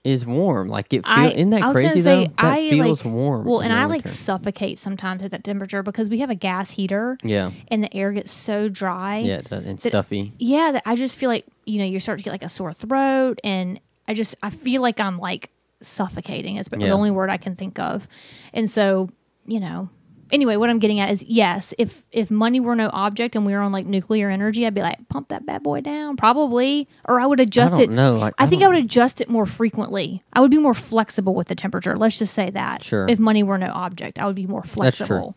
Is 0.03 0.25
warm. 0.25 0.69
Like 0.69 0.93
it 0.95 1.05
feel, 1.05 1.15
I 1.15 1.27
isn't 1.29 1.51
that 1.51 1.63
I 1.63 1.67
was 1.67 1.75
crazy 1.75 1.89
gonna 1.89 2.03
say 2.03 2.27
though? 2.29 2.33
That 2.39 2.45
I 2.53 2.71
feels 2.71 3.05
like 3.05 3.13
warm. 3.13 3.45
Well, 3.45 3.61
in 3.61 3.71
and 3.71 3.77
the 3.79 3.83
I 3.83 3.85
like 3.85 4.05
winter. 4.05 4.09
suffocate 4.17 4.79
sometimes 4.79 5.23
at 5.23 5.31
that 5.33 5.45
temperature 5.45 5.83
because 5.83 6.09
we 6.09 6.21
have 6.21 6.31
a 6.31 6.35
gas 6.35 6.71
heater 6.71 7.19
Yeah. 7.23 7.51
and 7.69 7.85
the 7.85 7.95
air 7.95 8.11
gets 8.13 8.33
so 8.33 8.71
dry. 8.71 9.19
Yeah, 9.19 9.39
it 9.41 9.51
does, 9.51 9.65
and 9.65 9.79
that- 9.79 9.89
stuffy. 9.91 10.33
yeah 10.39 10.73
that 10.73 10.83
i 10.87 10.95
just 10.95 11.19
feel 11.19 11.29
like 11.29 11.45
you 11.67 11.79
know 11.79 11.85
you 11.85 12.01
start 12.01 12.19
to 12.19 12.25
get 12.25 12.31
like 12.31 12.43
a 12.43 12.49
sore 12.49 12.73
throat 12.73 13.39
and 13.45 13.79
i 14.09 14.15
just 14.15 14.35
i 14.43 14.49
feel 14.49 14.81
like 14.81 14.99
i'm 15.01 15.19
like 15.19 15.51
suffocating 15.83 16.57
it's 16.57 16.69
the 16.71 16.89
only 16.91 17.11
word 17.11 17.29
i 17.31 17.37
can 17.37 17.55
think 17.55 17.79
of 17.79 18.09
and 18.55 18.71
so 18.71 19.09
you 19.47 19.61
know 19.61 19.89
anyway 20.33 20.57
what 20.57 20.71
i'm 20.71 20.79
getting 20.79 21.01
at 21.01 21.11
is 21.11 21.23
yes 21.25 21.73
if 21.79 22.05
if 22.13 22.31
money 22.31 22.61
were 22.61 22.75
no 22.77 22.89
object 22.93 23.37
and 23.37 23.45
we 23.47 23.53
were 23.53 23.61
on 23.61 23.73
like 23.73 23.87
nuclear 23.87 24.31
energy 24.31 24.67
i'd 24.67 24.75
be 24.75 24.81
like 24.81 25.09
pump 25.09 25.29
that 25.29 25.45
bad 25.47 25.63
boy 25.63 25.81
down 25.81 26.17
probably 26.17 26.89
or 27.07 27.21
i 27.21 27.27
would 27.27 27.41
adjust 27.41 27.75
don't 27.75 27.85
it 27.85 27.91
No, 27.91 28.15
like, 28.15 28.35
i, 28.39 28.45
I 28.45 28.47
think 28.47 28.63
i 28.63 28.69
would 28.69 28.77
adjust 28.79 29.21
it 29.21 29.29
more 29.29 29.47
frequently 29.47 30.23
i 30.33 30.41
would 30.41 30.51
be 30.51 30.59
more 30.59 30.75
flexible 30.75 31.35
with 31.35 31.49
the 31.49 31.55
temperature 31.55 31.97
let's 31.97 32.19
just 32.19 32.35
say 32.35 32.51
that 32.51 32.83
Sure. 32.83 33.07
if 33.09 33.19
money 33.19 33.43
were 33.43 33.59
no 33.59 33.71
object 33.73 34.19
i 34.19 34.27
would 34.27 34.37
be 34.37 34.47
more 34.47 34.63
That's 34.63 34.73
true. 34.75 35.07
flexible 35.07 35.37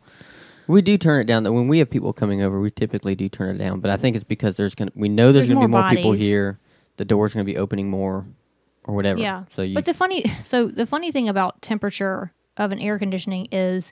We 0.67 0.81
do 0.81 0.97
turn 0.97 1.19
it 1.19 1.25
down. 1.25 1.43
Though 1.43 1.51
when 1.51 1.67
we 1.67 1.79
have 1.79 1.89
people 1.89 2.13
coming 2.13 2.41
over, 2.41 2.57
we 2.57 2.71
typically 2.71 3.15
do 3.15 3.27
turn 3.27 3.53
it 3.53 3.57
down. 3.59 3.81
But 3.81 3.91
I 3.91 3.97
think 3.97 4.15
it's 4.15 4.23
because 4.23 4.55
there's 4.55 4.75
gonna 4.75 4.91
we 4.95 5.09
know 5.09 5.33
there's, 5.33 5.49
There's 5.49 5.57
gonna 5.57 5.67
be 5.67 5.71
more 5.71 5.81
more 5.81 5.89
people 5.89 6.13
here. 6.13 6.57
The 6.95 7.03
door's 7.03 7.33
gonna 7.33 7.43
be 7.43 7.57
opening 7.57 7.89
more, 7.89 8.25
or 8.85 8.95
whatever. 8.95 9.19
Yeah. 9.19 9.43
So 9.53 9.61
you 9.61 9.75
But 9.75 9.83
the 9.83 9.93
funny 9.93 10.23
so 10.45 10.67
the 10.67 10.85
funny 10.85 11.11
thing 11.11 11.27
about 11.27 11.61
temperature 11.61 12.31
of 12.55 12.71
an 12.71 12.79
air 12.79 12.97
conditioning 12.97 13.49
is 13.51 13.91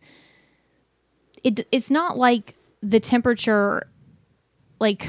it 1.43 1.67
it's 1.71 1.89
not 1.89 2.17
like 2.17 2.56
the 2.82 2.99
temperature 2.99 3.88
like 4.80 5.08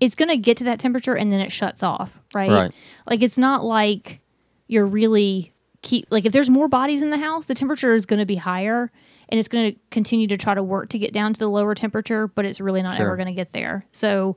it's 0.00 0.14
going 0.14 0.28
to 0.28 0.36
get 0.36 0.56
to 0.58 0.64
that 0.64 0.78
temperature 0.78 1.14
and 1.16 1.32
then 1.32 1.40
it 1.40 1.50
shuts 1.50 1.82
off, 1.82 2.20
right? 2.34 2.50
Right. 2.50 2.72
Like 3.08 3.22
it's 3.22 3.38
not 3.38 3.64
like 3.64 4.20
you're 4.66 4.86
really 4.86 5.52
keep 5.82 6.06
like 6.10 6.24
if 6.26 6.32
there's 6.32 6.50
more 6.50 6.68
bodies 6.68 7.00
in 7.02 7.10
the 7.10 7.16
house, 7.18 7.46
the 7.46 7.54
temperature 7.54 7.94
is 7.94 8.04
going 8.06 8.18
to 8.18 8.26
be 8.26 8.36
higher 8.36 8.90
and 9.28 9.38
it's 9.38 9.48
going 9.48 9.72
to 9.72 9.78
continue 9.90 10.26
to 10.26 10.36
try 10.36 10.54
to 10.54 10.62
work 10.62 10.88
to 10.90 10.98
get 10.98 11.12
down 11.12 11.32
to 11.32 11.38
the 11.38 11.48
lower 11.48 11.74
temperature, 11.74 12.26
but 12.28 12.44
it's 12.44 12.60
really 12.60 12.82
not 12.82 12.96
Sure. 12.96 13.06
ever 13.06 13.16
going 13.16 13.26
to 13.28 13.32
get 13.32 13.52
there. 13.52 13.86
So 13.92 14.36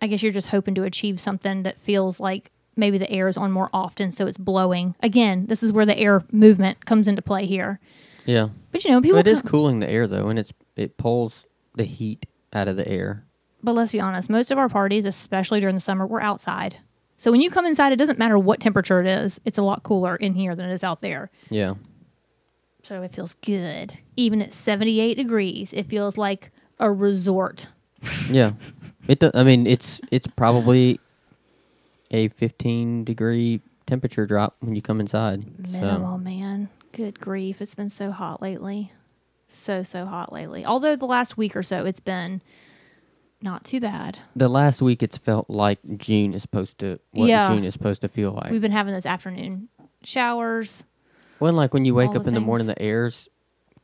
I 0.00 0.06
guess 0.08 0.22
you're 0.22 0.32
just 0.32 0.48
hoping 0.48 0.74
to 0.74 0.82
achieve 0.82 1.18
something 1.20 1.62
that 1.62 1.78
feels 1.78 2.20
like 2.20 2.50
maybe 2.76 2.98
the 2.98 3.10
air 3.10 3.28
is 3.28 3.36
on 3.36 3.52
more 3.52 3.70
often, 3.72 4.12
so 4.12 4.26
it's 4.26 4.38
blowing. 4.38 4.94
Again, 5.00 5.46
this 5.46 5.62
is 5.62 5.72
where 5.72 5.86
the 5.86 5.96
air 5.98 6.24
movement 6.32 6.84
comes 6.86 7.06
into 7.08 7.22
play 7.22 7.46
here. 7.46 7.78
Yeah. 8.24 8.48
But 8.70 8.84
you 8.84 8.90
know, 8.90 9.00
people. 9.00 9.18
It 9.18 9.26
is 9.26 9.42
cooling 9.42 9.80
the 9.80 9.88
air 9.88 10.06
though, 10.06 10.28
and 10.28 10.38
it's 10.38 10.52
it 10.76 10.96
pulls 10.96 11.46
the 11.74 11.84
heat 11.84 12.26
out 12.52 12.68
of 12.68 12.76
the 12.76 12.86
air. 12.86 13.24
But 13.62 13.72
let's 13.74 13.92
be 13.92 14.00
honest, 14.00 14.28
most 14.28 14.50
of 14.50 14.58
our 14.58 14.68
parties, 14.68 15.04
especially 15.04 15.60
during 15.60 15.76
the 15.76 15.80
summer, 15.80 16.06
we're 16.06 16.20
outside. 16.20 16.76
So 17.16 17.30
when 17.30 17.40
you 17.40 17.50
come 17.50 17.64
inside, 17.66 17.92
it 17.92 17.96
doesn't 17.96 18.18
matter 18.18 18.36
what 18.38 18.58
temperature 18.60 19.00
it 19.00 19.06
is. 19.06 19.40
It's 19.44 19.56
a 19.58 19.62
lot 19.62 19.84
cooler 19.84 20.16
in 20.16 20.34
here 20.34 20.56
than 20.56 20.68
it 20.68 20.72
is 20.72 20.82
out 20.82 21.00
there. 21.00 21.30
Yeah. 21.50 21.74
So 22.82 23.02
it 23.02 23.14
feels 23.14 23.36
good. 23.36 23.96
Even 24.16 24.42
at 24.42 24.52
78 24.52 25.14
degrees, 25.16 25.72
it 25.72 25.86
feels 25.86 26.16
like 26.18 26.50
a 26.78 26.90
resort. 26.90 27.68
Yeah. 28.28 28.54
It. 29.06 29.20
Do, 29.20 29.30
I 29.34 29.44
mean, 29.44 29.66
it's 29.66 30.00
it's 30.10 30.26
probably 30.26 30.98
a 32.10 32.28
15 32.28 33.04
degree 33.04 33.60
temperature 33.86 34.26
drop 34.26 34.56
when 34.60 34.74
you 34.74 34.82
come 34.82 35.00
inside. 35.00 35.44
Minimal, 35.58 36.16
So 36.16 36.18
man. 36.18 36.68
Good 36.92 37.20
grief. 37.20 37.60
It's 37.62 37.74
been 37.74 37.90
so 37.90 38.10
hot 38.10 38.42
lately. 38.42 38.92
So, 39.48 39.82
so 39.82 40.06
hot 40.06 40.32
lately. 40.32 40.64
Although 40.64 40.96
the 40.96 41.06
last 41.06 41.36
week 41.36 41.56
or 41.56 41.62
so, 41.62 41.84
it's 41.84 42.00
been 42.00 42.42
not 43.42 43.64
too 43.64 43.80
bad. 43.80 44.18
the 44.36 44.48
last 44.48 44.80
week, 44.80 45.02
it's 45.02 45.18
felt 45.18 45.50
like 45.50 45.78
June 45.96 46.32
is 46.32 46.42
supposed 46.42 46.78
to. 46.78 47.00
What 47.10 47.28
Yeah. 47.28 47.48
June 47.48 47.64
is 47.64 47.72
supposed 47.72 48.02
to 48.02 48.08
feel 48.08 48.32
like. 48.32 48.50
We've 48.50 48.60
been 48.60 48.72
having 48.72 48.94
those 48.94 49.06
afternoon 49.06 49.68
showers. 50.04 50.84
Well, 51.40 51.52
like 51.52 51.74
when 51.74 51.84
you 51.84 51.94
wake 51.94 52.14
up 52.14 52.26
in 52.26 52.34
the 52.34 52.40
morning, 52.40 52.66
things. 52.68 52.76
the 52.76 52.82
air's 52.82 53.28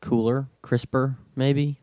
cooler, 0.01 0.49
crisper, 0.63 1.17
maybe. 1.35 1.81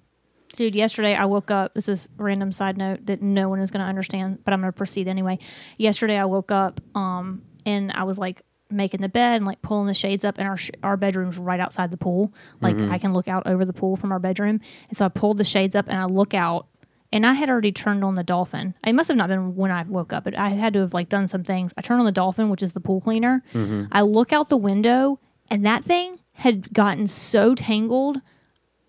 Dude, 0.55 0.73
yesterday 0.73 1.15
I 1.15 1.25
woke 1.25 1.51
up. 1.51 1.73
This 1.73 1.89
is 1.89 2.07
a 2.17 2.23
random 2.23 2.53
side 2.53 2.77
note 2.77 3.07
that 3.07 3.21
no 3.21 3.49
one 3.49 3.59
is 3.59 3.71
going 3.71 3.81
to 3.81 3.85
understand, 3.87 4.39
but 4.45 4.53
I'm 4.53 4.61
going 4.61 4.71
to 4.71 4.77
proceed 4.77 5.09
anyway. 5.09 5.39
Yesterday 5.77 6.17
I 6.17 6.25
woke 6.25 6.49
up 6.49 6.79
um, 6.95 7.41
and 7.65 7.91
I 7.91 8.03
was 8.05 8.17
like 8.17 8.41
making 8.71 9.01
the 9.01 9.09
bed 9.09 9.37
and 9.37 9.45
like 9.45 9.61
pulling 9.61 9.87
the 9.87 9.93
shades 9.93 10.25
up, 10.25 10.35
and 10.37 10.47
our 10.47 10.57
sh- 10.57 10.71
our 10.83 10.97
bedroom's 10.97 11.37
right 11.37 11.59
outside 11.59 11.91
the 11.91 11.97
pool. 11.97 12.33
Like 12.61 12.77
I 12.91 12.97
can 12.97 13.13
look 13.13 13.27
out 13.27 13.43
over 13.45 13.65
the 13.65 13.73
pool 13.73 13.95
from 13.95 14.11
our 14.11 14.19
bedroom, 14.19 14.59
and 14.89 14.97
so 14.97 15.05
I 15.05 15.09
pulled 15.09 15.37
the 15.37 15.43
shades 15.43 15.75
up 15.75 15.85
and 15.87 15.97
I 15.99 16.05
look 16.05 16.33
out, 16.33 16.67
and 17.11 17.25
I 17.25 17.33
had 17.33 17.49
already 17.49 17.71
turned 17.71 18.03
on 18.03 18.15
the 18.15 18.23
dolphin. 18.23 18.73
It 18.85 18.93
must 18.93 19.07
have 19.09 19.17
not 19.17 19.29
been 19.29 19.55
when 19.55 19.71
I 19.71 19.83
woke 19.83 20.13
up, 20.13 20.23
but 20.23 20.37
I 20.37 20.49
had 20.49 20.73
to 20.73 20.79
have 20.79 20.93
like 20.93 21.09
done 21.09 21.27
some 21.27 21.43
things. 21.43 21.71
I 21.77 21.81
turned 21.81 21.99
on 21.99 22.05
the 22.05 22.11
dolphin, 22.11 22.49
which 22.49 22.63
is 22.63 22.73
the 22.73 22.79
pool 22.81 23.01
cleaner. 23.01 23.43
I 23.91 24.01
look 24.01 24.33
out 24.33 24.49
the 24.49 24.57
window, 24.57 25.19
and 25.51 25.65
that 25.65 25.83
thing 25.85 26.19
had 26.33 26.73
gotten 26.73 27.07
so 27.07 27.55
tangled. 27.55 28.19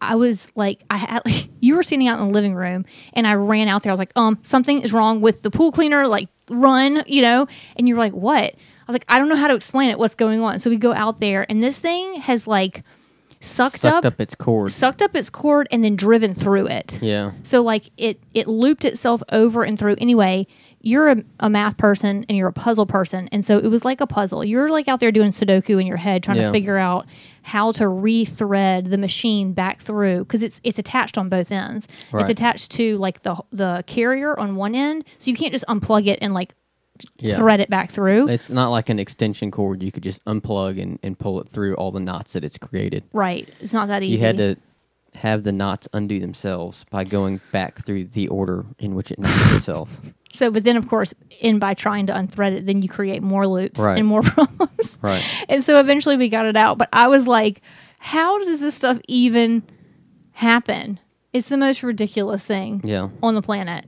I 0.00 0.16
was 0.16 0.50
like, 0.54 0.82
I 0.90 0.96
had 0.98 1.22
like, 1.24 1.48
you 1.60 1.74
were 1.76 1.82
sitting 1.82 2.06
out 2.08 2.18
in 2.18 2.26
the 2.26 2.32
living 2.32 2.54
room, 2.54 2.84
and 3.12 3.26
I 3.26 3.34
ran 3.34 3.68
out 3.68 3.82
there. 3.82 3.90
I 3.90 3.94
was 3.94 3.98
like, 3.98 4.12
um, 4.16 4.38
something 4.42 4.82
is 4.82 4.92
wrong 4.92 5.20
with 5.20 5.42
the 5.42 5.50
pool 5.50 5.70
cleaner. 5.72 6.06
Like, 6.06 6.28
run, 6.50 7.02
you 7.06 7.22
know. 7.22 7.46
And 7.76 7.88
you're 7.88 7.96
like, 7.98 8.12
what? 8.12 8.54
I 8.87 8.92
was 8.92 8.94
like, 8.94 9.05
I 9.09 9.18
don't 9.18 9.29
know 9.29 9.37
how 9.37 9.49
to 9.49 9.55
explain 9.55 9.90
it. 9.90 9.99
What's 9.99 10.14
going 10.14 10.40
on? 10.40 10.59
So 10.61 10.70
we 10.70 10.77
go 10.77 10.92
out 10.92 11.20
there, 11.20 11.44
and 11.49 11.62
this 11.62 11.79
thing 11.79 12.14
has 12.20 12.46
like 12.46 12.85
sucked, 13.40 13.81
Sucked 13.81 14.05
up, 14.07 14.12
up 14.14 14.20
its 14.20 14.35
cord. 14.35 14.72
sucked 14.72 15.03
up 15.03 15.14
its 15.16 15.29
cord, 15.31 15.66
and 15.70 15.83
then 15.85 15.96
driven 15.96 16.35
through 16.35 16.66
it. 16.68 17.01
Yeah. 17.03 17.33
So 17.42 17.62
like 17.62 17.90
it 17.96 18.20
it 18.33 18.46
looped 18.49 18.85
itself 18.85 19.22
over 19.33 19.64
and 19.64 19.79
through. 19.79 19.96
Anyway, 19.99 20.46
you're 20.81 21.09
a, 21.09 21.16
a 21.40 21.51
math 21.51 21.77
person 21.77 22.25
and 22.29 22.38
you're 22.38 22.46
a 22.49 22.53
puzzle 22.53 22.87
person, 22.87 23.29
and 23.33 23.44
so 23.44 23.59
it 23.59 23.66
was 23.68 23.85
like 23.85 24.01
a 24.01 24.07
puzzle. 24.07 24.44
You're 24.44 24.68
like 24.68 24.87
out 24.87 25.01
there 25.01 25.11
doing 25.11 25.31
Sudoku 25.31 25.81
in 25.81 25.87
your 25.87 25.96
head, 25.96 26.22
trying 26.22 26.38
Yeah. 26.38 26.46
to 26.46 26.53
figure 26.53 26.77
out 26.79 27.07
how 27.42 27.72
to 27.72 27.85
rethread 27.85 28.90
the 28.90 28.99
machine 28.99 29.53
back 29.53 29.81
through 29.81 30.20
because 30.20 30.42
it's 30.42 30.61
it's 30.64 30.79
attached 30.79 31.18
on 31.18 31.29
both 31.29 31.51
ends. 31.53 31.87
Right. 32.12 32.20
It's 32.22 32.31
attached 32.31 32.70
to 32.72 32.96
like 32.99 33.22
the 33.22 33.37
the 33.53 33.83
carrier 33.87 34.38
on 34.38 34.57
one 34.57 34.75
end, 34.75 35.05
so 35.18 35.31
you 35.31 35.37
can't 35.37 35.53
just 35.53 35.64
unplug 35.68 36.07
it 36.07 36.18
and 36.22 36.33
like 36.35 36.55
Yeah. 37.18 37.37
thread 37.37 37.61
it 37.61 37.68
back 37.70 37.90
through. 37.90 38.28
It's 38.28 38.50
not 38.50 38.68
like 38.70 38.88
an 38.88 38.98
extension 38.98 39.50
cord 39.50 39.82
you 39.82 39.92
could 39.92 40.02
just 40.02 40.24
unplug 40.24 40.80
and, 40.80 40.98
and 41.02 41.18
pull 41.18 41.40
it 41.40 41.48
through 41.48 41.74
all 41.74 41.90
the 41.90 42.00
knots 42.00 42.32
that 42.35 42.44
it's 42.44 42.59
created. 42.59 43.04
right. 43.12 43.48
It's 43.61 43.72
not 43.72 43.88
that 43.88 44.02
easy. 44.02 44.12
You 44.12 44.18
had 44.26 44.37
to 44.38 44.56
have 45.14 45.44
the 45.44 45.52
knots 45.52 45.88
undo 45.94 46.20
themselves 46.20 46.85
by 46.90 47.02
going 47.04 47.40
back 47.50 47.85
through 47.87 48.04
the 48.04 48.28
order 48.28 48.66
in 48.78 48.94
which 48.94 49.11
it 49.11 49.18
knotted 49.18 49.56
itself. 49.56 50.00
So, 50.32 50.50
but 50.50 50.64
then 50.64 50.76
of 50.76 50.87
course, 50.87 51.14
in 51.40 51.59
by 51.59 51.72
trying 51.72 52.06
to 52.09 52.12
unthread 52.12 52.52
it, 52.52 52.66
then 52.66 52.82
you 52.82 52.90
create 52.90 53.22
more 53.22 53.46
loops 53.46 53.80
Right. 53.80 53.96
and 53.98 54.06
more 54.06 54.20
problems. 54.22 54.98
Right. 55.00 55.24
And 55.48 55.64
so 55.64 55.80
eventually 55.80 56.18
we 56.18 56.28
got 56.28 56.44
it 56.44 56.56
out. 56.59 56.76
But 56.76 56.90
I 56.92 57.09
was 57.09 57.26
like, 57.26 57.62
how 58.00 58.38
does 58.40 58.61
this 58.61 58.74
stuff 58.74 58.98
even 59.09 59.62
happen? 60.32 61.00
It's 61.32 61.48
the 61.48 61.56
most 61.56 61.82
ridiculous 61.82 62.44
thing 62.44 62.82
Yeah. 62.85 63.09
on 63.22 63.35
the 63.35 63.40
planet. 63.40 63.87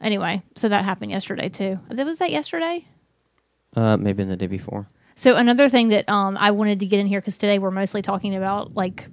Anyway, 0.00 0.42
so 0.56 0.68
that 0.68 0.84
happened 0.84 1.10
yesterday 1.10 1.48
too. 1.48 1.78
Was 1.88 2.18
that 2.18 2.30
yesterday? 2.30 2.86
Uh, 3.76 3.96
maybe 3.96 4.22
in 4.22 4.28
the 4.28 4.36
day 4.36 4.46
before. 4.46 4.88
So 5.14 5.36
another 5.36 5.68
thing 5.68 5.88
that 5.88 6.08
um, 6.08 6.36
I 6.38 6.50
wanted 6.50 6.80
to 6.80 6.86
get 6.86 6.98
in 6.98 7.06
here 7.06 7.20
because 7.20 7.36
today 7.36 7.58
we're 7.58 7.70
mostly 7.70 8.00
talking 8.00 8.34
about 8.34 8.74
like 8.74 9.06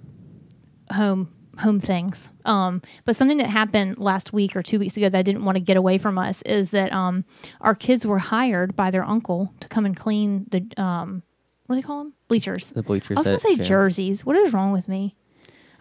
home 0.92 1.34
home 1.60 1.80
things. 1.80 2.30
Um, 2.46 2.82
but 3.04 3.16
something 3.16 3.40
that 3.40 3.50
happened 3.50 3.98
last 3.98 4.32
week 4.32 4.56
or 4.56 4.62
two 4.62 4.80
weeks 4.80 4.96
ago 4.96 5.10
that 5.10 5.18
I 5.18 5.24
didn't 5.24 5.44
want 5.44 5.56
to 5.56 5.60
get 5.60 5.76
away 5.76 5.98
from 5.98 6.18
us 6.18 6.42
is 6.44 6.70
that 6.70 6.94
um, 6.94 7.26
our 7.62 7.76
kids 7.76 8.06
were 8.06 8.20
hired 8.20 8.76
by 8.76 8.92
their 8.92 9.04
uncle 9.04 9.52
to 9.60 9.68
come 9.68 9.86
and 9.86 9.98
clean 9.98 10.46
the 10.50 10.82
um, 10.82 11.24
what 11.66 11.76
do 11.76 11.82
they 11.82 11.86
call 11.86 12.04
them 12.04 12.14
bleachers. 12.28 12.70
The 12.72 12.84
bleachers. 12.84 13.18
I 13.18 13.20
was 13.20 13.28
gonna 13.28 13.40
say 13.40 13.56
gym. 13.56 13.66
jerseys. 13.66 14.26
What 14.26 14.36
is 14.36 14.54
wrong 14.54 14.72
with 14.72 14.88
me? 14.88 15.16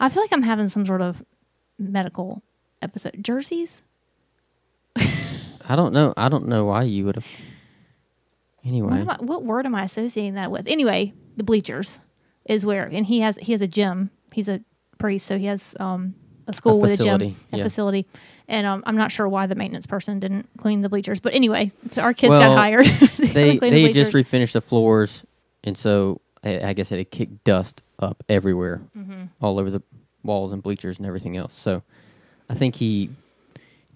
I 0.01 0.09
feel 0.09 0.23
like 0.23 0.33
I'm 0.33 0.43
having 0.43 0.69
some 0.69 0.85
sort 0.85 1.03
of 1.03 1.25
medical 1.79 2.43
episode. 2.83 3.17
Jerseys? 3.21 3.83
I 5.69 5.77
don't 5.77 5.93
know. 5.93 6.15
I 6.17 6.29
don't 6.29 6.47
know 6.49 6.65
why 6.67 6.85
you 6.85 7.05
would 7.07 7.17
have. 7.17 7.27
Anyway. 8.65 9.01
am 9.01 9.09
I, 9.11 9.17
what 9.21 9.45
word 9.45 9.65
am 9.67 9.75
I 9.75 9.85
associating 9.85 10.35
that 10.35 10.51
with? 10.51 10.67
Anyway, 10.67 11.13
the 11.37 11.45
bleachers 11.45 12.01
is 12.45 12.67
where, 12.67 12.85
and 12.87 13.07
he 13.07 13.21
has 13.21 13.37
he 13.37 13.53
has 13.53 13.61
a 13.63 13.69
gym. 13.69 14.11
He's 14.33 14.49
a 14.49 14.61
priest, 14.99 15.27
so 15.27 15.39
he 15.39 15.47
has 15.47 15.77
um, 15.79 16.15
a 16.49 16.53
school 16.53 16.81
with 16.81 16.99
a 17.01 17.03
gym, 17.03 17.21
a 17.53 17.57
yeah. 17.57 17.63
facility. 17.65 18.07
And 18.49 18.67
um, 18.67 18.83
I'm 18.87 18.97
not 18.97 19.11
sure 19.13 19.29
why 19.29 19.47
the 19.47 19.55
maintenance 19.55 19.87
person 19.87 20.19
didn't 20.19 20.49
clean 20.59 20.81
the 20.83 20.89
bleachers, 20.89 21.21
but 21.21 21.35
anyway, 21.35 21.71
so 21.93 22.03
our 22.03 22.13
kids 22.15 22.31
Well, 22.31 22.55
got 22.55 22.59
hired. 22.59 22.87
to 22.87 23.07
come 23.09 23.27
they 23.33 23.59
the 23.59 23.71
they 23.71 23.93
just 23.93 24.13
refinished 24.13 24.53
the 24.53 24.61
floors, 24.61 25.25
and 25.65 25.77
so 25.79 26.21
I, 26.45 26.61
I 26.69 26.73
guess 26.73 26.91
it 26.93 26.99
had 26.99 27.11
kicked 27.11 27.45
dust 27.45 27.83
up 27.99 28.23
everywhere, 28.29 28.83
Mm-hmm. 28.97 29.25
all 29.41 29.59
over 29.59 29.71
the 29.71 29.83
walls 30.25 30.53
and 30.53 30.63
bleachers 30.63 30.99
and 30.99 31.07
everything 31.07 31.37
else. 31.37 31.55
So 31.55 31.83
I 32.51 32.55
think 32.55 32.75
he 32.77 33.11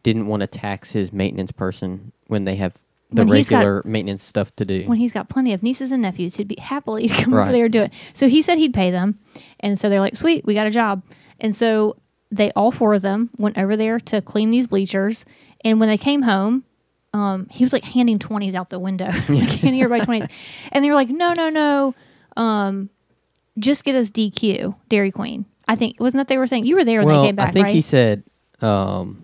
didn't 0.03 0.27
want 0.27 0.41
to 0.41 0.47
tax 0.47 0.93
his 0.93 1.13
maintenance 1.13 1.53
person 1.53 2.13
when 2.27 2.45
they 2.45 2.57
have 2.57 2.75
the 3.11 3.25
When 3.25 3.37
he's 3.37 3.49
got- 3.49 3.59
regular 3.59 3.83
maintenance 3.85 4.23
stuff 4.23 4.55
to 4.57 4.65
do. 4.65 4.85
when 4.87 4.99
he's 4.99 5.13
got 5.13 5.29
plenty 5.29 5.53
of 5.53 5.63
nieces 5.63 5.91
and 5.91 6.03
nephews 6.03 6.37
who'd 6.37 6.47
be 6.49 6.57
happily 6.61 7.09
come 7.09 7.35
over 7.35 7.51
there 7.53 7.65
and 7.65 7.73
do 7.73 7.83
it. 7.83 7.93
So 8.13 8.29
he 8.29 8.41
said 8.43 8.59
he'd 8.59 8.75
pay 8.75 8.91
them. 8.91 9.19
And 9.61 9.79
so 9.79 9.89
they're 9.89 10.01
like, 10.01 10.17
sweet, 10.17 10.45
we 10.45 10.55
got 10.55 10.67
a 10.67 10.71
job. 10.71 11.03
And 11.41 11.55
so 11.55 11.97
they, 12.31 12.53
all 12.53 12.71
four 12.71 12.95
of 12.95 13.03
them, 13.03 13.31
went 13.37 13.59
over 13.59 13.77
there 13.77 13.99
to 13.99 14.23
clean 14.23 14.51
these 14.51 14.69
bleachers. 14.69 15.25
And 15.65 15.81
when 15.81 15.89
they 15.89 15.99
came 15.99 16.23
home, 16.23 16.65
um, 17.13 17.49
he 17.51 17.65
was 17.65 17.73
like 17.73 17.83
handing 17.83 18.21
20s 18.21 18.55
out 18.55 18.71
the 18.71 18.79
window, 18.79 19.11
handing 19.11 19.83
everybody 19.83 20.05
20s. 20.05 20.31
And 20.73 20.85
they 20.85 20.89
were 20.89 20.95
like, 20.95 21.09
no, 21.11 21.33
no, 21.33 21.49
no. 21.51 21.95
Um, 22.37 22.91
just 23.59 23.83
get 23.83 23.97
us 23.97 24.11
DQ, 24.11 24.77
Dairy 24.89 25.11
Queen. 25.11 25.45
I 25.67 25.75
think, 25.75 25.99
wasn't 25.99 26.21
that 26.21 26.29
they 26.29 26.39
were 26.39 26.47
saying? 26.47 26.67
You 26.67 26.77
were 26.77 26.85
there 26.85 27.01
when 27.01 27.09
well, 27.09 27.23
they 27.23 27.29
came 27.29 27.37
back, 27.37 27.49
I 27.49 27.53
think 27.53 27.65
right? 27.65 27.75
he 27.75 27.81
said. 27.81 28.23
Um, 28.61 29.20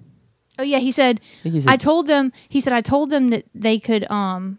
oh, 0.59 0.63
yeah. 0.63 0.79
He 0.79 0.91
said, 0.91 1.21
I 1.45 1.49
he 1.49 1.61
said 1.61 1.71
I 1.73 1.77
told 1.77 2.07
them. 2.07 2.33
He 2.49 2.61
said 2.61 2.73
I 2.73 2.81
told 2.81 3.11
them 3.11 3.29
that 3.29 3.45
they 3.55 3.79
could. 3.79 4.11
Um, 4.11 4.59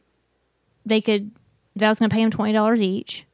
they 0.85 1.01
could. 1.01 1.31
That 1.75 1.85
I 1.85 1.89
was 1.89 1.99
going 1.99 2.09
to 2.09 2.13
pay 2.13 2.21
them 2.21 2.31
twenty 2.31 2.53
dollars 2.53 2.81
each. 2.81 3.25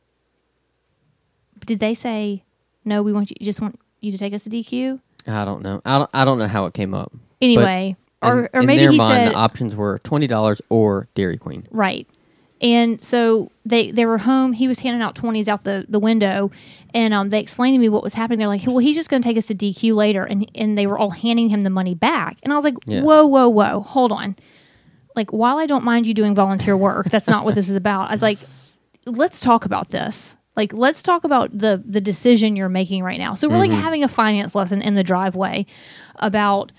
Did 1.65 1.79
they 1.79 1.93
say 1.93 2.43
no? 2.83 3.01
We 3.01 3.13
want 3.13 3.31
you. 3.31 3.37
Just 3.41 3.61
want 3.61 3.79
you 4.01 4.11
to 4.11 4.17
take 4.17 4.33
us 4.33 4.43
to 4.43 4.49
DQ. 4.49 4.99
I 5.27 5.45
don't 5.45 5.61
know. 5.63 5.81
I 5.85 5.97
don't. 5.97 6.09
I 6.13 6.25
don't 6.25 6.39
know 6.39 6.47
how 6.47 6.65
it 6.65 6.73
came 6.73 6.93
up. 6.93 7.13
Anyway, 7.41 7.95
or 8.21 8.31
in, 8.31 8.49
or 8.53 8.59
in 8.61 8.65
maybe 8.65 8.81
their 8.81 8.91
he 8.91 8.97
mind, 8.97 9.27
said 9.27 9.31
the 9.31 9.35
options 9.35 9.75
were 9.75 9.99
twenty 9.99 10.27
dollars 10.27 10.61
or 10.69 11.07
Dairy 11.15 11.37
Queen. 11.37 11.67
right. 11.71 12.07
And 12.63 13.03
so 13.03 13.51
they 13.65 13.91
they 13.91 14.05
were 14.05 14.17
home. 14.17 14.53
He 14.53 14.67
was 14.69 14.79
handing 14.79 15.01
out 15.01 15.15
twenties 15.15 15.49
out 15.49 15.65
the, 15.65 15.85
the 15.89 15.99
window, 15.99 16.49
and 16.93 17.13
um, 17.13 17.29
they 17.29 17.41
explained 17.41 17.75
to 17.75 17.79
me 17.79 17.89
what 17.89 18.01
was 18.03 18.13
happening. 18.13 18.39
They're 18.39 18.47
like, 18.47 18.65
"Well, 18.65 18.77
he's 18.77 18.95
just 18.95 19.09
going 19.09 19.21
to 19.21 19.27
take 19.27 19.37
us 19.37 19.47
to 19.47 19.55
DQ 19.55 19.93
later," 19.93 20.23
and 20.23 20.49
and 20.55 20.77
they 20.77 20.87
were 20.87 20.97
all 20.97 21.09
handing 21.09 21.49
him 21.49 21.63
the 21.63 21.69
money 21.69 21.93
back. 21.93 22.37
And 22.41 22.53
I 22.53 22.55
was 22.55 22.63
like, 22.63 22.75
Yeah. 22.85 23.01
"Whoa, 23.01 23.25
whoa, 23.27 23.49
whoa, 23.49 23.81
hold 23.81 24.13
on!" 24.13 24.37
Like, 25.15 25.31
while 25.31 25.57
I 25.57 25.65
don't 25.65 25.83
mind 25.83 26.07
you 26.07 26.13
doing 26.13 26.33
volunteer 26.33 26.75
work, 26.77 27.07
that's 27.09 27.27
not 27.27 27.43
what 27.45 27.53
this 27.53 27.69
is 27.69 27.75
about. 27.75 28.09
I 28.09 28.13
was 28.13 28.21
like, 28.21 28.39
"Let's 29.05 29.41
talk 29.41 29.65
about 29.65 29.89
this." 29.89 30.37
Like, 30.55 30.71
let's 30.71 31.03
talk 31.03 31.25
about 31.25 31.57
the 31.57 31.83
the 31.85 31.99
decision 31.99 32.55
you're 32.55 32.69
making 32.69 33.03
right 33.03 33.19
now. 33.19 33.33
So 33.33 33.49
we're 33.49 33.57
like 33.57 33.71
having 33.71 34.03
a 34.03 34.07
finance 34.07 34.55
lesson 34.55 34.81
in 34.81 34.95
the 34.95 35.03
driveway 35.03 35.65
about 36.17 36.71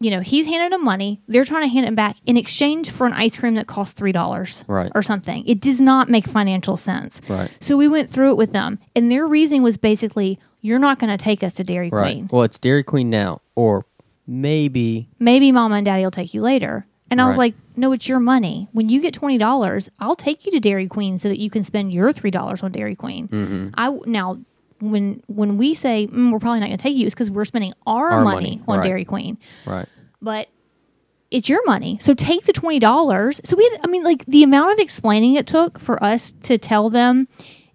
you 0.00 0.10
know, 0.10 0.20
he's 0.20 0.46
handed 0.46 0.72
them 0.72 0.84
money. 0.84 1.20
They're 1.28 1.44
trying 1.44 1.62
to 1.62 1.68
hand 1.68 1.86
it 1.86 1.94
back 1.94 2.16
in 2.26 2.36
exchange 2.36 2.90
for 2.90 3.06
an 3.06 3.12
ice 3.12 3.36
cream 3.36 3.54
that 3.54 3.66
costs 3.66 3.94
three 3.94 4.12
dollars 4.12 4.64
Right. 4.66 4.90
or 4.94 5.02
something. 5.02 5.46
It 5.46 5.60
does 5.60 5.80
not 5.80 6.08
make 6.08 6.26
financial 6.26 6.76
sense. 6.76 7.20
Right. 7.28 7.50
So 7.60 7.76
we 7.76 7.86
went 7.88 8.10
through 8.10 8.30
it 8.30 8.36
with 8.36 8.52
them, 8.52 8.78
and 8.96 9.10
their 9.10 9.26
reasoning 9.26 9.62
was 9.62 9.76
basically, 9.76 10.38
"You're 10.60 10.78
not 10.80 10.98
going 10.98 11.16
to 11.16 11.22
take 11.22 11.42
us 11.44 11.54
to 11.54 11.64
Dairy 11.64 11.90
Right. 11.90 12.14
Queen. 12.14 12.28
Well, 12.32 12.42
it's 12.42 12.58
Dairy 12.58 12.82
Queen 12.82 13.08
now, 13.08 13.40
or 13.54 13.84
maybe 14.26 15.08
Maybe 15.18 15.52
Mama 15.52 15.76
and 15.76 15.84
Daddy 15.86 16.02
will 16.04 16.10
take 16.10 16.34
you 16.34 16.42
later." 16.42 16.86
And 17.10 17.20
I 17.20 17.28
was 17.28 17.36
like, 17.36 17.54
"No, 17.76 17.92
it's 17.92 18.08
your 18.08 18.18
money. 18.18 18.66
When 18.72 18.88
you 18.88 19.00
get 19.00 19.14
twenty 19.14 19.38
dollars, 19.38 19.88
I'll 20.00 20.16
take 20.16 20.44
you 20.46 20.52
to 20.52 20.58
Dairy 20.60 20.88
Queen 20.88 21.18
so 21.18 21.28
that 21.28 21.38
you 21.38 21.48
can 21.50 21.62
spend 21.62 21.92
your 21.92 22.12
three 22.12 22.32
dollars 22.32 22.62
on 22.64 22.72
Dairy 22.72 22.96
Queen." 22.96 23.28
Mm-hmm. 23.28 23.68
I 23.76 23.96
now. 24.06 24.38
When 24.90 25.22
when 25.26 25.56
we 25.58 25.74
say 25.74 26.06
mm, 26.06 26.32
we're 26.32 26.38
probably 26.38 26.60
not 26.60 26.66
going 26.66 26.78
to 26.78 26.82
take 26.82 26.96
you, 26.96 27.06
it's 27.06 27.14
because 27.14 27.30
we're 27.30 27.44
spending 27.44 27.72
our, 27.86 28.10
Our 28.10 28.24
money, 28.24 28.34
money, 28.34 28.62
on 28.68 28.78
right. 28.78 28.84
Dairy 28.84 29.04
Queen. 29.04 29.38
right. 29.66 29.88
but 30.22 30.48
it's 31.30 31.48
your 31.48 31.64
money. 31.66 31.98
So 32.00 32.14
take 32.14 32.44
the 32.44 32.52
twenty 32.52 32.78
dollars. 32.78 33.40
So 33.44 33.56
we 33.56 33.68
had, 33.70 33.80
I 33.82 33.88
mean, 33.88 34.04
like 34.04 34.24
the 34.26 34.42
amount 34.44 34.72
of 34.72 34.78
explaining 34.78 35.34
it 35.34 35.46
took 35.46 35.80
for 35.80 36.02
us 36.02 36.32
to 36.44 36.58
tell 36.58 36.90
them, 36.90 37.26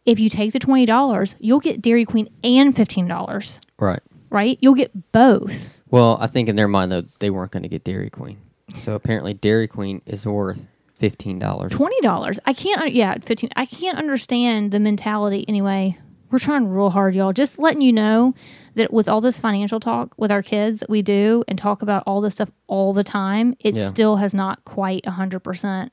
if 0.06 0.20
you 0.20 0.30
take 0.30 0.54
the 0.54 0.60
twenty 0.60 0.86
dollars, 0.86 1.36
you'll 1.40 1.60
get 1.60 1.82
Dairy 1.82 2.06
Queen 2.06 2.30
and 2.44 2.74
fifteen 2.76 3.08
dollars. 3.08 3.60
Right. 3.78 4.02
Right? 4.30 4.58
You'll 4.62 4.76
get 4.76 5.12
both. 5.12 5.70
Well, 5.92 6.18
I 6.22 6.28
think 6.28 6.48
in 6.48 6.56
their 6.56 6.68
mind 6.68 6.92
though 6.92 7.04
they 7.20 7.30
weren't 7.32 7.52
going 7.52 7.64
to 7.64 7.70
get 7.70 7.84
Dairy 7.84 8.10
Queen, 8.10 8.38
so 8.82 8.94
apparently 8.94 9.34
Dairy 9.34 9.68
Queen 9.68 10.02
is 10.06 10.26
worth 10.26 10.68
fifteen 10.96 11.40
dollars. 11.40 11.72
Twenty 11.74 12.00
dollars. 12.02 12.40
I 12.46 12.54
can't. 12.54 12.94
Yeah, 12.94 13.16
fifteen. 13.22 13.50
I 13.56 13.66
can't 13.66 13.98
understand 13.98 14.72
the 14.72 14.80
mentality. 14.80 15.44
Anyway, 15.50 15.98
we're 16.32 16.40
trying 16.40 16.68
real 16.68 16.90
hard, 16.90 17.16
y'all. 17.16 17.34
Just 17.34 17.58
letting 17.60 17.82
you 17.82 17.94
know 17.94 18.34
that 18.76 18.94
with 18.94 19.10
all 19.10 19.22
this 19.22 19.40
financial 19.40 19.80
talk 19.80 20.14
with 20.18 20.32
our 20.32 20.42
kids 20.44 20.80
that 20.80 20.90
we 20.90 21.02
do 21.02 21.44
and 21.48 21.58
talk 21.58 21.82
about 21.82 22.04
all 22.06 22.22
this 22.22 22.34
stuff 22.36 22.52
all 22.68 22.94
the 22.94 23.04
time, 23.04 23.56
it 23.60 23.76
Yeah. 23.76 23.88
still 23.88 24.18
has 24.18 24.34
not 24.34 24.64
quite 24.66 25.06
hundred 25.06 25.40
percent 25.42 25.92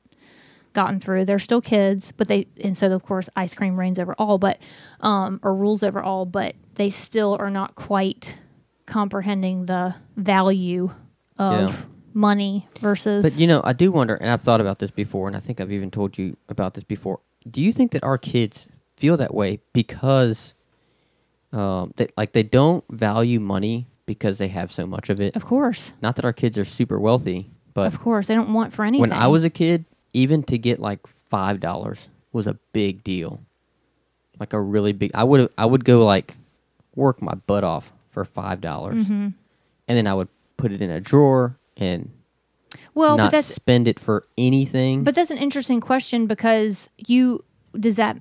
gotten 0.74 1.00
through. 1.00 1.24
They're 1.24 1.38
still 1.38 1.62
kids, 1.62 2.12
but 2.16 2.28
they 2.28 2.46
and 2.62 2.76
so 2.76 2.92
of 2.92 3.02
course 3.02 3.28
ice 3.34 3.54
cream 3.54 3.78
reigns 3.80 3.98
over 3.98 4.14
all, 4.18 4.36
but 4.38 4.58
um, 5.00 5.40
or 5.42 5.54
rules 5.54 5.82
over 5.82 6.02
all, 6.02 6.26
but 6.26 6.54
they 6.74 6.90
still 6.90 7.36
are 7.40 7.50
not 7.50 7.74
quite 7.74 8.36
comprehending 8.84 9.66
the 9.66 9.94
value 10.16 10.90
of 11.38 11.70
Yeah. 11.70 11.76
money 12.14 12.68
versus. 12.80 13.24
But 13.24 13.38
you 13.40 13.46
know, 13.46 13.60
I 13.64 13.72
do 13.72 13.90
wonder, 13.90 14.14
and 14.14 14.30
I've 14.30 14.42
thought 14.42 14.60
about 14.60 14.78
this 14.78 14.90
before, 14.90 15.26
and 15.26 15.36
I 15.36 15.40
think 15.40 15.60
I've 15.60 15.72
even 15.72 15.90
told 15.90 16.18
you 16.18 16.36
about 16.48 16.74
this 16.74 16.84
before. 16.84 17.20
Do 17.50 17.62
you 17.62 17.72
think 17.72 17.92
that 17.92 18.02
our 18.04 18.18
kids 18.18 18.68
feel 18.96 19.16
that 19.18 19.34
way 19.34 19.60
because, 19.72 20.54
um, 21.52 21.92
they, 21.96 22.08
like 22.16 22.32
they 22.32 22.42
don't 22.42 22.84
value 22.90 23.40
money 23.40 23.86
because 24.06 24.38
they 24.38 24.48
have 24.48 24.72
so 24.72 24.86
much 24.86 25.10
of 25.10 25.20
it. 25.20 25.34
Of 25.36 25.44
course. 25.44 25.92
Not 26.02 26.16
that 26.16 26.24
our 26.24 26.32
kids 26.32 26.58
are 26.58 26.64
super 26.64 26.98
wealthy, 26.98 27.50
but 27.74 27.86
Of 27.86 28.00
course. 28.00 28.26
They 28.26 28.34
don't 28.34 28.52
want 28.52 28.72
for 28.72 28.84
anything. 28.84 29.00
when 29.00 29.12
I 29.12 29.26
was 29.28 29.44
a 29.44 29.50
kid, 29.50 29.84
even 30.12 30.42
to 30.44 30.58
get 30.58 30.80
like 30.80 31.00
five 31.28 31.60
dollars 31.60 32.08
was 32.32 32.46
a 32.46 32.54
big 32.72 33.02
deal. 33.04 33.40
Like 34.38 34.52
a 34.52 34.60
really 34.60 34.92
big. 34.92 35.10
I 35.14 35.24
would 35.24 35.50
I 35.56 35.66
would 35.66 35.84
go 35.84 36.04
like 36.04 36.36
work 36.94 37.20
my 37.22 37.34
butt 37.34 37.64
off 37.64 37.92
for 38.10 38.24
five 38.24 38.60
dollars, 38.60 38.94
Mm-hmm. 39.04 39.28
and 39.88 39.98
then 39.98 40.06
I 40.06 40.14
would 40.14 40.28
put 40.56 40.72
it 40.72 40.80
in 40.82 40.90
a 40.90 41.00
drawer 41.00 41.56
and 41.76 42.10
well, 42.94 43.16
but 43.16 43.32
not 43.32 43.44
spend 43.44 43.88
it 43.88 43.98
for 44.00 44.24
anything. 44.38 45.04
But 45.04 45.14
that's 45.14 45.30
an 45.30 45.38
interesting 45.38 45.80
question 45.80 46.26
because 46.26 46.88
you 46.98 47.44
does 47.78 47.96
that 47.96 48.18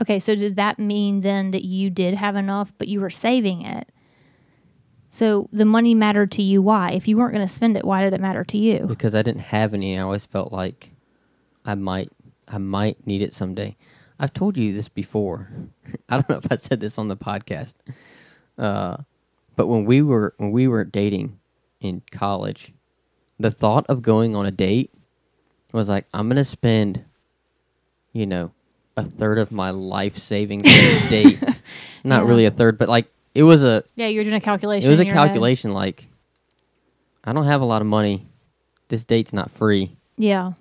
okay, 0.00 0.18
so 0.18 0.34
did 0.34 0.56
that 0.56 0.78
mean 0.78 1.20
then 1.20 1.50
that 1.50 1.64
you 1.64 1.90
did 1.90 2.14
have 2.14 2.36
enough 2.36 2.72
but 2.78 2.88
you 2.88 3.00
were 3.00 3.10
saving 3.10 3.62
it? 3.62 3.90
So 5.10 5.48
the 5.52 5.66
money 5.66 5.94
mattered 5.94 6.32
to 6.32 6.42
you 6.42 6.62
why? 6.62 6.92
If 6.92 7.06
you 7.06 7.18
weren't 7.18 7.34
going 7.34 7.46
to 7.46 7.52
spend 7.52 7.76
it, 7.76 7.84
why 7.84 8.02
did 8.02 8.14
it 8.14 8.20
matter 8.20 8.44
to 8.44 8.56
you? 8.56 8.86
because 8.86 9.14
I 9.14 9.22
didn't 9.22 9.42
have 9.42 9.74
any. 9.74 9.98
I 9.98 10.02
always 10.02 10.24
felt 10.24 10.52
like 10.52 10.90
I 11.64 11.74
might 11.74 12.10
I 12.48 12.58
might 12.58 13.06
need 13.06 13.22
it 13.22 13.34
someday. 13.34 13.76
I've 14.18 14.32
told 14.32 14.56
you 14.56 14.72
this 14.72 14.88
before. 14.88 15.48
I 16.08 16.16
don't 16.16 16.28
know 16.28 16.36
if 16.36 16.50
I 16.50 16.56
said 16.56 16.80
this 16.80 16.96
on 16.98 17.08
the 17.08 17.16
podcast. 17.16 17.74
Uh, 18.56 18.98
but 19.56 19.66
when 19.66 19.84
we 19.84 20.00
were 20.02 20.34
when 20.38 20.50
we 20.50 20.66
were 20.68 20.84
dating 20.84 21.38
in 21.80 22.02
college, 22.10 22.72
the 23.38 23.50
thought 23.50 23.86
of 23.88 24.00
going 24.02 24.34
on 24.34 24.46
a 24.46 24.50
date 24.50 24.92
was 25.72 25.88
like 25.88 26.06
I'm 26.14 26.28
going 26.28 26.36
to 26.36 26.44
spend 26.44 27.04
you 28.12 28.26
know 28.26 28.52
a 28.96 29.04
third 29.04 29.38
of 29.38 29.50
my 29.52 29.70
life 29.70 30.18
savings 30.18 30.64
a 30.66 31.08
date. 31.08 31.42
Not 32.04 32.22
Yeah. 32.22 32.28
really 32.28 32.44
a 32.46 32.50
third, 32.50 32.78
but 32.78 32.88
like 32.88 33.06
it 33.34 33.42
was 33.42 33.64
a 33.64 33.84
Yeah, 33.96 34.08
you're 34.08 34.24
doing 34.24 34.36
a 34.36 34.40
calculation. 34.40 34.86
it 34.88 34.90
was 34.90 35.00
a 35.00 35.04
your 35.06 35.14
head. 35.14 35.26
calculation 35.26 35.72
like 35.72 36.08
I 37.24 37.32
don't 37.32 37.44
have 37.46 37.60
a 37.60 37.64
lot 37.64 37.80
of 37.82 37.86
money. 37.88 38.26
This 38.88 39.04
date's 39.04 39.32
not 39.32 39.50
free. 39.50 39.96
Yeah. 40.18 40.52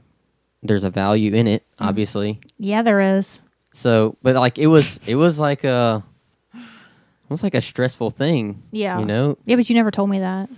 There's 0.64 0.84
a 0.84 0.90
value 0.92 1.34
in 1.34 1.48
it, 1.48 1.64
Mm-hmm. 1.74 1.84
obviously. 1.90 2.40
Yeah, 2.60 2.84
there 2.84 3.18
is. 3.18 3.40
So, 3.74 4.16
but 4.22 4.36
like 4.36 4.58
it 4.60 4.68
was 4.68 5.00
it 5.06 5.16
was 5.16 5.40
like 5.40 5.64
a 5.64 6.04
it 6.54 7.30
was 7.30 7.44
like 7.44 7.56
a 7.56 7.62
stressful 7.62 8.12
thing. 8.12 8.62
Yeah. 8.72 9.00
You 9.00 9.06
know, 9.06 9.38
Yeah, 9.46 9.56
but 9.56 9.70
you 9.70 9.76
never 9.76 9.92
told 9.92 10.10
me 10.10 10.20
that. 10.20 10.50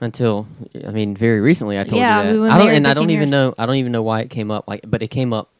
until 0.00 0.46
I 0.86 0.90
mean 0.90 1.16
very 1.16 1.40
recently 1.40 1.78
I 1.78 1.84
told 1.84 2.00
Yeah, 2.00 2.22
you 2.22 2.26
we 2.28 2.32
that. 2.34 2.40
were 2.40 2.50
I 2.50 2.58
don't 2.58 2.70
and 2.70 2.86
I 2.86 2.92
don't 2.94 3.10
even 3.10 3.28
years. 3.28 3.30
know 3.30 3.54
I 3.56 3.64
don't 3.66 3.76
even 3.76 3.92
know 3.92 4.02
why 4.02 4.20
it 4.20 4.28
came 4.30 4.50
up 4.50 4.66
like 4.68 4.82
but 4.86 5.02
it 5.02 5.08
came 5.08 5.32
up 5.32 5.50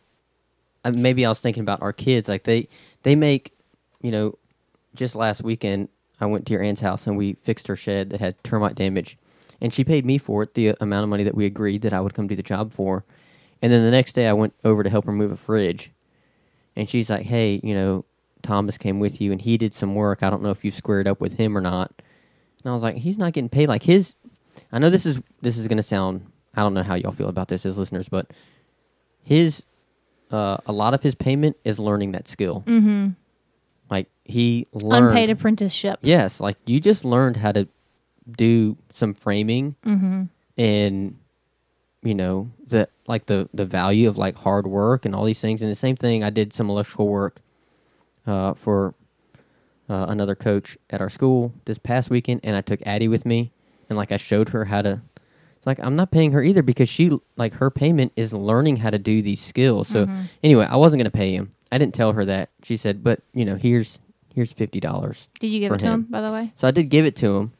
maybe 0.91 1.25
I 1.25 1.29
was 1.29 1.41
thinking 1.41 1.63
about 1.63 1.83
our 1.83 1.93
kids 1.93 2.29
like 2.29 2.45
they 2.45 2.69
they 3.03 3.15
make 3.15 3.53
you 4.03 4.11
know 4.11 4.39
just 4.95 5.15
last 5.15 5.43
weekend 5.43 5.89
I 6.21 6.27
went 6.27 6.47
to 6.47 6.53
your 6.53 6.63
aunt's 6.63 6.81
house 6.81 7.07
and 7.07 7.17
we 7.17 7.35
fixed 7.35 7.69
her 7.69 7.77
shed 7.77 8.11
that 8.11 8.21
had 8.21 8.43
termite 8.43 8.75
damage. 8.75 9.19
And 9.61 9.73
she 9.73 9.85
paid 9.85 10.05
me 10.05 10.19
for 10.19 10.43
it 10.43 10.55
the 10.55 10.75
amount 10.81 11.05
of 11.05 11.09
money 11.09 11.25
that 11.25 11.35
we 11.35 11.47
agreed 11.47 11.83
that 11.83 11.93
I 11.93 12.01
would 12.01 12.15
come 12.15 12.27
do 12.27 12.37
the 12.37 12.43
job 12.43 12.73
for. 12.73 13.05
And 13.63 13.73
then 13.73 13.85
the 13.85 13.91
next 13.91 14.13
day 14.13 14.27
I 14.27 14.33
went 14.33 14.55
over 14.65 14.83
to 14.83 14.91
help 14.91 15.07
her 15.07 15.13
move 15.13 15.33
a 15.33 15.37
fridge. 15.37 15.91
And 16.75 16.89
she's 16.89 17.11
like 17.11 17.27
hey 17.27 17.61
you 17.63 17.75
know 17.75 18.05
Thomas 18.43 18.79
came 18.79 19.01
with 19.01 19.21
you 19.21 19.33
and 19.33 19.41
he 19.41 19.57
did 19.57 19.75
some 19.75 19.95
work. 19.95 20.23
I 20.23 20.31
don't 20.31 20.43
know 20.43 20.51
if 20.51 20.65
you 20.65 20.71
squared 20.71 21.09
up 21.09 21.21
with 21.21 21.35
him 21.35 21.57
or 21.57 21.61
not. 21.61 21.93
And 22.63 22.71
I 22.71 22.75
was 22.75 22.83
like 22.83 22.97
he's 22.97 23.19
not 23.19 23.33
getting 23.33 23.49
paid. 23.49 23.69
Like 23.69 23.83
his 23.83 24.15
I 24.73 24.79
know 24.79 24.91
this 24.91 25.07
is 25.07 25.21
this 25.43 25.59
is 25.59 25.67
to 25.67 25.83
sound 25.83 26.31
I 26.55 26.63
don't 26.63 26.75
know 26.75 26.83
how 26.83 26.95
y'all 26.95 27.13
feel 27.13 27.29
about 27.29 27.49
this 27.49 27.67
as 27.67 27.77
listeners 27.77 28.09
but 28.09 28.31
his 29.23 29.63
uh, 30.31 30.57
a 30.67 30.73
lot 30.73 30.93
of 30.95 31.03
his 31.03 31.15
payment 31.15 31.57
is 31.65 31.79
learning 31.79 32.13
that 32.13 32.27
skill 32.29 32.63
Mm-hmm. 32.67 33.11
like 33.91 34.09
he 34.25 34.67
learned 34.73 35.09
Unpaid 35.11 35.31
apprenticeship. 35.31 35.99
Yes, 36.03 36.41
like 36.41 36.57
you 36.67 36.81
just 36.81 37.05
learned 37.05 37.37
how 37.37 37.53
to 37.53 37.69
do 38.31 38.77
some 38.93 39.15
framing 39.15 39.77
Mm-hmm. 39.85 40.23
and 40.59 41.19
you 42.03 42.15
know 42.15 42.51
the 42.67 42.89
like 43.07 43.27
the 43.27 43.49
the 43.55 43.65
value 43.65 44.09
of 44.09 44.17
like 44.19 44.37
hard 44.37 44.67
work 44.67 45.05
and 45.07 45.15
all 45.15 45.25
these 45.25 45.41
things. 45.41 45.63
And 45.63 45.71
the 45.71 45.75
same 45.77 45.97
thing, 45.97 46.25
I 46.25 46.31
did 46.31 46.53
some 46.53 46.69
electrical 46.71 47.09
work 47.09 47.41
uh, 48.27 48.55
for 48.55 48.95
uh, 49.89 50.07
another 50.09 50.35
coach 50.35 50.77
at 50.91 51.01
our 51.01 51.09
school 51.11 51.53
this 51.65 51.79
past 51.79 52.11
weekend, 52.11 52.41
and 52.43 52.57
I 52.57 52.61
took 52.61 52.81
Addie 52.87 53.09
with 53.09 53.25
me, 53.25 53.53
and 53.89 53.97
like 53.97 54.11
I 54.13 54.17
showed 54.17 54.49
her 54.51 54.65
how 54.67 54.83
to. 54.83 55.01
Like 55.67 55.79
I'm 55.81 55.97
not 55.97 56.11
paying 56.13 56.33
her 56.33 56.43
either 56.43 56.63
because 56.63 56.89
she 56.89 57.11
like 57.37 57.53
her 57.55 57.71
payment 57.71 58.13
is 58.17 58.33
learning 58.33 58.77
how 58.77 58.91
to 58.91 58.99
do 58.99 59.21
these 59.21 59.41
skills. 59.41 59.89
So 59.89 60.07
Mm-hmm. 60.07 60.23
anyway, 60.45 60.67
I 60.71 60.77
wasn't 60.77 61.01
gonna 61.01 61.11
pay 61.11 61.35
him. 61.35 61.53
I 61.73 61.79
didn't 61.79 61.95
tell 61.95 62.13
her 62.13 62.25
that. 62.25 62.51
She 62.63 62.77
said, 62.77 63.03
"But 63.03 63.21
you 63.35 63.45
know, 63.45 63.57
here's 63.57 63.99
here's 64.35 64.53
fifty 64.53 64.79
dollars." 64.81 65.27
Did 65.41 65.49
you 65.51 65.59
give 65.61 65.73
it 65.73 65.81
to 65.81 65.87
him. 65.87 65.93
him, 65.93 66.03
by 66.09 66.21
the 66.21 66.31
way? 66.33 66.53
So 66.55 66.69
I 66.69 66.71
did 66.71 66.89
give 66.89 67.05
it 67.05 67.17
to 67.17 67.37
him, 67.37 67.53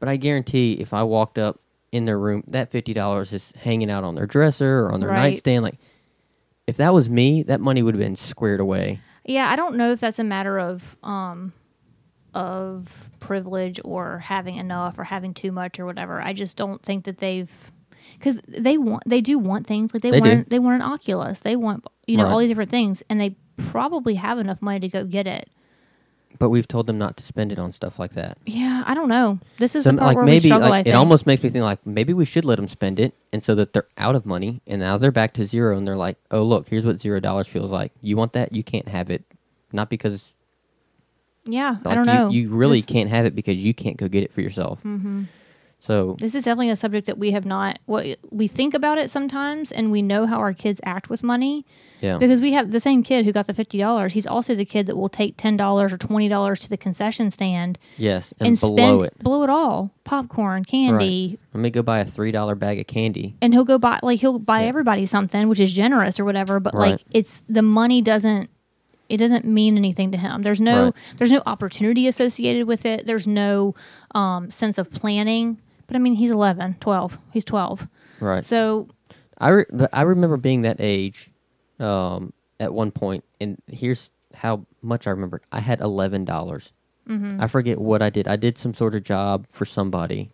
but 0.00 0.08
I 0.08 0.16
guarantee 0.16 0.72
if 0.80 0.94
I 0.94 1.02
walked 1.02 1.38
up 1.38 1.60
in 1.92 2.06
their 2.06 2.18
room, 2.18 2.42
that 2.48 2.70
fifty 2.70 2.94
dollars 2.94 3.34
is 3.34 3.52
hanging 3.56 3.90
out 3.90 4.02
on 4.04 4.14
their 4.14 4.26
dresser 4.26 4.86
or 4.86 4.92
on 4.92 5.00
their 5.00 5.10
Right. 5.10 5.16
nightstand. 5.32 5.62
Like, 5.62 5.78
if 6.66 6.78
that 6.78 6.94
was 6.94 7.10
me, 7.10 7.42
that 7.42 7.60
money 7.60 7.82
would 7.82 7.94
have 7.94 8.00
been 8.00 8.16
squared 8.16 8.60
away. 8.60 9.00
Yeah, 9.26 9.50
I 9.50 9.56
don't 9.56 9.76
know 9.76 9.92
if 9.92 10.00
that's 10.00 10.18
a 10.18 10.24
matter 10.24 10.58
of 10.58 10.96
um 11.02 11.52
of 12.34 13.10
privilege 13.20 13.80
or 13.84 14.18
having 14.18 14.56
enough 14.56 14.98
or 14.98 15.04
having 15.04 15.34
too 15.34 15.52
much 15.52 15.78
or 15.78 15.86
whatever. 15.86 16.20
I 16.20 16.32
just 16.32 16.56
don't 16.56 16.82
think 16.82 17.04
that 17.04 17.18
they've 17.18 17.70
because 18.18 18.40
they 18.48 18.78
want 18.78 19.02
they 19.06 19.20
do 19.20 19.38
want 19.38 19.66
things 19.66 19.92
like 19.94 20.02
they, 20.02 20.10
They 20.10 20.20
want 20.20 20.44
do. 20.44 20.44
they 20.48 20.58
want 20.58 20.82
an 20.82 20.82
Oculus, 20.82 21.40
they 21.40 21.56
want 21.56 21.84
you 22.06 22.16
know 22.16 22.26
all 22.26 22.38
these 22.38 22.48
different 22.48 22.70
things, 22.70 23.02
and 23.08 23.20
they 23.20 23.36
probably 23.56 24.14
have 24.16 24.38
enough 24.38 24.60
money 24.62 24.80
to 24.80 24.88
go 24.88 25.04
get 25.04 25.26
it. 25.26 25.48
But 26.38 26.48
we've 26.48 26.66
told 26.66 26.86
them 26.86 26.98
not 26.98 27.18
to 27.18 27.24
spend 27.24 27.52
it 27.52 27.58
on 27.58 27.72
stuff 27.72 27.98
like 27.98 28.12
that. 28.12 28.38
Yeah, 28.46 28.82
I 28.86 28.94
don't 28.94 29.08
know. 29.10 29.38
This 29.58 29.76
is 29.76 29.84
So 29.84 29.92
the 29.92 29.98
part 29.98 30.06
like 30.08 30.16
where 30.16 30.24
we 30.24 30.30
maybe 30.32 30.48
struggle. 30.48 30.70
like, 30.70 30.86
it 30.86 30.94
almost 30.94 31.26
makes 31.26 31.42
me 31.42 31.50
think 31.50 31.62
like 31.62 31.86
maybe 31.86 32.14
we 32.14 32.24
should 32.24 32.44
let 32.46 32.56
them 32.56 32.68
spend 32.68 32.98
it, 32.98 33.14
and 33.32 33.42
so 33.42 33.54
that 33.54 33.72
they're 33.74 33.86
out 33.98 34.16
of 34.16 34.24
money, 34.26 34.60
and 34.66 34.80
now 34.80 34.96
they're 34.96 35.12
back 35.12 35.34
to 35.34 35.44
zero, 35.44 35.76
and 35.76 35.86
they're 35.86 35.94
like, 35.94 36.16
oh 36.30 36.42
look, 36.42 36.68
here's 36.68 36.86
what 36.86 36.98
zero 36.98 37.20
dollars 37.20 37.46
feels 37.46 37.70
like. 37.70 37.92
You 38.00 38.16
want 38.16 38.32
that? 38.32 38.52
You 38.52 38.64
can't 38.64 38.88
have 38.88 39.10
it. 39.10 39.22
Not 39.72 39.90
because 39.90 40.32
yeah, 41.44 41.76
like, 41.84 41.86
I 41.86 41.94
don't 41.94 42.06
you, 42.06 42.12
know. 42.14 42.30
you 42.30 42.48
really 42.50 42.78
This- 42.80 42.86
can't 42.86 43.08
have 43.10 43.26
it 43.26 43.34
because 43.34 43.58
you 43.58 43.74
can't 43.74 43.96
go 43.96 44.08
get 44.08 44.22
it 44.24 44.32
for 44.32 44.40
yourself. 44.40 44.82
Mhm. 44.84 45.26
So 45.78 46.14
This 46.20 46.36
is 46.36 46.44
definitely 46.44 46.70
a 46.70 46.76
subject 46.76 47.08
that 47.08 47.18
we 47.18 47.32
have 47.32 47.44
not. 47.44 47.80
What 47.86 48.06
we 48.30 48.46
think 48.46 48.72
about 48.72 48.98
it 48.98 49.10
sometimes, 49.10 49.72
and 49.72 49.90
we 49.90 50.00
know 50.00 50.26
how 50.26 50.38
our 50.38 50.54
kids 50.54 50.80
act 50.84 51.10
with 51.10 51.24
money 51.24 51.66
yeah, 52.00 52.18
because 52.18 52.40
we 52.40 52.52
have 52.52 52.70
the 52.70 52.78
same 52.78 53.02
kid 53.02 53.24
who 53.24 53.32
got 53.32 53.48
the 53.48 53.52
fifty 53.54 53.78
dollars. 53.78 54.12
He's 54.12 54.24
also 54.26 54.54
the 54.54 54.64
kid 54.64 54.86
that 54.86 54.96
will 54.96 55.08
take 55.08 55.36
ten 55.36 55.56
dollars 55.56 55.92
or 55.92 55.98
twenty 55.98 56.28
dollars 56.28 56.60
to 56.60 56.68
the 56.70 56.76
concession 56.76 57.32
stand 57.32 57.80
yes, 57.96 58.32
and, 58.38 58.46
and, 58.50 58.60
below 58.60 58.76
spend 58.76 59.04
it. 59.06 59.18
blow 59.24 59.42
it 59.42 59.50
all 59.50 59.90
popcorn, 60.04 60.64
candy, 60.64 61.40
Let 61.52 61.60
me 61.60 61.70
go 61.70 61.82
buy 61.82 61.98
a 61.98 62.04
three 62.04 62.30
dollar 62.30 62.54
bag 62.54 62.78
of 62.78 62.86
candy. 62.86 63.34
and 63.42 63.52
he'll 63.52 63.64
go 63.64 63.76
buy 63.78 63.98
like 64.04 64.20
he'll 64.20 64.38
buy 64.38 64.60
Yeah. 64.62 64.68
everybody 64.68 65.04
something, 65.04 65.48
which 65.48 65.58
is 65.58 65.72
generous 65.72 66.20
or 66.20 66.24
whatever. 66.24 66.60
But 66.60 66.74
Right. 66.76 66.92
like 66.92 67.00
it's 67.10 67.42
the 67.48 67.62
money 67.62 68.00
doesn't 68.02 68.50
it 69.12 69.18
doesn't 69.18 69.44
mean 69.44 69.76
anything 69.76 70.10
to 70.12 70.18
him. 70.18 70.42
There's 70.42 70.60
no 70.60 70.84
Right. 70.86 70.94
there's 71.18 71.32
no 71.32 71.42
opportunity 71.46 72.08
associated 72.08 72.66
with 72.66 72.86
it. 72.86 73.06
There's 73.06 73.26
no 73.28 73.74
um, 74.14 74.50
sense 74.50 74.78
of 74.78 74.90
planning. 74.90 75.58
But 75.86 75.96
I 75.96 75.98
mean, 75.98 76.14
he's 76.14 76.30
11, 76.30 76.76
12. 76.80 77.18
He's 77.32 77.44
12. 77.44 77.86
Right. 78.20 78.44
So 78.44 78.88
I 79.38 79.48
re- 79.48 79.66
I 79.92 80.02
remember 80.02 80.36
being 80.36 80.62
that 80.62 80.76
age, 80.80 81.30
um, 81.78 82.32
at 82.60 82.72
one 82.72 82.90
point, 82.92 83.24
and 83.40 83.60
here's 83.66 84.10
how 84.34 84.64
much 84.80 85.06
I 85.06 85.10
remember. 85.10 85.42
I 85.50 85.60
had 85.60 85.80
eleven 85.80 86.24
dollars. 86.24 86.72
Mm-hmm. 87.08 87.40
I 87.42 87.48
forget 87.48 87.78
what 87.80 88.00
I 88.00 88.08
did. 88.10 88.28
I 88.28 88.36
did 88.36 88.56
some 88.56 88.72
sort 88.74 88.94
of 88.94 89.02
job 89.02 89.46
for 89.50 89.64
somebody, 89.64 90.30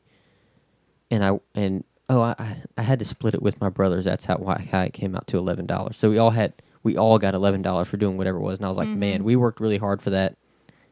and 1.11 1.25
I 1.25 1.41
and 1.55 1.85
oh 2.11 2.21
I 2.21 2.35
I- 2.77 2.83
had 2.83 2.99
to 2.99 3.05
split 3.05 3.35
it 3.35 3.43
with 3.43 3.61
my 3.61 3.71
brothers. 3.71 4.05
That's 4.05 4.27
how 4.27 4.37
why 4.37 4.69
how 4.71 4.83
it 4.83 4.93
came 4.93 5.17
out 5.17 5.27
to 5.29 5.39
eleven 5.39 5.65
dollars. 5.67 5.97
So 5.97 6.11
we 6.11 6.19
all 6.19 6.31
had 6.31 6.53
we 6.89 6.97
all 6.97 7.19
got 7.19 7.35
eleven 7.35 7.61
dollars 7.63 7.87
for 7.89 7.97
doing 7.99 8.17
whatever 8.17 8.39
it 8.39 8.43
was, 8.43 8.59
and 8.59 8.67
I 8.67 8.69
was 8.69 8.79
like, 8.79 8.89
Mm-hmm. 8.89 9.01
man, 9.01 9.25
we 9.25 9.37
worked 9.37 9.61
really 9.61 9.79
hard 9.79 10.01
for 10.01 10.11
that. 10.11 10.37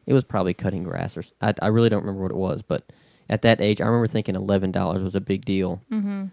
It 0.05 0.13
was 0.13 0.23
probably 0.23 0.53
cutting 0.53 0.83
grass 0.83 1.17
or 1.17 1.23
I 1.41 1.67
really 1.67 1.89
don't 1.89 2.03
remember 2.05 2.21
what 2.23 2.31
it 2.31 2.37
was, 2.37 2.61
but 2.61 2.83
at 3.29 3.41
that 3.41 3.59
age, 3.59 3.81
I 3.81 3.85
remember 3.87 4.07
thinking 4.07 4.35
eleven 4.35 4.71
dollars 4.71 5.01
was 5.03 5.15
a 5.15 5.19
big 5.21 5.43
deal 5.43 5.81
mm-hmm. 5.91 6.25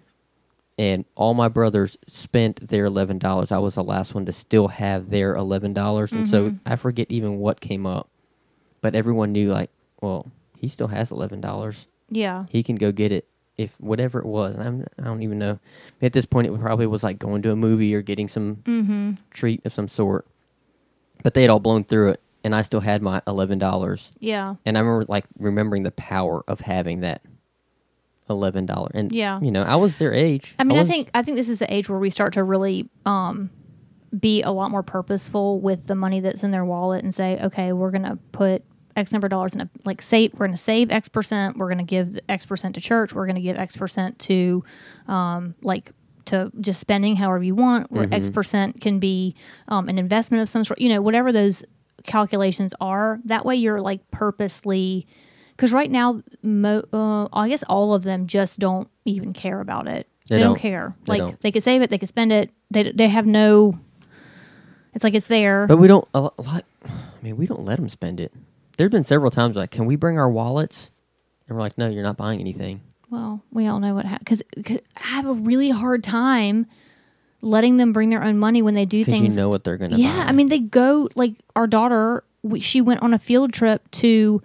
and 0.78 1.04
all 1.16 1.34
my 1.34 1.48
brothers 1.48 1.96
spent 2.06 2.68
their 2.68 2.84
eleven 2.84 3.18
dollars. 3.18 3.50
I 3.52 3.58
was 3.58 3.74
the 3.76 3.82
last 3.84 4.14
one 4.14 4.26
to 4.26 4.32
still 4.32 4.68
have 4.68 5.10
their 5.10 5.34
eleven 5.34 5.72
dollars, 5.72 6.12
and 6.12 6.28
so 6.28 6.50
Mhm. 6.50 6.58
I 6.66 6.76
forget 6.76 7.10
even 7.10 7.38
what 7.38 7.60
came 7.60 7.86
up, 7.86 8.08
but 8.80 8.94
everyone 8.94 9.32
knew 9.32 9.50
like, 9.50 9.70
well, 10.00 10.30
he 10.56 10.68
still 10.68 10.88
has 10.88 11.10
eleven 11.10 11.40
dollars. 11.40 11.86
yeah. 12.10 12.44
He 12.50 12.62
can 12.62 12.76
go 12.76 12.92
get 12.92 13.10
it 13.12 13.26
if 13.56 13.78
whatever 13.80 14.18
it 14.18 14.26
was. 14.26 14.54
And 14.56 14.62
I'm, 14.62 14.86
I 14.98 15.04
don't 15.04 15.22
even 15.22 15.38
know. 15.38 15.58
At 16.02 16.12
this 16.12 16.24
point, 16.24 16.46
it 16.48 16.60
probably 16.60 16.86
was 16.86 17.02
like 17.04 17.18
going 17.18 17.42
to 17.42 17.52
a 17.52 17.56
movie 17.56 17.94
or 17.94 18.02
getting 18.02 18.28
some 18.28 18.56
Mm-hmm. 18.64 19.12
treat 19.30 19.64
of 19.64 19.72
some 19.72 19.88
sort. 19.88 20.26
But 21.22 21.34
they 21.34 21.42
had 21.42 21.50
all 21.50 21.60
blown 21.60 21.84
through 21.84 22.10
it, 22.10 22.20
and 22.42 22.54
I 22.54 22.62
still 22.62 22.80
had 22.80 23.00
my 23.02 23.22
eleven 23.26 23.58
dollars. 23.58 24.10
Yeah. 24.18 24.56
And 24.66 24.76
I 24.76 24.80
remember 24.80 25.06
like 25.08 25.24
remembering 25.38 25.82
the 25.84 25.92
power 25.92 26.42
of 26.48 26.60
having 26.60 27.00
that 27.00 27.22
eleven 28.28 28.66
dollar. 28.66 28.90
And 28.94 29.12
Yeah. 29.12 29.40
you 29.40 29.50
know, 29.50 29.62
I 29.62 29.76
was 29.76 29.98
their 29.98 30.12
age. 30.12 30.54
I 30.58 30.64
mean, 30.64 30.78
I, 30.78 30.82
was- 30.82 30.88
think 30.90 31.10
I 31.14 31.22
think 31.22 31.36
this 31.36 31.48
is 31.48 31.58
the 31.58 31.72
age 31.72 31.88
where 31.88 31.98
we 31.98 32.10
start 32.10 32.32
to 32.34 32.42
really 32.44 32.88
um, 33.06 33.50
be 34.18 34.42
a 34.42 34.50
lot 34.50 34.70
more 34.70 34.82
purposeful 34.82 35.60
with 35.60 35.86
the 35.86 35.94
money 35.94 36.20
that's 36.20 36.42
in 36.42 36.50
their 36.50 36.64
wallet 36.64 37.02
and 37.04 37.14
say, 37.14 37.38
okay, 37.42 37.72
we're 37.72 37.90
gonna 37.90 38.18
put 38.32 38.62
X 38.96 39.12
number 39.12 39.26
of 39.26 39.30
dollars 39.30 39.54
in 39.54 39.60
a 39.60 39.70
like 39.84 40.00
save. 40.02 40.32
We're 40.34 40.46
going 40.46 40.56
to 40.56 40.62
save 40.62 40.90
X 40.90 41.08
percent. 41.08 41.56
We're 41.56 41.68
going 41.68 41.78
to 41.78 41.84
give 41.84 42.18
X 42.28 42.46
percent 42.46 42.74
to 42.76 42.80
church. 42.80 43.12
We're 43.12 43.26
going 43.26 43.36
to 43.36 43.42
give 43.42 43.56
X 43.56 43.76
percent 43.76 44.18
to, 44.20 44.64
um, 45.08 45.54
like 45.62 45.92
to 46.26 46.50
just 46.60 46.80
spending 46.80 47.16
however 47.16 47.42
you 47.44 47.54
want. 47.54 47.90
Where 47.90 48.08
X 48.12 48.30
percent 48.30 48.80
can 48.80 48.98
be 48.98 49.34
um, 49.68 49.88
an 49.88 49.98
investment 49.98 50.42
of 50.42 50.48
some 50.48 50.64
sort. 50.64 50.80
You 50.80 50.88
know, 50.90 51.02
whatever 51.02 51.32
those 51.32 51.64
calculations 52.04 52.74
are. 52.80 53.18
That 53.24 53.44
way, 53.44 53.56
you're 53.56 53.80
like 53.80 54.10
purposely. 54.10 55.06
Because 55.56 55.72
right 55.72 55.90
now, 55.90 56.20
mo- 56.42 56.82
uh, 56.92 57.28
I 57.32 57.48
guess 57.48 57.62
all 57.64 57.94
of 57.94 58.02
them 58.02 58.26
just 58.26 58.58
don't 58.58 58.88
even 59.04 59.32
care 59.32 59.60
about 59.60 59.86
it. 59.86 60.08
They 60.28 60.36
They, 60.36 60.40
don't. 60.42 60.50
don't. 60.54 60.58
care. 60.60 60.96
They 61.04 61.10
like 61.12 61.18
don't. 61.20 61.40
they 61.42 61.52
could 61.52 61.62
save 61.62 61.82
it, 61.82 61.90
they 61.90 61.98
could 61.98 62.08
spend 62.08 62.32
it. 62.32 62.50
They 62.70 62.90
they 62.90 63.08
have 63.08 63.26
no. 63.26 63.78
It's 64.94 65.04
like 65.04 65.14
it's 65.14 65.26
there. 65.26 65.66
But 65.66 65.76
we 65.78 65.86
don't 65.88 66.06
a 66.14 66.20
lot. 66.22 66.64
I 66.84 66.90
mean, 67.22 67.36
we 67.36 67.46
don't 67.46 67.64
let 67.64 67.76
them 67.76 67.88
spend 67.88 68.20
it. 68.20 68.32
There've 68.76 68.90
been 68.90 69.04
several 69.04 69.30
times 69.30 69.56
like, 69.56 69.70
can 69.70 69.86
we 69.86 69.96
bring 69.96 70.18
our 70.18 70.30
wallets? 70.30 70.90
And 71.48 71.56
we're 71.56 71.62
like, 71.62 71.78
no, 71.78 71.88
you're 71.88 72.02
not 72.02 72.16
buying 72.16 72.40
anything. 72.40 72.80
Well, 73.10 73.42
we 73.52 73.66
all 73.66 73.80
know 73.80 73.94
what 73.94 74.06
happens 74.06 74.42
because 74.56 74.78
I 74.96 75.06
have 75.08 75.26
a 75.26 75.34
really 75.34 75.70
hard 75.70 76.02
time 76.02 76.66
letting 77.42 77.76
them 77.76 77.92
bring 77.92 78.08
their 78.08 78.22
own 78.22 78.38
money 78.38 78.62
when 78.62 78.74
they 78.74 78.86
do 78.86 79.04
things. 79.04 79.34
you 79.34 79.40
know 79.40 79.48
what 79.48 79.62
they're 79.64 79.76
gonna. 79.76 79.96
yeah, 79.96 80.24
buy. 80.24 80.28
I 80.30 80.32
mean 80.32 80.48
they 80.48 80.58
go 80.58 81.08
like 81.14 81.34
our 81.54 81.66
daughter. 81.66 82.24
We, 82.42 82.60
she 82.60 82.80
went 82.80 83.02
on 83.02 83.14
a 83.14 83.18
field 83.18 83.52
trip 83.52 83.88
to 83.92 84.42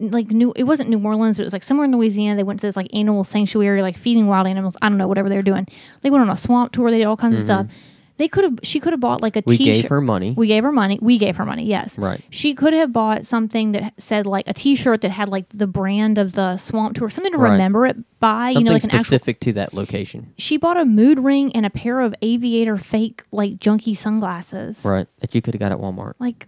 like 0.00 0.30
New. 0.30 0.52
It 0.54 0.64
wasn't 0.64 0.90
New 0.90 1.02
Orleans, 1.02 1.36
but 1.36 1.42
it 1.42 1.46
was 1.46 1.52
like 1.52 1.62
somewhere 1.62 1.86
in 1.86 1.92
Louisiana. 1.92 2.36
They 2.36 2.42
went 2.42 2.60
to 2.60 2.66
this 2.66 2.76
like 2.76 2.94
animal 2.94 3.24
sanctuary, 3.24 3.82
like 3.82 3.96
feeding 3.96 4.26
wild 4.26 4.46
animals. 4.46 4.76
I 4.80 4.88
don't 4.88 4.98
know 4.98 5.08
whatever 5.08 5.28
they 5.28 5.36
were 5.36 5.42
doing. 5.42 5.66
They 6.02 6.10
went 6.10 6.22
on 6.22 6.30
a 6.30 6.36
swamp 6.36 6.72
tour. 6.72 6.90
They 6.90 6.98
did 6.98 7.04
all 7.04 7.16
kinds 7.16 7.36
of 7.36 7.44
mm-hmm. 7.44 7.68
stuff. 7.68 7.76
They 8.18 8.28
could 8.28 8.44
have. 8.44 8.58
She 8.62 8.80
could 8.80 8.92
have 8.92 9.00
bought 9.00 9.22
like 9.22 9.36
a 9.36 9.42
we 9.46 9.56
t-shirt. 9.56 9.82
gave 9.82 9.88
her 9.90 10.00
money. 10.00 10.32
We 10.36 10.46
gave 10.48 10.62
her 10.64 10.72
money. 10.72 10.98
We 11.00 11.16
gave 11.18 11.36
her 11.36 11.44
money. 11.46 11.64
Yes. 11.64 11.96
Right. 11.98 12.22
She 12.30 12.54
could 12.54 12.72
have 12.74 12.92
bought 12.92 13.24
something 13.24 13.72
that 13.72 13.94
said 13.98 14.26
like 14.26 14.46
a 14.46 14.52
T-shirt 14.52 15.00
that 15.02 15.10
had 15.12 15.28
like 15.28 15.46
the 15.50 15.66
brand 15.66 16.18
of 16.18 16.32
the 16.32 16.56
swamp 16.56 16.96
tour, 16.96 17.08
something 17.08 17.32
to 17.32 17.38
Right. 17.38 17.52
remember 17.52 17.86
it 17.86 17.96
by. 18.20 18.52
Something 18.52 18.60
you 18.60 18.64
know, 18.64 18.72
like 18.74 18.84
an 18.84 18.90
actual. 18.90 19.04
specific 19.04 19.40
to 19.40 19.52
that 19.54 19.72
location, 19.72 20.32
She 20.36 20.56
bought 20.56 20.76
a 20.76 20.84
mood 20.84 21.18
ring 21.20 21.52
and 21.54 21.64
a 21.64 21.70
pair 21.70 22.00
of 22.00 22.14
aviator 22.20 22.76
fake 22.76 23.22
like 23.32 23.58
junky 23.58 23.96
sunglasses. 23.96 24.84
right? 24.84 25.06
That 25.20 25.34
you 25.34 25.40
could 25.40 25.54
have 25.54 25.60
got 25.60 25.72
at 25.72 25.78
Walmart 25.78 26.14
Like 26.18 26.46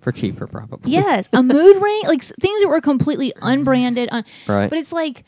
for 0.00 0.10
cheaper, 0.12 0.46
probably. 0.46 0.90
yes, 0.92 1.28
a 1.32 1.42
mood 1.42 1.80
ring, 1.80 2.02
like 2.06 2.20
s- 2.22 2.32
things 2.40 2.62
that 2.62 2.68
were 2.68 2.80
completely 2.80 3.32
unbranded. 3.42 4.08
Un- 4.10 4.24
Right. 4.48 4.68
But 4.70 4.78
it's 4.78 4.92
like 4.92 5.24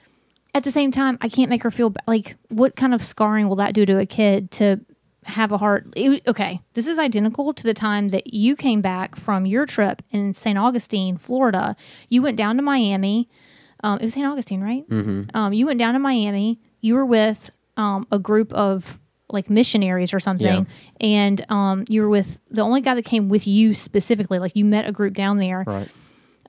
at 0.54 0.64
the 0.64 0.70
same 0.70 0.90
time, 0.90 1.18
I 1.20 1.28
can't 1.28 1.50
make 1.50 1.62
her 1.62 1.70
feel 1.70 1.90
ba- 1.90 2.00
like 2.06 2.36
what 2.48 2.74
kind 2.74 2.94
of 2.94 3.02
scarring 3.04 3.48
will 3.48 3.56
that 3.56 3.74
do 3.74 3.84
to 3.86 3.98
a 3.98 4.06
kid 4.06 4.50
to 4.52 4.80
have 5.24 5.52
a 5.52 5.58
heart? 5.58 5.86
it- 5.96 6.22
okay, 6.26 6.60
this 6.74 6.86
is 6.86 6.98
identical 6.98 7.52
to 7.52 7.62
the 7.62 7.74
time 7.74 8.08
that 8.08 8.32
you 8.34 8.56
came 8.56 8.80
back 8.80 9.16
from 9.16 9.46
your 9.46 9.66
trip 9.66 10.02
in 10.10 10.34
St. 10.34 10.58
Augustine, 10.58 11.16
Florida. 11.16 11.76
You 12.08 12.22
went 12.22 12.36
down 12.36 12.56
to 12.56 12.62
Miami. 12.62 13.28
Um, 13.82 13.98
it 14.00 14.04
was 14.04 14.14
St. 14.14 14.26
Augustine, 14.26 14.60
right? 14.62 14.88
Mm-hmm. 14.88 15.36
Um, 15.36 15.52
you 15.52 15.66
went 15.66 15.78
down 15.78 15.92
to 15.94 15.98
Miami. 15.98 16.58
You 16.80 16.94
were 16.94 17.04
with 17.06 17.50
um, 17.76 18.06
a 18.10 18.18
group 18.18 18.52
of 18.54 18.98
like 19.30 19.50
missionaries 19.50 20.14
or 20.14 20.20
something, 20.20 20.66
and 21.00 21.44
um, 21.50 21.84
you 21.88 22.02
were 22.02 22.08
with 22.08 22.38
the 22.50 22.60
only 22.62 22.80
guy 22.80 22.94
that 22.94 23.04
came 23.04 23.28
with 23.28 23.46
you 23.46 23.74
specifically. 23.74 24.38
Like 24.38 24.54
you 24.54 24.64
met 24.64 24.86
a 24.88 24.92
group 24.92 25.14
down 25.14 25.38
there. 25.38 25.64
Right. 25.66 25.88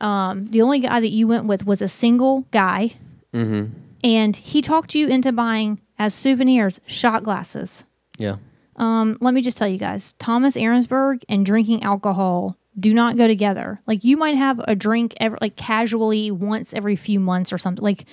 Um, 0.02 0.46
the 0.48 0.62
only 0.62 0.80
guy 0.80 1.00
that 1.00 1.10
you 1.10 1.28
went 1.28 1.46
with 1.46 1.66
was 1.66 1.82
a 1.82 1.88
single 1.88 2.42
guy, 2.52 2.94
Mm-hmm. 3.34 3.74
and 4.04 4.36
he 4.36 4.62
talked 4.62 4.94
you 4.96 5.08
into 5.08 5.32
buying 5.32 5.82
as 6.00 6.14
souvenirs 6.14 6.80
shot 6.86 7.24
glasses. 7.24 7.84
Yeah. 8.18 8.38
Um, 8.78 9.18
let 9.22 9.34
me 9.34 9.42
just 9.42 9.58
tell 9.58 9.68
you 9.68 9.78
guys, 9.78 10.14
Thomas 10.20 10.56
Aaronsburg 10.56 11.24
and 11.30 11.46
drinking 11.46 11.84
alcohol 11.84 12.58
do 12.78 12.94
not 12.94 13.16
go 13.16 13.28
together. 13.28 13.80
Like 13.88 14.04
you 14.04 14.18
might 14.18 14.36
have 14.36 14.60
a 14.68 14.76
drink 14.76 15.14
ever 15.18 15.38
like 15.40 15.56
casually 15.56 16.30
once 16.32 16.74
every 16.74 16.96
few 16.98 17.20
months 17.20 17.54
or 17.54 17.58
something. 17.58 17.82
Like 17.84 18.06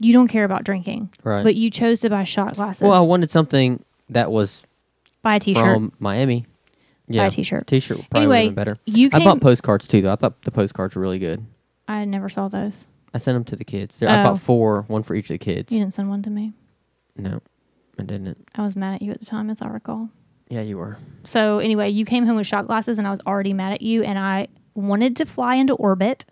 you 0.00 0.12
don't 0.12 0.28
care 0.28 0.44
about 0.44 0.64
drinking, 0.64 1.10
Right. 1.22 1.42
but 1.44 1.54
you 1.54 1.70
chose 1.70 2.00
to 2.00 2.10
buy 2.10 2.24
shot 2.24 2.56
glasses. 2.56 2.82
Well, 2.82 2.92
I 2.92 3.00
wanted 3.00 3.30
something 3.30 3.84
that 4.10 4.30
was 4.32 4.64
buy 5.22 5.36
a 5.36 5.40
t-shirt. 5.40 5.62
from 5.62 5.92
Miami. 6.00 6.46
Yeah. 7.06 7.26
a 7.26 7.30
t-shirt. 7.30 7.66
T-shirt 7.68 7.96
would 7.98 8.10
probably 8.10 8.24
Anyway, 8.26 8.44
would 8.46 8.54
been 8.56 8.64
better. 8.64 8.78
you 8.84 9.10
I 9.12 9.20
bought 9.24 9.40
postcards 9.40 9.86
too, 9.86 10.02
though. 10.02 10.12
I 10.12 10.16
thought 10.16 10.42
the 10.42 10.50
postcards 10.50 10.94
were 10.96 11.02
really 11.02 11.18
good. 11.18 11.44
I 11.86 12.04
never 12.04 12.28
saw 12.28 12.48
those. 12.48 12.84
I 13.14 13.18
sent 13.18 13.36
them 13.36 13.44
to 13.44 13.56
the 13.56 13.64
kids. 13.64 14.02
I 14.02 14.20
Oh. 14.22 14.24
bought 14.24 14.40
four, 14.40 14.82
one 14.88 15.02
for 15.04 15.14
each 15.14 15.26
of 15.30 15.34
the 15.34 15.38
kids. 15.38 15.72
You 15.72 15.78
didn't 15.78 15.94
send 15.94 16.10
one 16.10 16.22
to 16.22 16.30
me. 16.30 16.52
No, 17.16 17.40
I 17.98 18.02
didn't. 18.04 18.38
I 18.54 18.62
was 18.64 18.76
mad 18.76 18.94
at 18.94 19.02
you 19.02 19.10
at 19.12 19.20
the 19.20 19.26
time, 19.26 19.50
as 19.50 19.60
I 19.62 19.68
recall. 19.68 20.08
Yeah, 20.48 20.62
you 20.62 20.78
were. 20.78 20.96
So 21.24 21.58
anyway, 21.58 21.90
you 21.90 22.04
came 22.06 22.24
home 22.26 22.36
with 22.36 22.46
shot 22.46 22.66
glasses, 22.66 22.98
and 22.98 23.06
I 23.06 23.10
was 23.10 23.20
already 23.26 23.52
mad 23.52 23.72
at 23.72 23.82
you, 23.82 24.02
and 24.02 24.18
I 24.18 24.48
wanted 24.74 25.16
to 25.18 25.26
fly 25.26 25.56
into 25.56 25.74
orbit, 25.74 26.24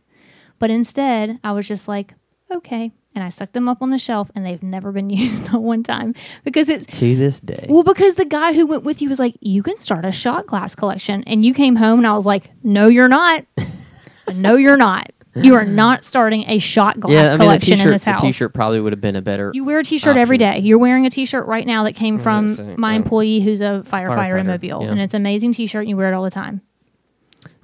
but 0.59 0.71
instead 0.71 1.39
I 1.45 1.53
was 1.53 1.69
just 1.69 1.87
like, 1.89 2.15
okay, 2.51 2.93
and 3.15 3.25
I 3.25 3.29
stuck 3.31 3.53
them 3.53 3.69
up 3.69 3.83
on 3.83 3.91
the 3.91 3.99
shelf, 3.99 4.31
and 4.35 4.47
they've 4.47 4.63
never 4.63 4.93
been 4.93 5.11
used 5.25 5.53
not 5.53 5.63
one 5.63 5.83
time 5.83 6.15
because 6.45 6.69
it's 6.69 6.87
To 6.99 7.17
this 7.17 7.41
day. 7.41 7.67
well 7.69 7.83
because 7.83 8.15
the 8.15 8.25
guy 8.25 8.53
who 8.55 8.67
went 8.67 8.85
with 8.85 9.03
you 9.03 9.09
was 9.09 9.19
like, 9.19 9.35
you 9.41 9.63
can 9.63 9.77
start 9.79 10.05
a 10.05 10.13
shot 10.13 10.47
glass 10.47 10.75
collection, 10.75 11.25
and 11.27 11.45
you 11.45 11.53
came 11.53 11.77
home, 11.77 11.99
and 12.01 12.07
I 12.07 12.15
was 12.15 12.25
like, 12.27 12.51
no, 12.63 12.87
you're 12.89 13.09
not, 13.09 13.45
no, 14.35 14.57
you're 14.57 14.77
not. 14.79 15.11
You 15.45 15.55
are 15.55 15.65
not 15.65 16.05
starting 16.05 16.45
a 16.49 16.59
shot 16.59 16.99
glass 17.01 17.13
yeah, 17.13 17.27
I 17.29 17.31
mean, 17.33 17.39
collection 17.41 17.81
in 17.81 17.91
this 17.91 18.05
house. 18.05 18.21
t-shirt 18.23 18.55
probably 18.55 18.81
would 18.81 18.93
have 18.93 19.01
been 19.01 19.17
a 19.17 19.23
better. 19.23 19.51
You 19.55 19.65
wear 19.65 19.81
a 19.81 19.85
t-shirt 19.85 20.17
every 20.17 20.37
option. 20.37 20.63
day. 20.63 20.67
You're 20.67 20.79
wearing 20.79 21.05
a 21.07 21.11
t-shirt 21.11 21.47
right 21.47 21.67
now 21.67 21.85
that 21.85 21.93
came 21.95 22.17
from 22.19 22.49
so, 22.55 22.75
my 22.79 22.93
yeah. 22.93 22.97
employee 22.97 23.41
who's 23.41 23.61
a 23.61 23.83
firefighter, 23.87 24.41
in 24.41 24.47
Mobile, 24.47 24.83
yeah. 24.83 24.91
and 24.91 25.01
it's 25.01 25.15
an 25.15 25.23
amazing 25.23 25.53
t-shirt. 25.53 25.83
and 25.83 25.91
You 25.91 25.97
wear 25.97 26.13
it 26.13 26.15
all 26.15 26.25
the 26.25 26.31
time. 26.31 26.61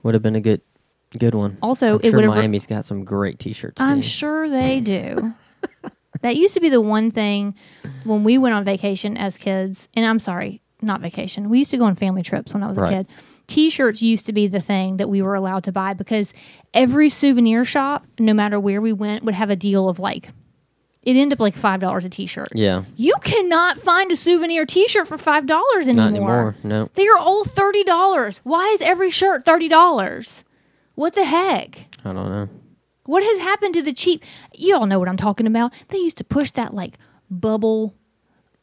Would 0.03 0.15
have 0.15 0.23
been 0.23 0.37
a 0.37 0.41
good, 0.41 0.61
good 1.19 1.35
one. 1.35 1.57
Also, 1.63 1.95
I'm 1.95 2.01
it 2.03 2.11
sure 2.11 2.17
would 2.17 2.25
have. 2.25 2.35
Miami's 2.35 2.67
got 2.67 2.85
some 2.85 3.05
great 3.05 3.39
t-shirts. 3.39 3.81
I'm 3.81 4.01
too. 4.01 4.07
sure 4.09 4.49
they 4.49 4.81
do. 4.85 5.33
that 6.21 6.37
used 6.37 6.55
to 6.55 6.61
be 6.61 6.69
the 6.69 6.81
one 6.81 7.11
thing 7.11 7.55
when 8.05 8.25
we 8.25 8.39
went 8.39 8.55
on 8.55 8.65
vacation 8.65 9.17
as 9.17 9.39
kids. 9.39 9.89
And 9.95 10.05
I'm 10.05 10.21
sorry, 10.21 10.61
not 10.81 11.01
vacation. 11.01 11.49
We 11.49 11.59
used 11.61 11.71
to 11.71 11.79
go 11.79 11.85
on 11.85 11.95
family 11.95 12.23
trips 12.23 12.53
when 12.53 12.63
I 12.63 12.67
was 12.69 12.77
Right. 12.77 12.93
a 12.93 12.97
kid. 12.99 13.07
T-shirts 13.53 14.01
used 14.03 14.27
to 14.27 14.33
be 14.33 14.47
the 14.49 14.61
thing 14.61 14.97
that 14.97 15.09
we 15.09 15.21
were 15.23 15.35
allowed 15.35 15.65
to 15.65 15.73
buy 15.73 15.93
because 15.95 16.33
every 16.73 17.09
souvenir 17.09 17.65
shop, 17.65 18.05
no 18.19 18.33
matter 18.33 18.59
where 18.59 18.81
we 18.81 18.93
went, 18.93 19.25
would 19.25 19.35
have 19.35 19.51
a 19.51 19.57
deal 19.57 19.89
of 19.89 19.99
like 19.99 20.31
it 21.03 21.17
ended 21.17 21.37
up 21.37 21.41
like 21.41 21.57
five 21.57 21.81
dollars 21.81 22.05
a 22.05 22.09
T-shirt. 22.09 22.49
Yeah, 22.55 22.85
You 22.97 23.15
cannot 23.23 23.79
find 23.79 24.11
a 24.13 24.17
souvenir 24.17 24.65
T-shirt 24.65 25.07
for 25.09 25.19
five 25.19 25.47
dollars 25.47 25.89
anymore. 25.89 26.05
not 26.05 26.09
anymore. 26.17 26.57
No. 26.65 26.91
They 26.95 27.07
are 27.09 27.19
all 27.19 27.45
thirty 27.45 27.83
dollars. 27.85 28.41
Why 28.45 28.69
is 28.75 28.81
every 28.81 29.11
shirt 29.11 29.45
thirty 29.45 29.69
dollars? 29.69 30.45
What 30.95 31.15
the 31.15 31.25
heck? 31.25 31.87
I 32.05 32.13
don't 32.13 32.29
know. 32.31 32.49
What 33.05 33.23
has 33.25 33.39
happened 33.39 33.75
to 33.75 33.83
the 33.83 33.93
cheap? 33.93 34.23
You 34.55 34.77
all 34.77 34.87
know 34.87 34.99
what 35.01 35.09
I'm 35.09 35.17
talking 35.17 35.47
about. 35.49 35.73
They 35.89 35.99
used 35.99 36.19
to 36.19 36.25
push 36.25 36.53
that 36.53 36.73
like 36.73 36.95
bubble, 37.29 37.95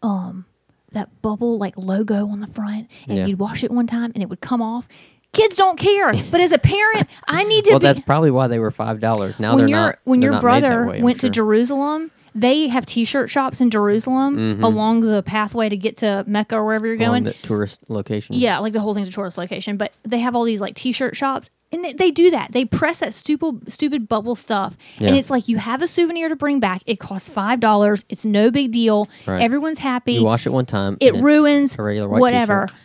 um, 0.01 0.45
that 0.91 1.21
bubble 1.21 1.57
like 1.57 1.77
logo 1.77 2.27
on 2.27 2.39
the 2.39 2.47
front, 2.47 2.87
and 3.07 3.17
Yeah. 3.17 3.25
you'd 3.27 3.39
wash 3.39 3.63
it 3.63 3.71
one 3.71 3.87
time 3.87 4.11
and 4.15 4.23
it 4.23 4.29
would 4.29 4.41
come 4.41 4.61
off. 4.61 4.87
Kids 5.31 5.55
don't 5.55 5.77
care, 5.77 6.11
but 6.31 6.41
as 6.41 6.51
a 6.51 6.57
parent, 6.57 7.07
I 7.27 7.43
need 7.43 7.65
to 7.65 7.71
Well, 7.71 7.79
be. 7.79 7.85
that's 7.85 7.99
probably 7.99 8.31
why 8.31 8.47
they 8.47 8.59
were 8.59 8.71
five 8.71 8.99
dollars. 8.99 9.39
Now 9.39 9.55
when 9.55 9.65
they're 9.65 9.69
your 9.69 9.79
not. 9.87 9.99
when 10.05 10.19
they're 10.19 10.27
your 10.27 10.33
not 10.33 10.41
brother 10.41 10.87
way, 10.87 11.01
went 11.03 11.21
sure. 11.21 11.29
to 11.29 11.33
Jerusalem, 11.33 12.09
they 12.35 12.67
have 12.67 12.85
T-shirt 12.85 13.29
shops 13.29 13.59
in 13.61 13.69
Jerusalem 13.69 14.37
Mm-hmm. 14.37 14.63
along 14.63 15.01
the 15.01 15.21
pathway 15.23 15.69
to 15.69 15.77
get 15.77 15.97
to 15.97 16.23
Mecca 16.27 16.55
or 16.55 16.65
wherever 16.65 16.87
you're 16.87 16.95
going. 16.97 17.23
the 17.23 17.33
tourist 17.33 17.79
location. 17.89 18.35
Yeah, 18.35 18.57
like 18.59 18.73
the 18.73 18.79
whole 18.79 18.93
thing's 18.95 19.09
a 19.09 19.11
tourist 19.11 19.37
location, 19.37 19.77
but 19.77 19.91
they 20.03 20.19
have 20.19 20.35
all 20.35 20.43
these 20.45 20.61
like 20.61 20.73
T-shirt 20.75 21.15
shops, 21.15 21.49
and 21.71 21.83
they, 21.85 21.93
they 21.93 22.11
do 22.11 22.31
that. 22.31 22.51
They 22.51 22.65
press 22.65 22.99
that 22.99 23.13
stupid, 23.13 23.71
stupid 23.71 24.07
bubble 24.07 24.35
stuff, 24.35 24.75
and 24.97 25.15
it's 25.15 25.29
like 25.29 25.47
you 25.47 25.57
have 25.57 25.81
a 25.81 25.87
souvenir 25.87 26.29
to 26.29 26.35
bring 26.35 26.59
back. 26.59 26.81
It 26.85 26.99
costs 26.99 27.29
five 27.29 27.59
dollars. 27.59 28.05
It's 28.09 28.25
no 28.25 28.49
big 28.51 28.71
deal. 28.71 29.07
Right. 29.25 29.41
Everyone's 29.41 29.79
happy. 29.79 30.13
You 30.13 30.23
wash 30.23 30.45
it 30.45 30.51
one 30.51 30.65
time. 30.65 30.97
it 30.99 31.13
ruins 31.15 31.77
a 31.77 31.83
regular 31.83 32.07
white 32.09 32.21
whatever. 32.21 32.65
t-shirt. 32.67 32.79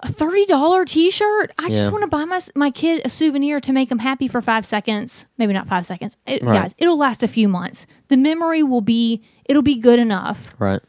A 0.00 0.12
thirty 0.12 0.46
dollar 0.46 0.84
T-shirt. 0.84 1.50
I 1.58 1.70
just 1.70 1.90
want 1.90 2.02
to 2.02 2.08
buy 2.08 2.24
my 2.24 2.40
my 2.54 2.70
kid 2.70 3.02
a 3.04 3.08
souvenir 3.08 3.58
to 3.60 3.72
make 3.72 3.90
him 3.90 3.98
happy 3.98 4.28
for 4.28 4.40
five 4.40 4.64
seconds. 4.64 5.26
Maybe 5.38 5.52
not 5.52 5.66
five 5.66 5.86
seconds, 5.86 6.16
It- 6.24 6.40
Right. 6.42 6.62
guys. 6.62 6.74
It'll 6.78 6.96
last 6.96 7.24
a 7.24 7.28
few 7.28 7.48
months. 7.48 7.84
The 8.06 8.16
memory 8.16 8.62
will 8.62 8.80
be. 8.80 9.22
It'll 9.46 9.60
be 9.62 9.74
good 9.76 9.98
enough. 9.98 10.54
Right. 10.58 10.80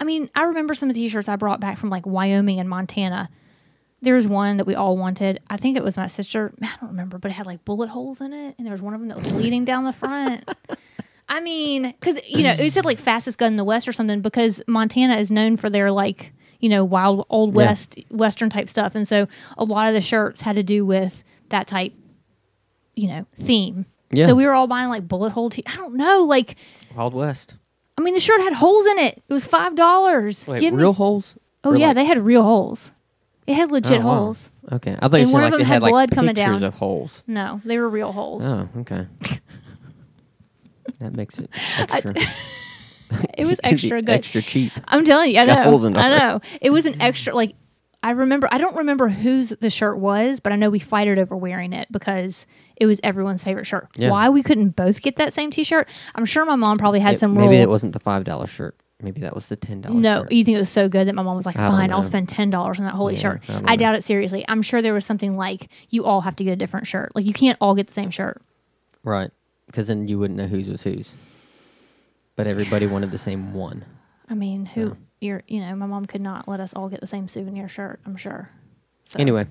I 0.00 0.04
mean, 0.04 0.28
I 0.34 0.42
remember 0.44 0.74
some 0.74 0.90
of 0.90 0.94
the 0.94 1.00
t-shirts 1.00 1.28
I 1.30 1.36
brought 1.36 1.60
back 1.60 1.78
from 1.78 1.88
like 1.88 2.04
Wyoming 2.06 2.60
and 2.60 2.68
Montana. 2.68 3.30
There 4.00 4.14
was 4.14 4.28
one 4.28 4.58
that 4.58 4.66
we 4.66 4.74
all 4.76 4.96
wanted. 4.96 5.40
I 5.50 5.56
think 5.56 5.76
it 5.76 5.82
was 5.82 5.96
my 5.96 6.06
sister. 6.06 6.52
I 6.62 6.68
don't 6.80 6.90
remember, 6.90 7.18
but 7.18 7.30
it 7.30 7.34
had 7.34 7.46
like 7.46 7.64
bullet 7.64 7.88
holes 7.88 8.20
in 8.20 8.32
it, 8.32 8.54
and 8.56 8.66
there 8.66 8.72
was 8.72 8.80
one 8.82 8.94
of 8.94 9.00
them 9.00 9.08
that 9.08 9.18
was 9.20 9.32
bleeding 9.32 9.64
down 9.64 9.84
the 9.84 9.92
front. 9.92 10.48
I 11.28 11.40
mean, 11.40 11.82
because 12.00 12.18
you 12.26 12.42
know, 12.44 12.52
it 12.52 12.72
said 12.72 12.84
like 12.84 12.98
fastest 12.98 13.38
gun 13.38 13.52
in 13.54 13.56
the 13.56 13.64
West 13.64 13.88
or 13.88 13.92
something. 13.92 14.20
Because 14.20 14.62
Montana 14.68 15.16
is 15.16 15.30
known 15.30 15.56
for 15.56 15.68
their 15.68 15.90
like 15.90 16.32
you 16.60 16.68
know 16.68 16.84
wild 16.84 17.26
old 17.28 17.50
Yeah. 17.54 17.66
west 17.66 17.98
western 18.10 18.50
type 18.50 18.68
stuff, 18.68 18.94
and 18.94 19.06
so 19.06 19.26
a 19.56 19.64
lot 19.64 19.88
of 19.88 19.94
the 19.94 20.00
shirts 20.00 20.40
had 20.42 20.54
to 20.56 20.62
do 20.62 20.86
with 20.86 21.24
that 21.48 21.66
type, 21.66 21.92
you 22.94 23.08
know, 23.08 23.26
theme. 23.34 23.84
Yeah. 24.10 24.26
So 24.26 24.34
we 24.34 24.46
were 24.46 24.54
all 24.54 24.66
buying 24.68 24.88
like 24.88 25.06
bullet 25.08 25.30
hole. 25.30 25.50
T- 25.50 25.64
I 25.66 25.76
don't 25.76 25.94
know, 25.96 26.22
like. 26.22 26.56
Wild 26.96 27.14
West. 27.14 27.54
I 27.98 28.00
mean, 28.00 28.14
the 28.14 28.20
shirt 28.20 28.40
had 28.40 28.52
holes 28.54 28.86
in 28.86 28.98
it. 29.00 29.22
It 29.28 29.32
was 29.34 29.44
five 29.44 29.74
dollars. 29.74 30.46
Wait, 30.46 30.72
real 30.72 30.92
holes? 30.92 31.36
Oh 31.64 31.72
Or 31.72 31.76
yeah, 31.76 31.88
like- 31.88 31.96
they 31.96 32.04
had 32.04 32.20
real 32.22 32.42
holes. 32.44 32.92
It 33.48 33.54
had 33.54 33.72
legit 33.72 34.02
Oh, 34.02 34.06
wow. 34.06 34.14
holes. 34.18 34.50
Okay, 34.70 34.96
I 35.00 35.08
thought 35.08 35.16
you 35.16 35.22
And 35.22 35.28
said 35.30 35.32
one 35.32 35.42
of 35.44 35.50
like 35.50 35.52
them 35.52 35.58
they 35.60 35.64
had 35.64 35.72
had 35.74 35.82
like 35.82 35.90
blood 35.90 36.10
coming 36.12 36.34
pictures 36.34 36.60
down. 36.60 36.64
of 36.64 36.74
holes. 36.74 37.24
No, 37.26 37.60
they 37.64 37.78
were 37.78 37.88
real 37.88 38.12
holes. 38.12 38.44
Oh, 38.44 38.68
okay. 38.78 39.06
that 41.00 41.14
makes 41.14 41.38
it 41.38 41.50
extra. 41.78 42.14
It 43.38 43.46
was 43.46 43.58
could 43.64 43.70
be 43.70 43.74
extra 43.74 44.02
good. 44.02 44.10
extra 44.14 44.42
cheap. 44.42 44.70
I'm 44.86 45.02
telling 45.02 45.32
you, 45.32 45.40
I 45.40 45.46
Got 45.46 45.58
know. 45.64 45.70
holes 45.70 45.84
in 45.84 45.96
I 45.96 46.10
there. 46.10 46.18
know. 46.18 46.40
It 46.60 46.68
was 46.68 46.84
an 46.84 47.00
extra 47.00 47.34
like 47.34 47.54
I 48.02 48.10
remember 48.10 48.48
I 48.52 48.58
don't 48.58 48.76
remember 48.76 49.08
whose 49.08 49.48
the 49.60 49.70
shirt 49.70 49.98
was, 49.98 50.40
but 50.40 50.52
I 50.52 50.56
know 50.56 50.68
we 50.68 50.78
fighted 50.78 51.18
over 51.18 51.34
wearing 51.34 51.72
it 51.72 51.88
because 51.90 52.44
it 52.76 52.84
was 52.84 53.00
everyone's 53.02 53.42
favorite 53.42 53.64
shirt. 53.64 53.88
Yeah. 53.96 54.10
Why 54.10 54.28
we 54.28 54.42
couldn't 54.42 54.76
both 54.76 55.00
get 55.00 55.16
that 55.16 55.32
same 55.32 55.50
t-shirt? 55.50 55.88
I'm 56.14 56.26
sure 56.26 56.44
my 56.44 56.54
mom 56.56 56.76
probably 56.76 57.00
had 57.00 57.14
It- 57.14 57.20
some 57.20 57.32
maybe 57.32 57.56
it 57.56 57.70
wasn't 57.70 57.94
the 57.94 57.98
five 57.98 58.24
dollar 58.24 58.46
shirt. 58.46 58.76
Maybe 59.00 59.20
that 59.20 59.34
was 59.34 59.46
the 59.46 59.54
ten 59.56 59.80
dollar. 59.80 59.94
no, 59.94 60.22
shirt. 60.22 60.32
you 60.32 60.44
think 60.44 60.56
it 60.56 60.58
was 60.58 60.68
so 60.68 60.88
good 60.88 61.06
that 61.06 61.14
my 61.14 61.22
mom 61.22 61.36
was 61.36 61.46
like, 61.46 61.56
I 61.56 61.68
don't 61.68 61.70
"Fine, 61.78 61.92
I'll 61.92 62.02
spend 62.02 62.28
ten 62.28 62.50
dollars 62.50 62.80
on 62.80 62.86
that 62.86 62.94
holey 62.94 63.12
Yeah, 63.12 63.18
shirt." 63.18 63.42
I 63.48 63.52
don't 63.52 63.70
I 63.70 63.76
doubt 63.76 63.94
it 63.94 64.02
seriously. 64.02 64.44
I'm 64.48 64.60
sure 64.62 64.82
there 64.82 64.92
was 64.94 65.04
something 65.06 65.36
like 65.36 65.68
you 65.90 66.04
all 66.04 66.22
have 66.22 66.34
to 66.36 66.44
get 66.44 66.52
a 66.52 66.56
different 66.56 66.86
shirt. 66.88 67.12
Like 67.14 67.24
you 67.24 67.32
can't 67.32 67.56
all 67.60 67.74
get 67.76 67.86
the 67.86 67.92
same 67.92 68.10
shirt. 68.10 68.42
right? 69.04 69.30
Because 69.66 69.86
then 69.86 70.08
you 70.08 70.18
wouldn't 70.18 70.38
know 70.38 70.46
whose 70.46 70.66
was 70.66 70.82
whose. 70.82 71.12
But 72.36 72.46
everybody 72.46 72.86
wanted 72.86 73.10
the 73.10 73.18
same 73.18 73.52
one. 73.54 73.84
I 74.28 74.34
mean, 74.34 74.66
who 74.66 74.96
you're, 75.20 75.42
you 75.48 75.60
know, 75.60 75.74
my 75.76 75.86
mom 75.86 76.06
could 76.06 76.20
not 76.20 76.48
let 76.48 76.58
us 76.60 76.72
all 76.74 76.88
get 76.88 77.00
the 77.00 77.06
same 77.06 77.28
souvenir 77.28 77.68
shirt. 77.68 78.00
I'm 78.06 78.16
sure. 78.16 78.50
So, 79.04 79.18
Anyway, 79.18 79.46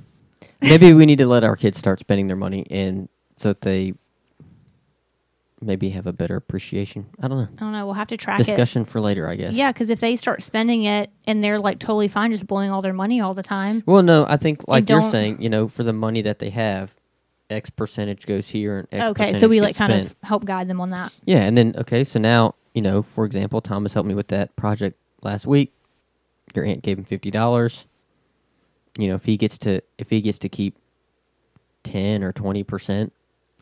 maybe 0.61 0.93
we 0.93 1.05
need 1.05 1.17
to 1.19 1.25
let 1.27 1.43
our 1.43 1.55
kids 1.55 1.77
start 1.77 1.99
spending 1.99 2.27
their 2.27 2.35
money, 2.37 2.65
and 2.69 3.09
so 3.37 3.49
that 3.49 3.61
they 3.61 3.93
maybe 5.61 5.89
have 5.89 6.05
a 6.07 6.13
better 6.13 6.35
appreciation. 6.35 7.07
I 7.21 7.27
don't 7.27 7.37
know. 7.37 7.47
I 7.57 7.59
don't 7.59 7.71
know. 7.71 7.85
We'll 7.85 7.95
have 7.95 8.07
to 8.09 8.17
track 8.17 8.39
it. 8.39 8.45
Discussion 8.45 8.85
for 8.85 9.01
later, 9.01 9.27
I 9.27 9.35
guess. 9.35 9.53
Yeah, 9.53 9.71
because 9.71 9.89
if 9.89 9.99
they 9.99 10.15
start 10.15 10.41
spending 10.41 10.83
it 10.83 11.09
and 11.25 11.43
they're 11.43 11.59
like 11.59 11.79
totally 11.79 12.07
fine 12.07 12.31
just 12.31 12.47
blowing 12.47 12.69
all 12.71 12.81
their 12.81 12.93
money 12.93 13.21
all 13.21 13.33
the 13.33 13.43
time, 13.43 13.81
Well, 13.85 14.03
no, 14.03 14.25
I 14.27 14.37
think 14.37 14.67
like 14.67 14.87
you're 14.89 14.99
don't- 15.01 15.11
saying, 15.11 15.41
you 15.41 15.49
know, 15.49 15.67
for 15.67 15.83
the 15.83 15.93
money 15.93 16.21
that 16.23 16.39
they 16.39 16.49
have, 16.51 16.93
X 17.49 17.69
percentage 17.69 18.25
goes 18.27 18.49
here 18.49 18.87
and 18.91 19.01
X 19.01 19.09
okay, 19.11 19.23
so 19.23 19.33
percentage 19.33 19.49
we 19.49 19.61
like 19.61 19.69
gets 19.69 19.77
kind 19.77 19.93
spent. 19.93 20.05
of 20.07 20.15
help 20.27 20.43
guide 20.45 20.67
them 20.67 20.81
on 20.81 20.89
that. 20.89 21.13
Yeah, 21.25 21.43
and 21.43 21.57
then 21.57 21.73
okay, 21.77 22.03
so 22.03 22.19
now 22.19 22.55
you 22.73 22.81
know, 22.81 23.01
for 23.01 23.25
example, 23.25 23.61
Thomas 23.61 23.93
helped 23.93 24.07
me 24.07 24.13
with 24.15 24.27
that 24.27 24.55
project 24.57 24.97
last 25.23 25.47
week. 25.47 25.73
Your 26.53 26.65
aunt 26.65 26.81
gave 26.83 26.97
him 26.97 27.05
fifty 27.05 27.31
dollars. 27.31 27.87
You 28.99 29.07
know, 29.07 29.15
if 29.15 29.23
he 29.25 29.37
gets 29.37 29.57
to 29.59 29.81
if 29.97 30.09
he 30.09 30.19
gets 30.21 30.39
to 30.39 30.49
keep 30.49 30.75
ten 31.83 32.21
or 32.23 32.33
twenty 32.33 32.63
percent 32.63 33.13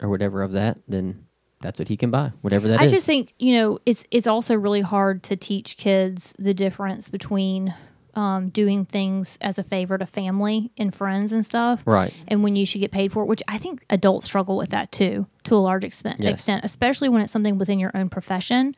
or 0.01 0.09
whatever 0.09 0.41
of 0.41 0.51
that, 0.53 0.79
then 0.87 1.24
that's 1.65 1.79
what 1.79 1.87
he 1.89 1.97
can 1.97 2.11
buy, 2.11 2.31
whatever 2.41 2.67
that 2.69 2.79
I 2.79 2.85
is. 2.85 2.91
just 2.91 3.05
think 3.05 3.33
you 3.39 3.55
know 3.55 3.79
it's 3.85 4.05
it's 4.11 4.27
also 4.27 4.55
really 4.55 4.81
hard 4.81 5.23
to 5.23 5.35
teach 5.35 5.75
kids 5.77 6.33
the 6.39 6.53
difference 6.53 7.09
between 7.09 7.73
um, 8.13 8.47
doing 8.49 8.85
things 8.85 9.37
as 9.41 9.59
a 9.59 9.63
favor 9.63 9.97
to 9.97 10.05
family 10.05 10.71
and 10.77 10.93
friends 10.93 11.33
and 11.33 11.45
stuff, 11.45 11.83
right. 11.85 12.13
and 12.29 12.43
when 12.43 12.55
you 12.55 12.65
should 12.65 12.79
get 12.79 12.91
paid 12.91 13.11
for 13.11 13.23
it. 13.23 13.25
Which 13.27 13.43
I 13.47 13.57
think 13.57 13.83
adults 13.89 14.25
struggle 14.25 14.55
with 14.55 14.69
that 14.69 14.91
too, 14.93 15.27
to 15.43 15.55
a 15.55 15.57
large 15.57 15.83
extent, 15.83 16.19
Yes. 16.21 16.33
extent, 16.35 16.63
especially 16.63 17.09
when 17.09 17.21
it's 17.21 17.33
something 17.33 17.57
within 17.57 17.77
your 17.79 17.91
own 17.93 18.07
profession. 18.09 18.73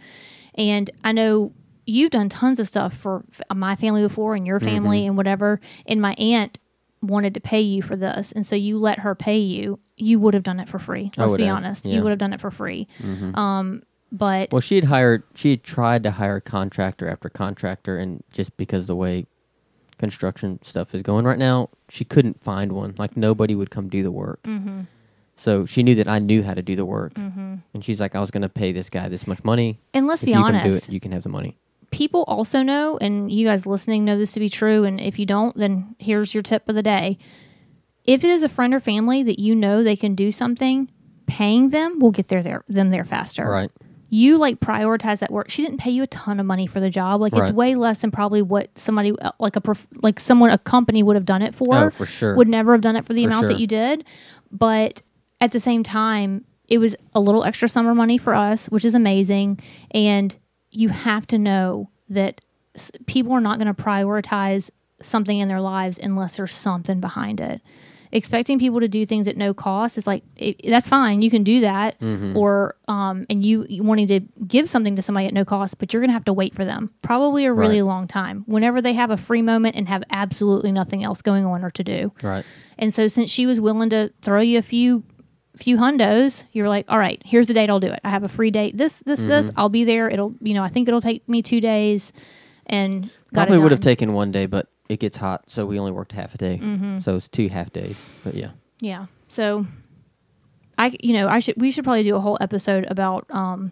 And 0.55 0.89
I 1.03 1.11
know 1.11 1.53
you've 1.85 2.09
done 2.11 2.29
tons 2.29 2.59
of 2.59 2.67
stuff 2.67 2.93
for 2.95 3.23
f- 3.31 3.55
my 3.55 3.75
family 3.75 4.01
before, 4.01 4.33
and 4.33 4.47
your 4.47 4.59
family, 4.59 5.01
Mm-hmm. 5.01 5.07
and 5.09 5.17
whatever. 5.17 5.59
And 5.85 6.01
my 6.01 6.13
aunt 6.13 6.57
wanted 7.07 7.33
to 7.33 7.39
pay 7.39 7.61
you 7.61 7.81
for 7.81 7.95
this, 7.95 8.31
and 8.31 8.45
so 8.45 8.55
you 8.55 8.77
let 8.77 8.99
her 8.99 9.15
pay 9.15 9.37
you. 9.37 9.79
You 9.95 10.19
would 10.19 10.33
have 10.33 10.43
done 10.43 10.59
it 10.59 10.69
for 10.69 10.79
free. 10.79 11.11
Let's 11.17 11.33
be 11.33 11.43
have, 11.43 11.57
honest. 11.57 11.85
yeah. 11.85 11.89
Mm-hmm. 11.89 11.97
You 11.97 12.03
would 12.03 12.09
have 12.11 12.19
done 12.19 12.33
it 12.33 12.41
for 12.41 12.51
free. 12.51 12.87
Um, 13.33 13.83
but 14.11 14.51
Well, 14.51 14.61
she 14.61 14.75
had 14.75 14.85
hired, 14.85 15.23
she 15.35 15.51
had 15.51 15.63
tried 15.63 16.03
to 16.03 16.11
hire 16.11 16.39
contractor 16.39 17.09
after 17.09 17.29
contractor, 17.29 17.97
and 17.97 18.23
just 18.31 18.55
because 18.57 18.87
the 18.87 18.95
way 18.95 19.25
construction 19.97 20.59
stuff 20.61 20.93
is 20.93 21.01
going 21.01 21.25
right 21.25 21.39
now, 21.39 21.69
she 21.89 22.05
couldn't 22.05 22.41
find 22.43 22.71
one. 22.71 22.95
Like 22.97 23.17
nobody 23.17 23.55
would 23.55 23.69
come 23.69 23.89
do 23.89 24.03
the 24.03 24.11
work. 24.11 24.41
Mm-hmm. 24.43 24.81
So 25.35 25.65
she 25.65 25.83
knew 25.83 25.95
that 25.95 26.07
I 26.07 26.19
knew 26.19 26.41
how 26.41 26.53
to 26.53 26.61
do 26.61 26.75
the 26.75 26.85
work, 26.85 27.13
mm-hmm. 27.13 27.55
and 27.73 27.85
she's 27.85 28.01
like, 28.01 28.15
"I 28.15 28.19
was 28.19 28.31
going 28.31 28.41
to 28.41 28.49
pay 28.49 28.71
this 28.71 28.89
guy 28.89 29.07
this 29.07 29.27
much 29.27 29.43
money. 29.43 29.79
And 29.93 30.07
let's 30.07 30.23
if 30.23 30.27
be 30.27 30.31
you 30.31 30.43
can 30.43 30.53
do 30.53 30.59
honest, 30.59 30.89
it, 30.89 30.93
you 30.93 30.99
can 30.99 31.11
have 31.11 31.21
the 31.23 31.29
money." 31.29 31.57
People 31.91 32.23
also 32.27 32.61
know, 32.63 32.97
and 32.99 33.31
you 33.31 33.45
guys 33.45 33.65
listening 33.65 34.05
know 34.05 34.17
this 34.17 34.33
to 34.33 34.39
be 34.39 34.49
true. 34.49 34.83
And 34.83 34.99
if 34.99 35.17
you 35.19 35.25
don't, 35.25 35.55
then 35.57 35.95
here's 35.99 36.33
your 36.33 36.43
tip 36.43 36.67
of 36.69 36.75
the 36.75 36.83
day. 36.83 37.17
If 38.05 38.23
it 38.23 38.29
is 38.29 38.43
a 38.43 38.49
friend 38.49 38.73
or 38.73 38.79
family 38.79 39.23
that 39.23 39.39
you 39.39 39.55
know 39.55 39.83
they 39.83 39.95
can 39.95 40.15
do 40.15 40.31
something, 40.31 40.89
paying 41.25 41.69
them 41.71 41.99
will 41.99 42.11
get 42.11 42.27
there, 42.29 42.41
there 42.41 42.63
them 42.69 42.89
there 42.89 43.03
faster. 43.05 43.45
Right? 43.49 43.71
You 44.09 44.37
like 44.37 44.61
prioritize 44.61 45.19
that 45.19 45.31
work. 45.31 45.49
She 45.49 45.61
didn't 45.61 45.79
pay 45.79 45.89
you 45.91 46.03
a 46.03 46.07
ton 46.07 46.39
of 46.39 46.45
money 46.45 46.65
for 46.67 46.79
the 46.79 46.89
job. 46.89 47.19
Like 47.19 47.33
it's 47.33 47.41
Right. 47.49 47.53
way 47.53 47.75
less 47.75 47.99
than 47.99 48.11
probably 48.11 48.41
what 48.41 48.69
somebody 48.79 49.11
uh, 49.19 49.31
like 49.39 49.57
a 49.57 49.61
prof- 49.61 49.87
like 50.01 50.21
someone 50.21 50.49
a 50.51 50.57
company 50.57 51.03
would 51.03 51.17
have 51.17 51.25
done 51.25 51.41
it 51.41 51.53
for. 51.53 51.67
Oh, 51.75 51.89
for 51.89 52.05
sure. 52.05 52.33
Would 52.35 52.47
never 52.47 52.71
have 52.71 52.79
done 52.81 52.95
it 52.95 53.03
for 53.03 53.13
the 53.13 53.23
For 53.23 53.27
amount 53.29 53.43
sure. 53.43 53.49
that 53.49 53.59
you 53.59 53.67
did. 53.67 54.05
But 54.49 55.01
at 55.41 55.51
the 55.51 55.59
same 55.59 55.83
time, 55.83 56.45
it 56.69 56.77
was 56.77 56.95
a 57.13 57.19
little 57.19 57.43
extra 57.43 57.67
summer 57.67 57.93
money 57.93 58.17
for 58.17 58.33
us, 58.33 58.67
which 58.67 58.85
is 58.85 58.95
amazing. 58.95 59.59
And 59.91 60.33
you 60.71 60.89
have 60.89 61.25
to 61.27 61.37
know 61.37 61.89
that 62.09 62.41
people 63.05 63.31
are 63.33 63.41
not 63.41 63.59
going 63.59 63.73
to 63.73 63.83
prioritize 63.83 64.69
something 65.01 65.37
in 65.37 65.47
their 65.47 65.61
lives 65.61 65.99
unless 66.01 66.37
there's 66.37 66.53
something 66.53 66.99
behind 66.99 67.39
it. 67.41 67.61
Expecting 68.09 68.57
people 68.57 68.79
to 68.79 68.87
do 68.87 69.05
things 69.05 69.27
at 69.27 69.35
no 69.35 69.53
cost 69.53 69.97
is 69.97 70.07
like 70.07 70.23
it, 70.37 70.61
that's 70.65 70.87
fine. 70.87 71.21
You 71.21 71.29
can 71.29 71.43
do 71.43 71.59
that, 71.61 71.99
Mm-hmm. 71.99 72.37
or 72.37 72.75
um, 72.87 73.25
and 73.29 73.45
you, 73.45 73.65
you 73.67 73.83
wanting 73.83 74.07
to 74.07 74.21
give 74.47 74.69
something 74.69 74.95
to 74.95 75.01
somebody 75.01 75.27
at 75.27 75.33
no 75.33 75.43
cost, 75.43 75.77
but 75.77 75.91
you're 75.91 75.99
going 76.01 76.09
to 76.09 76.13
have 76.13 76.23
to 76.25 76.33
wait 76.33 76.55
for 76.55 76.63
them 76.63 76.93
probably 77.01 77.43
a 77.45 77.51
really 77.51 77.81
Right. 77.81 77.87
long 77.87 78.07
time. 78.07 78.45
Whenever 78.47 78.81
they 78.81 78.93
have 78.93 79.11
a 79.11 79.17
free 79.17 79.41
moment 79.41 79.75
and 79.75 79.89
have 79.89 80.03
absolutely 80.09 80.71
nothing 80.71 81.03
else 81.03 81.21
going 81.21 81.45
on 81.45 81.65
or 81.65 81.69
to 81.71 81.83
do, 81.83 82.13
Right? 82.23 82.45
and 82.77 82.93
so 82.93 83.09
since 83.09 83.29
she 83.29 83.45
was 83.45 83.59
willing 83.59 83.89
to 83.89 84.11
throw 84.21 84.39
you 84.39 84.57
a 84.57 84.61
few 84.61 85.03
few 85.57 85.77
hundos, 85.77 86.43
you're 86.51 86.69
like, 86.69 86.85
all 86.89 86.97
right, 86.99 87.21
here's 87.25 87.47
the 87.47 87.53
date 87.53 87.69
I'll 87.69 87.79
do 87.79 87.87
it. 87.91 87.99
I 88.03 88.09
have 88.09 88.23
a 88.23 88.27
free 88.29 88.51
date. 88.51 88.77
This, 88.77 88.97
this, 89.05 89.19
this. 89.19 89.47
Mm-hmm. 89.47 89.59
I'll 89.59 89.69
be 89.69 89.83
there. 89.83 90.09
It'll, 90.09 90.33
you 90.41 90.53
know, 90.53 90.63
I 90.63 90.69
think 90.69 90.87
it'll 90.87 91.01
take 91.01 91.27
me 91.27 91.41
two 91.41 91.59
days, 91.61 92.13
and 92.65 93.09
Probably 93.33 93.57
it 93.57 93.61
would 93.61 93.71
have 93.71 93.81
taken 93.81 94.13
one 94.13 94.31
day, 94.31 94.45
but 94.45 94.67
it 94.89 94.99
gets 94.99 95.17
hot, 95.17 95.49
so 95.49 95.65
we 95.65 95.79
only 95.79 95.91
worked 95.91 96.11
half 96.13 96.33
a 96.33 96.37
day. 96.37 96.59
Mm-hmm. 96.61 96.99
So 96.99 97.15
it's 97.17 97.27
two 97.27 97.49
half 97.49 97.71
days. 97.73 97.99
But 98.23 98.35
yeah, 98.35 98.51
Yeah. 98.79 99.07
So, 99.27 99.65
I, 100.77 100.95
you 101.01 101.13
know, 101.13 101.27
I 101.27 101.39
should 101.39 101.59
we 101.59 101.71
should 101.71 101.83
probably 101.83 102.03
do 102.03 102.15
a 102.15 102.19
whole 102.19 102.37
episode 102.39 102.85
about 102.89 103.25
um 103.29 103.71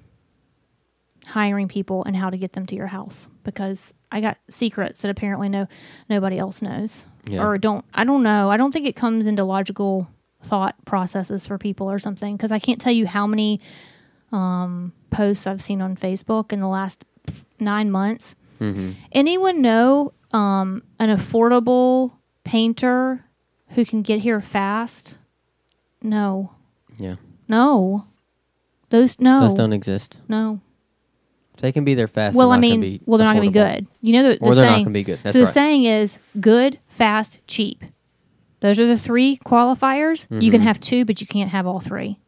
hiring 1.27 1.67
people 1.67 2.03
and 2.03 2.15
how 2.15 2.29
to 2.29 2.37
get 2.37 2.53
them 2.53 2.65
to 2.67 2.75
your 2.75 2.87
house 2.87 3.27
because 3.43 3.93
I 4.11 4.21
got 4.21 4.37
secrets 4.49 5.01
that 5.01 5.09
apparently 5.09 5.49
no 5.49 5.67
nobody 6.09 6.37
else 6.37 6.61
knows 6.61 7.05
Yeah. 7.27 7.43
or 7.43 7.57
don't 7.57 7.83
I 7.93 8.03
don't 8.03 8.21
know. 8.23 8.49
I 8.51 8.57
don't 8.57 8.71
think 8.71 8.85
it 8.85 8.95
comes 8.95 9.25
into 9.25 9.43
logical 9.43 10.07
thought 10.45 10.75
processes 10.85 11.45
for 11.45 11.57
people 11.57 11.89
or 11.91 11.99
something 11.99 12.37
because 12.37 12.51
I 12.51 12.59
can't 12.59 12.79
tell 12.79 12.93
you 12.93 13.07
how 13.07 13.25
many 13.27 13.59
um 14.31 14.93
posts 15.09 15.47
I've 15.47 15.61
seen 15.61 15.81
on 15.81 15.95
Facebook 15.95 16.51
in 16.53 16.59
the 16.59 16.67
last 16.67 17.05
9 17.59 17.89
months. 17.91 18.35
mm-hmm. 18.59 18.91
Anyone 19.11 19.61
know 19.61 20.13
um 20.31 20.83
an 20.99 21.09
affordable 21.09 22.13
painter 22.43 23.25
who 23.69 23.85
can 23.85 24.01
get 24.01 24.19
here 24.19 24.41
fast? 24.41 25.17
No. 26.01 26.51
yeah. 26.97 27.15
No. 27.47 28.05
Those 28.89 29.19
no. 29.19 29.47
Those 29.47 29.53
don't 29.57 29.73
exist. 29.73 30.17
no. 30.27 30.61
They 31.61 31.71
can 31.71 31.85
be 31.85 31.93
there 31.95 32.09
fast. 32.09 32.35
Well, 32.35 32.51
I 32.51 32.57
mean, 32.59 32.99
well, 33.05 33.17
they're 33.17 33.25
not 33.25 33.37
going 33.37 33.47
to 33.47 33.49
be 33.49 33.53
good. 33.53 33.87
You 34.01 34.11
know 34.13 34.23
the, 34.23 34.37
the 34.37 34.45
Or 34.45 34.55
they're 34.55 34.65
not 34.65 34.73
saying. 34.73 34.83
gonna 34.83 34.93
be 34.93 35.03
good. 35.03 35.19
That's 35.23 35.33
so 35.33 35.39
the 35.39 35.45
saying 35.47 35.85
is 35.85 36.19
good, 36.39 36.79
fast, 36.85 37.39
cheap. 37.47 37.81
Those 38.61 38.79
are 38.79 38.85
the 38.87 38.97
three 38.97 39.37
qualifiers. 39.45 40.27
You 40.41 40.49
can 40.51 40.61
Mhm. 40.61 40.65
have 40.65 40.79
two, 40.79 41.05
but 41.05 41.21
you 41.21 41.27
can't 41.27 41.51
have 41.51 41.67
all 41.67 41.79
three. 41.79 42.19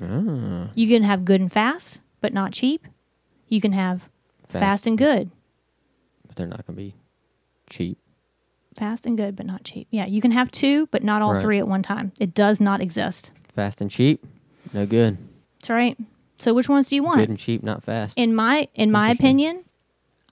Ah, 0.00 0.68
You 0.74 0.88
can 0.88 1.02
have 1.02 1.24
good 1.24 1.40
and 1.40 1.52
fast, 1.52 2.00
but 2.20 2.32
not 2.32 2.52
cheap. 2.52 2.86
You 3.48 3.60
can 3.60 3.72
have 3.72 4.08
fast, 4.48 4.60
Fast. 4.62 4.86
and 4.86 4.96
good, 4.98 5.30
but 6.26 6.36
they're 6.36 6.46
not 6.46 6.66
going 6.66 6.76
to 6.76 6.82
be 6.82 6.94
cheap. 7.68 7.98
fast 8.74 9.04
and 9.04 9.18
good, 9.18 9.36
but 9.36 9.44
not 9.44 9.62
cheap. 9.64 9.86
Yeah, 9.90 10.06
you 10.06 10.22
can 10.22 10.30
have 10.30 10.50
two, 10.50 10.86
but 10.90 11.02
not 11.02 11.20
all 11.20 11.34
Right. 11.34 11.42
three 11.42 11.58
at 11.58 11.68
one 11.68 11.82
time. 11.82 12.10
It 12.18 12.32
does 12.32 12.58
not 12.58 12.80
exist. 12.80 13.30
Fast 13.54 13.82
and 13.82 13.90
cheap, 13.90 14.24
no 14.72 14.86
good. 14.86 15.18
That's 15.60 15.68
right. 15.68 15.98
So 16.38 16.54
which 16.54 16.70
ones 16.70 16.88
do 16.88 16.96
you 16.96 17.02
want? 17.02 17.18
Good 17.18 17.28
and 17.28 17.38
cheap, 17.38 17.62
not 17.62 17.84
fast. 17.84 18.16
in 18.18 18.34
my 18.34 18.68
in 18.74 18.90
my 18.90 19.10
opinion, 19.10 19.64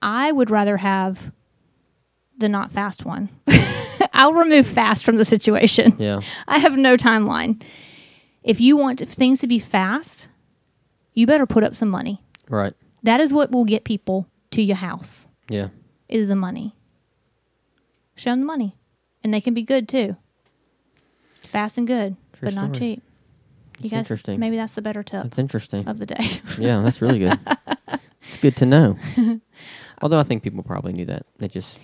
I 0.00 0.32
would 0.32 0.50
rather 0.50 0.78
have 0.78 1.32
the 2.38 2.48
not 2.48 2.72
fast 2.72 3.04
one. 3.04 3.28
I'll 4.20 4.34
remove 4.34 4.66
fast 4.66 5.04
from 5.04 5.16
the 5.16 5.24
situation. 5.24 5.94
yeah, 5.98 6.20
I 6.48 6.58
have 6.58 6.76
no 6.76 6.96
timeline. 6.96 7.62
If 8.42 8.60
you 8.60 8.76
want 8.76 9.00
things 9.00 9.40
to 9.40 9.46
be 9.46 9.58
fast, 9.58 10.28
you 11.14 11.26
better 11.26 11.46
put 11.46 11.64
up 11.64 11.74
some 11.74 11.88
money. 11.88 12.22
right. 12.48 12.74
That 13.02 13.20
is 13.20 13.32
what 13.32 13.50
will 13.50 13.64
get 13.64 13.84
people 13.84 14.26
to 14.50 14.60
your 14.60 14.76
house. 14.76 15.26
Yeah, 15.48 15.68
Is 16.08 16.28
the 16.28 16.36
money. 16.36 16.76
Show 18.14 18.30
them 18.30 18.40
the 18.40 18.46
money, 18.46 18.76
and 19.24 19.32
they 19.32 19.40
can 19.40 19.54
be 19.54 19.62
good 19.62 19.88
too. 19.88 20.16
Fast 21.40 21.78
and 21.78 21.86
good, 21.86 22.16
True 22.34 22.48
but 22.50 22.54
not 22.56 22.74
cheap. 22.74 23.02
You 23.78 23.88
That's 23.88 23.92
guys, 23.92 23.98
interesting. 24.00 24.38
maybe 24.38 24.56
that's 24.56 24.74
the 24.74 24.82
better 24.82 25.02
tip 25.02 25.22
that's 25.22 25.38
interesting. 25.38 25.88
of 25.88 25.98
the 25.98 26.04
day. 26.04 26.28
yeah, 26.58 26.82
that's 26.82 27.00
really 27.00 27.18
good. 27.18 27.38
it's 28.28 28.36
good 28.42 28.54
to 28.56 28.66
know. 28.66 28.98
Although 30.02 30.20
I 30.20 30.22
think 30.22 30.42
people 30.42 30.62
probably 30.62 30.92
knew 30.92 31.06
that. 31.06 31.24
They 31.38 31.48
just 31.48 31.78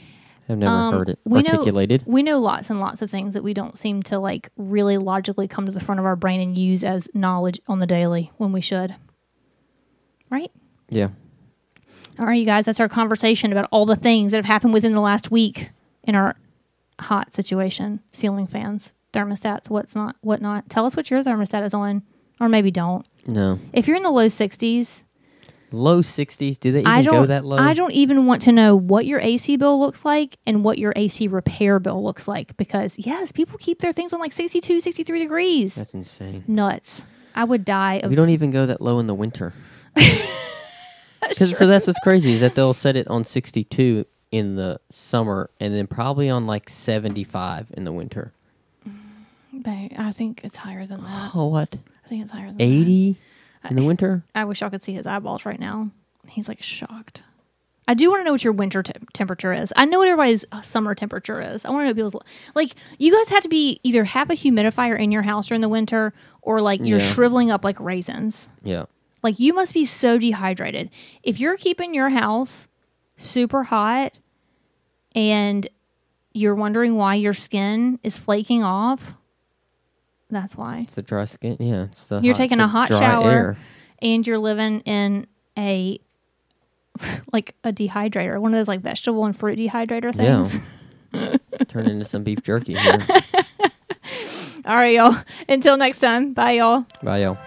Have 0.49 0.59
never 0.59 0.71
Um, 0.73 0.95
heard 0.95 1.09
it 1.09 1.19
we 1.25 1.43
know- 1.43 1.51
articulated. 1.53 2.05
We 2.07 2.23
know 2.23 2.39
lots 2.39 2.71
and 2.71 2.79
lots 2.79 3.03
of 3.03 3.11
things 3.11 3.35
that 3.35 3.43
we 3.43 3.53
don't 3.53 3.77
seem 3.77 4.03
to 4.05 4.19
like 4.19 4.51
really 4.57 4.97
logically 4.97 5.49
come 5.49 5.67
to 5.67 5.73
the 5.73 5.81
front 5.81 5.99
of 5.99 6.07
our 6.07 6.15
brain 6.17 6.41
and 6.41 6.57
use 6.57 6.85
as 6.85 7.09
knowledge 7.15 7.61
on 7.67 7.81
the 7.81 7.87
daily 7.87 8.31
when 8.37 8.53
we 8.53 8.61
should. 8.61 8.95
Right? 10.31 10.51
yeah. 10.89 11.09
All 12.19 12.25
right, 12.25 12.39
you 12.39 12.47
guys, 12.47 12.65
that's 12.65 12.81
our 12.81 12.89
conversation 12.89 13.53
about 13.53 13.69
all 13.71 13.85
the 13.85 13.95
things 13.97 14.31
that 14.33 14.39
have 14.39 14.47
happened 14.47 14.73
within 14.73 14.95
the 14.95 15.03
last 15.03 15.31
week 15.31 15.71
in 16.05 16.15
our 16.15 16.35
hot 16.99 17.35
situation. 17.35 18.01
Ceiling 18.13 18.47
fans, 18.47 18.95
thermostats, 19.13 19.69
what's 19.69 19.95
not, 19.95 20.17
what 20.23 20.41
not. 20.41 20.67
Tell 20.71 20.87
us 20.87 20.97
what 20.97 21.11
your 21.11 21.23
thermostat 21.23 21.63
is 21.67 21.75
on, 21.75 22.03
or 22.41 22.49
maybe 22.49 22.71
don't. 22.71 23.07
No. 23.27 23.59
If 23.75 23.87
you're 23.87 23.99
in 23.99 24.03
the 24.03 24.11
low 24.11 24.29
60s, 24.29 25.03
Low 25.73 26.01
60s. 26.03 26.59
Do 26.59 26.73
they 26.73 26.81
even 26.81 26.91
I 26.91 27.03
don't 27.03 27.15
go 27.15 27.27
that 27.27 27.45
low? 27.45 27.57
I 27.57 27.75
don't 27.75 27.93
even 27.93 28.27
want 28.27 28.43
to 28.43 28.53
know 28.53 28.77
what 28.77 29.07
your 29.07 29.21
AC 29.21 29.57
bill 29.57 29.79
looks 29.81 30.05
like 30.05 30.39
and 30.47 30.65
what 30.65 30.79
your 30.79 30.93
AC 30.97 31.29
repair 31.29 31.79
bill 31.79 32.03
looks 32.03 32.29
like 32.29 32.57
because 32.57 32.99
yes, 32.99 33.33
people 33.33 33.59
keep 33.59 33.81
their 33.81 33.93
things 33.93 34.13
on 34.13 34.21
like 34.21 34.33
62, 34.33 34.81
63 34.81 35.19
degrees. 35.19 35.75
That's 35.75 35.95
insane. 35.95 36.45
Nuts. 36.47 37.03
I 37.35 37.45
would 37.45 37.65
die 37.65 37.95
of 37.95 38.11
We 38.11 38.17
don't 38.17 38.31
even 38.31 38.51
go 38.51 38.67
that 38.67 38.81
low 38.81 38.99
in 38.99 39.07
the 39.07 39.15
winter. 39.15 39.53
So 41.33 41.67
that's 41.67 41.87
what's 41.87 41.99
crazy 42.01 42.35
is 42.35 42.41
that 42.41 42.55
they'll 42.55 42.75
set 42.75 42.97
it 42.97 43.09
on 43.09 43.25
62 43.25 44.07
in 44.31 44.57
the 44.57 44.81
summer 44.91 45.51
and 45.59 45.75
then 45.75 45.87
probably 45.87 46.31
on 46.31 46.47
like 46.47 46.69
75 46.69 47.69
in 47.73 47.85
the 47.85 47.93
winter. 47.93 48.33
Babe, 49.53 49.93
I 49.99 50.13
think 50.13 50.43
it's 50.45 50.57
higher 50.57 50.87
than 50.87 51.03
that. 51.03 51.33
Oh, 51.35 51.47
what? 51.47 51.77
I 52.05 52.09
think 52.09 52.23
it's 52.23 52.31
higher 52.31 52.47
than 52.47 52.61
80 52.61 53.17
in 53.71 53.77
the 53.77 53.85
winter? 53.85 54.25
I 54.35 54.45
wish 54.45 54.61
y'all 54.61 54.71
could 54.71 54.83
see 54.83 54.93
his 54.95 55.07
eyeballs 55.07 55.45
right 55.47 55.61
now. 55.61 55.91
He's 56.29 56.49
like 56.49 56.63
shocked. 56.63 57.23
I 57.89 57.95
do 57.95 58.11
want 58.11 58.21
to 58.21 58.25
know 58.25 58.33
what 58.33 58.43
your 58.43 58.53
winter 58.53 58.83
te- 58.83 58.95
temperature 59.13 59.53
is. 59.53 59.73
I 59.77 59.85
know 59.85 60.01
what 60.01 60.09
everybody's 60.09 60.45
uh, 60.51 60.61
summer 60.63 60.95
temperature 60.97 61.41
is. 61.41 61.65
I 61.65 61.71
want 61.71 61.83
to 61.85 61.87
know 61.89 61.95
people's 61.95 62.21
like. 62.57 62.73
You 62.99 63.15
guys 63.17 63.29
have 63.29 63.45
to 63.45 63.49
be 63.49 63.79
either 63.85 64.03
have 64.03 64.29
a 64.29 64.35
humidifier 64.35 64.99
in 64.99 65.13
your 65.13 65.23
house 65.23 65.47
during 65.49 65.61
the 65.61 65.69
winter, 65.69 66.13
or 66.43 66.61
like 66.61 66.81
you're 66.83 66.99
Yeah. 66.99 67.13
shriveling 67.13 67.51
up 67.53 67.65
like 67.65 67.79
raisins. 67.79 68.49
Yeah. 68.65 68.87
Like 69.23 69.39
you 69.39 69.55
must 69.55 69.73
be 69.73 69.85
so 69.85 70.19
dehydrated. 70.19 70.91
If 71.23 71.39
you're 71.39 71.57
keeping 71.57 71.95
your 71.95 72.09
house 72.09 72.67
super 73.17 73.63
hot 73.65 74.19
and 75.15 75.67
you're 76.33 76.55
wondering 76.55 76.97
why 76.97 77.15
your 77.15 77.35
skin 77.35 77.99
is 78.03 78.19
flaking 78.19 78.63
off, 78.63 79.15
that's 80.31 80.57
why. 80.57 80.81
It's 80.87 80.95
the 80.95 81.03
dry 81.03 81.25
skin. 81.25 81.57
Yeah. 81.61 81.85
It's 81.85 82.07
the 82.07 82.21
You're 82.21 82.35
hot, 82.35 82.39
taking 82.39 82.61
a 82.61 82.69
hot 82.69 82.89
shower 82.89 83.31
air. 83.31 83.59
and 84.03 84.27
you're 84.27 84.39
living 84.39 84.81
in 84.81 85.27
a 85.59 86.01
like 87.33 87.55
a 87.65 87.73
dehydrator, 87.73 88.41
one 88.41 88.53
of 88.55 88.59
those 88.59 88.69
like 88.69 88.81
vegetable 88.81 89.25
and 89.25 89.37
fruit 89.37 89.59
dehydrator 89.59 90.15
things. 90.15 90.59
Yeah. 91.13 91.37
Turn 91.69 91.89
into 91.89 92.05
some 92.05 92.23
beef 92.25 92.43
jerky 92.43 92.75
here. 92.75 93.07
All 94.65 94.75
right, 94.75 94.95
y'all. 94.95 95.17
Until 95.49 95.77
next 95.77 96.01
time. 96.01 96.35
Bye, 96.35 96.53
y'all. 96.53 96.85
Bye, 97.03 97.23
y'all. 97.23 97.39